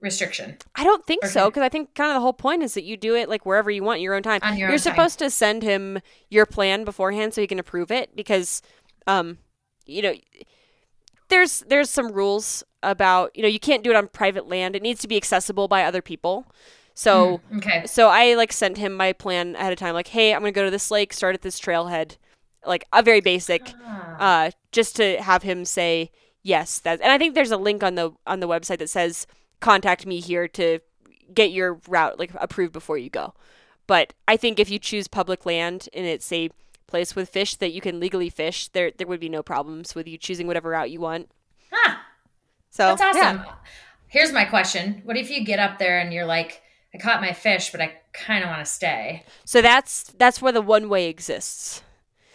[0.00, 2.84] restriction I don't think so because I think kind of the whole point is that
[2.84, 4.38] you do it like wherever you want, your own time.
[4.44, 4.92] On your You're own time.
[4.92, 5.98] supposed to send him
[6.30, 8.62] your plan beforehand so he can approve it because,
[9.08, 9.38] um,
[9.84, 10.14] you know,
[11.28, 14.76] there's there's some rules about you know you can't do it on private land.
[14.76, 16.46] It needs to be accessible by other people.
[16.94, 17.84] So Okay.
[17.86, 20.64] so I like sent him my plan ahead of time, like, hey, I'm gonna go
[20.64, 22.16] to this lake, start at this trailhead,
[22.66, 24.46] like a very basic, Ah.
[24.46, 26.10] uh, just to have him say
[26.42, 26.78] yes.
[26.80, 29.26] That and I think there's a link on the on the website that says
[29.60, 30.78] contact me here to
[31.32, 33.34] get your route like approved before you go.
[33.86, 36.50] But I think if you choose public land and it's a
[36.86, 40.06] place with fish that you can legally fish, there there would be no problems with
[40.06, 41.28] you choosing whatever route you want.
[41.72, 41.96] Huh.
[42.70, 43.38] So That's awesome.
[43.38, 43.54] yeah.
[44.06, 46.62] Here's my question: What if you get up there and you're like,
[46.94, 50.52] "I caught my fish, but I kind of want to stay." So that's that's where
[50.52, 51.82] the one way exists.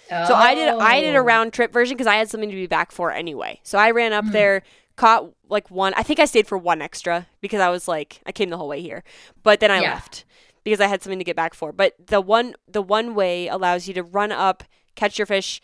[0.10, 1.24] So I did I did a Oh.
[1.24, 3.60] round trip version because I had something to be back for anyway.
[3.64, 4.32] So I ran up Hmm.
[4.32, 4.64] there,
[4.96, 5.94] caught like one.
[5.96, 8.68] I think I stayed for one extra because I was like I came the whole
[8.68, 9.04] way here,
[9.44, 9.92] but then I Yeah.
[9.94, 10.26] left
[10.64, 11.72] because I had something to get back for.
[11.72, 14.64] But the one the one way allows you to run up,
[14.96, 15.62] catch your fish,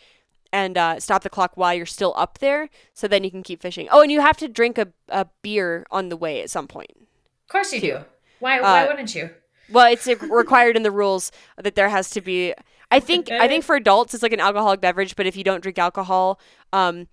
[0.53, 2.69] and uh, stop the clock while you're still up there.
[2.93, 3.87] So then you can keep fishing.
[3.91, 6.91] Oh, and you have to drink a, a beer on the way at some point.
[6.99, 8.05] Of course you do.
[8.45, 8.61] Why?
[8.61, 9.31] Why Uh, wouldn't you?
[9.71, 12.53] Well, it's required in the rules that there has to be.
[12.91, 15.61] I think I think for adults it's like an alcoholic beverage, but if you don't
[15.63, 16.39] drink alcohol,
[16.71, 17.07] um,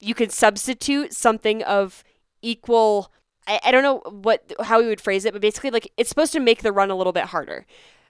[0.00, 2.04] you can substitute something of
[2.42, 3.12] equal.
[3.48, 6.32] I, I don't know what how we would phrase it, but basically like it's supposed
[6.34, 7.66] to make the run a little bit harder.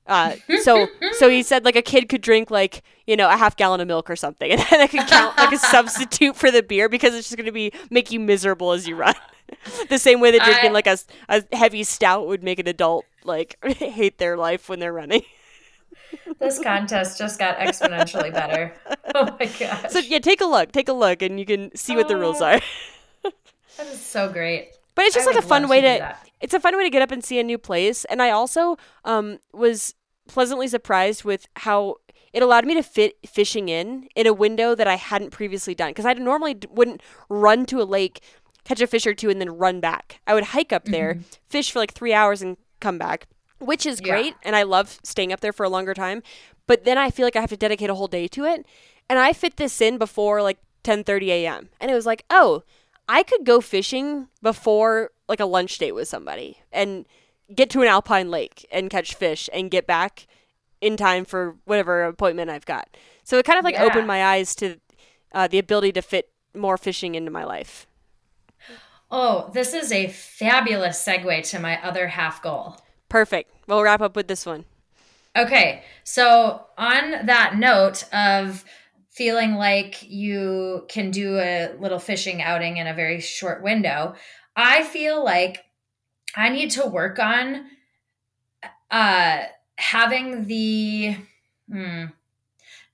[0.07, 3.57] Uh, so so he said like a kid could drink like you know a half
[3.57, 6.63] gallon of milk or something, and then it could count like a substitute for the
[6.63, 9.15] beer because it's just going to be make you miserable as you run.
[9.89, 13.57] the same way that drinking I- like a heavy stout would make an adult like
[13.65, 15.23] hate their life when they're running.
[16.39, 18.73] This contest just got exponentially better.
[19.15, 19.91] Oh my gosh.
[19.91, 22.41] So yeah, take a look, take a look, and you can see what the rules
[22.41, 22.47] Oh.
[22.47, 22.61] are.
[23.77, 24.71] that is so great.
[24.95, 26.17] But it's just I like a fun way to to.
[26.41, 28.77] It's a fun way to get up and see a new place, and I also
[29.05, 29.95] um was
[30.29, 31.97] pleasantly surprised with how
[32.33, 35.91] it allowed me to fit fishing in in a window that I hadn't previously done
[35.91, 38.21] because I normally d- wouldn't run to a lake,
[38.67, 40.21] catch a fish or two, and then run back.
[40.27, 41.19] I would hike up there,
[41.49, 43.27] fish for like three hours, and come back,
[43.59, 44.07] which is Mm-hmm.
[44.07, 44.13] Yeah.
[44.13, 46.23] great, and I love staying up there for a longer time.
[46.67, 48.67] But then I feel like I have to dedicate a whole day to it,
[49.09, 51.69] and I fit this in before like 10:30 a.m.
[51.81, 52.63] and it was like, oh,
[53.09, 57.07] I could go fishing before like a lunch date with somebody and
[57.55, 60.27] get to an alpine lake and catch fish and get back
[60.81, 62.89] in time for whatever appointment I've got.
[63.25, 63.85] So it kind of like Yeah.
[63.85, 64.81] opened my eyes to
[65.33, 67.87] uh, the ability to fit more fishing into my life.
[69.11, 72.77] Oh, this is a fabulous segue to my other half goal.
[73.09, 73.51] Perfect.
[73.67, 74.65] We'll wrap up with this one.
[75.37, 78.65] Okay, so on that note of
[79.11, 84.15] feeling like you can do a little fishing outing in a very short window,
[84.55, 85.65] I feel like
[86.35, 87.67] I need to work on
[88.91, 89.43] uh
[89.77, 91.17] having the
[91.71, 92.05] hmm,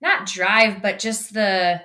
[0.01, 1.83] not drive but just the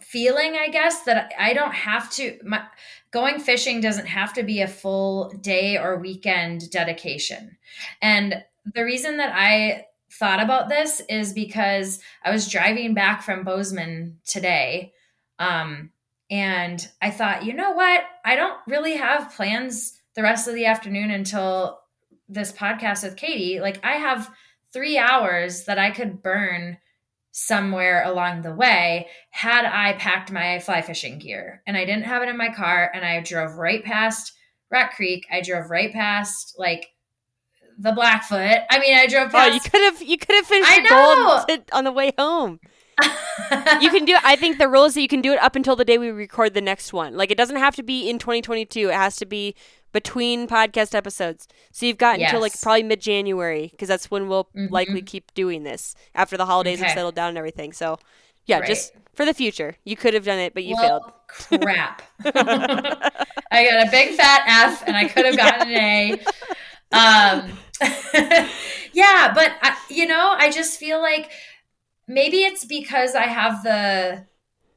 [0.00, 2.62] feeling I guess that I don't have to my
[3.10, 7.56] going fishing doesn't have to be a full day or weekend dedication.
[8.02, 13.44] And the reason that I thought about this is because I was driving back from
[13.44, 14.92] Bozeman today.
[15.38, 15.90] Um,
[16.30, 18.02] And I thought, you know what?
[18.24, 21.80] I don't really have plans the rest of the afternoon until
[22.28, 23.60] this podcast with Katie.
[23.60, 24.30] Like, I have
[24.70, 26.76] three hours that I could burn
[27.32, 31.62] somewhere along the way had I packed my fly fishing gear.
[31.66, 32.90] And I didn't have it in my car.
[32.94, 34.32] And I drove right past
[34.70, 35.26] Rat Creek.
[35.30, 36.88] I drove right past like
[37.78, 38.58] the Blackfoot.
[38.70, 39.50] I mean, I drove past.
[39.50, 42.12] Oh, you could have you could have finished I your goal to- on the way
[42.18, 42.60] home.
[43.80, 44.14] You can do.
[44.14, 44.20] it.
[44.24, 46.10] I think the rule is that you can do it up until the day we
[46.10, 47.16] record the next one.
[47.16, 48.88] Like it doesn't have to be in 2022.
[48.88, 49.54] It has to be
[49.92, 51.48] between podcast episodes.
[51.72, 55.62] So you've got until like probably mid January because that's when we'll likely keep doing
[55.62, 56.94] this after the holidays have Okay.
[56.94, 57.72] settled down and everything.
[57.72, 57.98] So
[58.46, 58.66] yeah, Right.
[58.66, 62.02] just for the future, you could have done it, but you well, crap.
[62.24, 66.20] I got a big fat F and I could have gotten an A.
[66.90, 67.58] Um,
[68.92, 71.30] yeah, but I, you know, I just feel like
[72.06, 74.26] maybe it's because I have the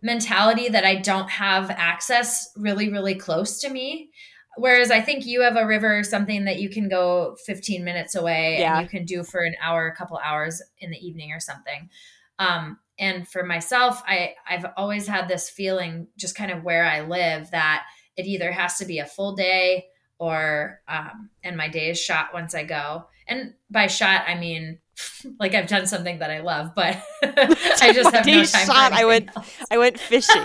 [0.01, 4.09] mentality that I don't have access really, really close to me.
[4.57, 8.57] Whereas I think you have a river something that you can go 15 minutes away
[8.59, 8.77] Yeah.
[8.77, 11.89] and you can do for an hour, a couple hours in the evening or something.
[12.37, 17.01] Um, and for myself, I, I've always had this feeling just kind of where I
[17.01, 17.83] live that
[18.17, 19.85] it either has to be a full day
[20.17, 23.05] or, um, and my day is shot once I go.
[23.27, 24.79] And by shot, I mean,
[25.39, 29.05] like I've done something that I love, but I just have no time shot, I
[29.05, 29.49] went- else.
[29.71, 30.43] I went fishing.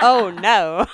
[0.00, 0.86] oh no.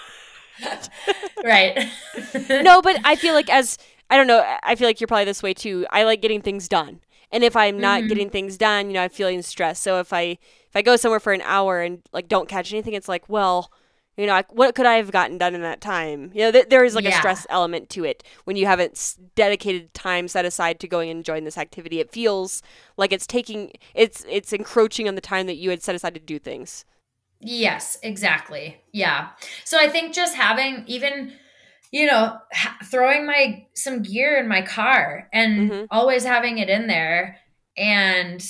[1.45, 1.89] Right.
[2.63, 3.79] no, but I feel like as
[4.11, 5.87] I don't know, I feel like you're probably this way too.
[5.91, 7.01] I like getting things done.
[7.33, 8.09] And if I'm not Mhm.
[8.09, 9.83] getting things done, you know, I'm feeling stressed.
[9.83, 10.23] So if I
[10.69, 13.73] if I go somewhere for an hour and like don't catch anything, it's like, well,
[14.17, 16.31] you know, I, what could I have gotten done in that time?
[16.35, 19.19] You know, th- there is like a stress element to it when you haven't s-
[19.35, 21.99] dedicated time set aside to going and enjoying this activity.
[21.99, 22.63] It feels
[22.97, 26.21] like it's taking it's it's encroaching on the time that you had set aside to
[26.21, 26.85] do things.
[27.45, 28.81] Yes, exactly.
[28.93, 29.31] Yeah.
[29.65, 31.33] So I think just having even
[31.93, 35.87] you know ha- throwing my some gear in my car and Mhm.
[35.91, 37.39] always having it in there
[37.77, 38.45] and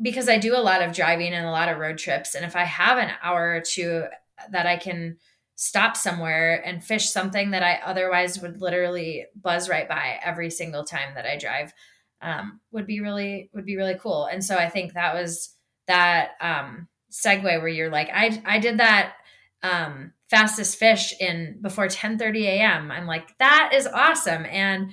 [0.00, 2.54] because I do a lot of driving and a lot of road trips and if
[2.54, 4.04] I have an hour or two
[4.50, 5.18] that I can
[5.56, 10.84] stop somewhere and fish something that I otherwise would literally buzz right by every single
[10.84, 11.74] time that I drive
[12.22, 14.26] um, would be really would be really cool.
[14.26, 15.54] And so I think that was
[15.86, 19.14] that um, segue where you're like, I I did that
[19.62, 22.90] um, fastest fish in before 10:30 a.m.
[22.90, 24.92] I'm like, that is awesome, and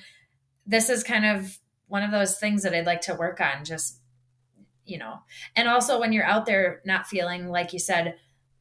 [0.65, 1.57] this is kind of
[1.87, 3.63] one of those things that I'd like to work on.
[3.63, 3.99] Just
[4.85, 5.19] you know,
[5.55, 8.15] and also when you're out there not feeling like you said,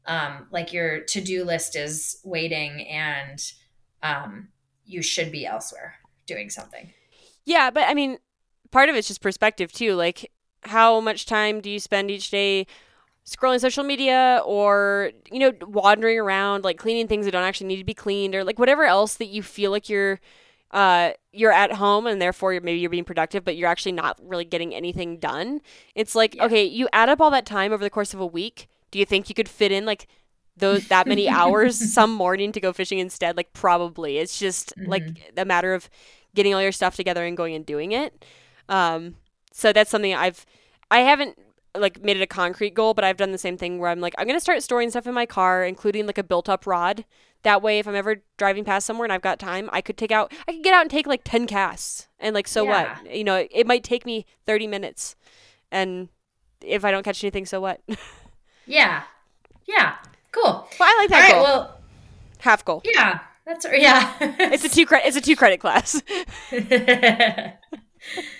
[0.07, 3.41] um, like your to do list is waiting and
[4.03, 4.49] um,
[4.85, 5.95] you should be elsewhere
[6.27, 6.93] doing something.
[7.45, 8.19] Yeah, but I mean,
[8.70, 9.95] part of it's just perspective too.
[9.95, 10.31] Like,
[10.62, 12.66] how much time do you spend each day
[13.27, 17.78] scrolling social media or, you know, wandering around, like cleaning things that don't actually need
[17.78, 20.20] to be cleaned or like whatever else that you feel like you're
[20.73, 24.19] uh you're at home and therefore you're, maybe you're being productive but you're actually not
[24.23, 25.61] really getting anything done.
[25.94, 26.44] It's like, Yeah.
[26.47, 28.69] okay, you add up all that time over the course of a week.
[28.90, 30.07] Do you think you could fit in like
[30.57, 33.36] those that many hours some morning to go fishing instead?
[33.36, 34.19] Like probably.
[34.19, 35.89] It's just like a matter of
[36.35, 38.24] getting all your stuff together and going and doing it.
[38.69, 39.16] Um,
[39.53, 40.44] so that's something I've
[40.90, 41.39] I haven't
[41.81, 44.15] like made it a concrete goal, but I've done the same thing where I'm like
[44.19, 47.05] I'm gonna start storing stuff in my car, including like a built up rod.
[47.43, 50.11] That way, if I'm ever driving past somewhere and I've got time, I could take
[50.11, 52.98] out I could get out and take like ten casts, and like so Yeah.
[53.03, 53.15] what?
[53.16, 55.15] You know, it, it might take me thirty minutes,
[55.70, 56.09] and
[56.62, 57.81] if I don't catch anything, so what?
[58.69, 59.05] Yeah,
[59.66, 59.94] yeah,
[60.32, 60.43] cool.
[60.81, 61.43] Well I like All that right, goal.
[61.44, 61.81] well,
[62.40, 62.82] Half goal.
[62.85, 64.12] yeah, that's yeah.
[64.20, 65.07] It's a two credit.
[65.07, 66.03] It's a two credit class.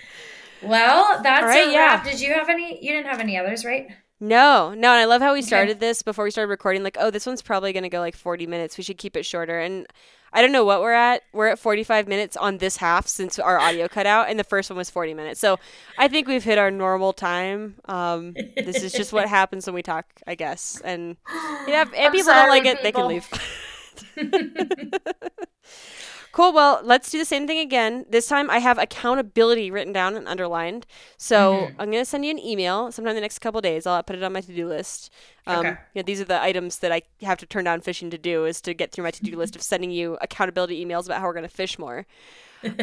[0.69, 1.79] well, that's All right, a yeah.
[1.79, 2.05] wrap.
[2.05, 2.83] Did you have any?
[2.85, 3.89] You didn't have any others, right?
[4.19, 5.47] No, no, and I love how we Okay.
[5.47, 6.83] started this before we started recording.
[6.83, 8.79] Like, oh, this one's probably gonna go like forty minutes.
[8.79, 9.59] We should keep it shorter.
[9.61, 9.87] And
[10.33, 11.23] I don't know what we're at.
[11.35, 14.71] We're at forty-five minutes on this half since our audio cut out, and the first
[14.71, 15.39] one was forty minutes.
[15.39, 15.59] So
[15.99, 17.77] I think we've hit our normal time.
[17.85, 20.81] Um, this is just what happens when we talk, I guess.
[20.83, 21.17] And
[21.69, 23.29] yeah, if people don't like sorry, it, they can leave.
[26.37, 26.53] Cool.
[26.53, 28.05] Well, let's do the same thing again.
[28.11, 30.85] This time I have accountability written down and underlined.
[31.17, 31.81] So Mm-hmm.
[31.81, 33.87] I'm going to send you an email sometime the next couple days.
[33.87, 35.11] I'll put it on my to do list.
[35.47, 35.77] Um, Okay.
[35.95, 38.61] know, these are the items that I have to turn down fishing to do is
[38.63, 41.33] to get through my to do list of sending you accountability emails about how we're
[41.33, 42.05] going to fish more.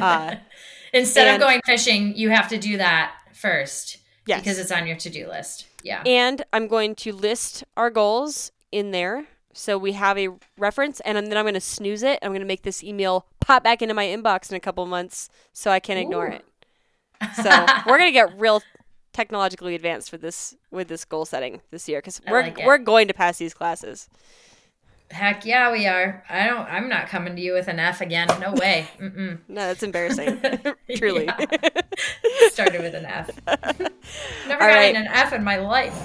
[0.01, 0.35] Uh,
[0.93, 4.39] Instead And- of going fishing, you have to do that first yes.
[4.41, 5.67] because it's on your to do list.
[5.83, 6.01] Yeah.
[6.07, 9.25] and I'm going to list our goals in there.
[9.53, 12.19] So we have a reference, and then I'm going to snooze it.
[12.21, 15.29] I'm going to make this email pop back into my inbox in a couple months
[15.53, 16.33] so I can ignore Ooh.
[16.33, 16.45] it.
[17.35, 18.61] So we're gonna get real
[19.13, 23.07] technologically advanced with this with this goal setting this year because we're like we're going
[23.07, 24.09] to pass these classes.
[25.11, 26.23] Heck yeah, we are.
[26.27, 26.67] I don't.
[26.67, 28.27] I'm not coming to you with an F again.
[28.39, 28.87] No way.
[28.99, 29.37] Mm-mm.
[29.47, 30.41] No, that's embarrassing.
[30.95, 31.29] Truly.
[32.49, 33.29] Started with an F.
[33.45, 34.95] Never All gotten right.
[34.95, 35.95] an F in my life.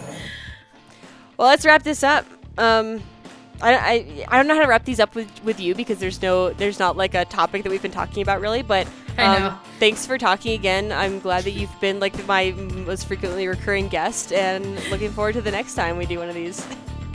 [1.39, 2.27] Well, let's wrap this up.
[2.59, 3.03] Um,
[3.60, 6.22] I, I, I don't know how to wrap these up with, with you because there's
[6.22, 8.62] no there's not like a topic that we've been talking about really.
[8.62, 8.86] But
[9.16, 9.59] I um, know.
[9.78, 10.93] thanks for talking again.
[10.93, 15.43] I'm glad that you've been like my most frequently recurring guest, and looking forward to
[15.43, 16.64] the next time we do one of these.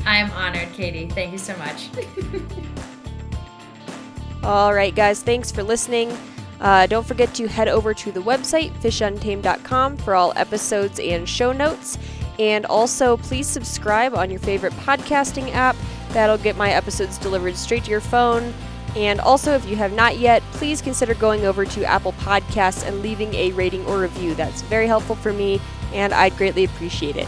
[0.06, 1.08] I am honored, Katie.
[1.08, 1.90] Thank you so much.
[4.44, 6.16] All right, guys, thanks for listening.
[6.60, 11.52] Uh, don't forget to head over to the website, fishuntamed.com, for all episodes and show
[11.52, 11.98] notes.
[12.40, 15.76] And also, please subscribe on your favorite podcasting app.
[16.14, 18.54] That'll get my episodes delivered straight to your phone.
[18.96, 23.02] And also, if you have not yet, please consider going over to Apple Podcasts and
[23.02, 24.36] leaving a rating or review.
[24.36, 25.60] That's very helpful for me,
[25.94, 27.28] and I'd greatly appreciate it.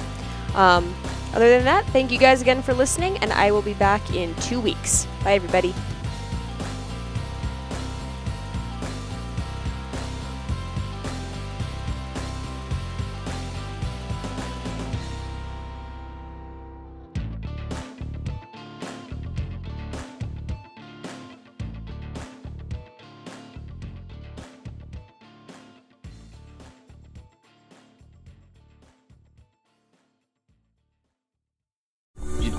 [0.53, 0.93] Um,
[1.33, 4.33] other than that, thank you guys again for listening, and I will be back in
[4.35, 5.07] two weeks.
[5.23, 5.73] Bye, everybody.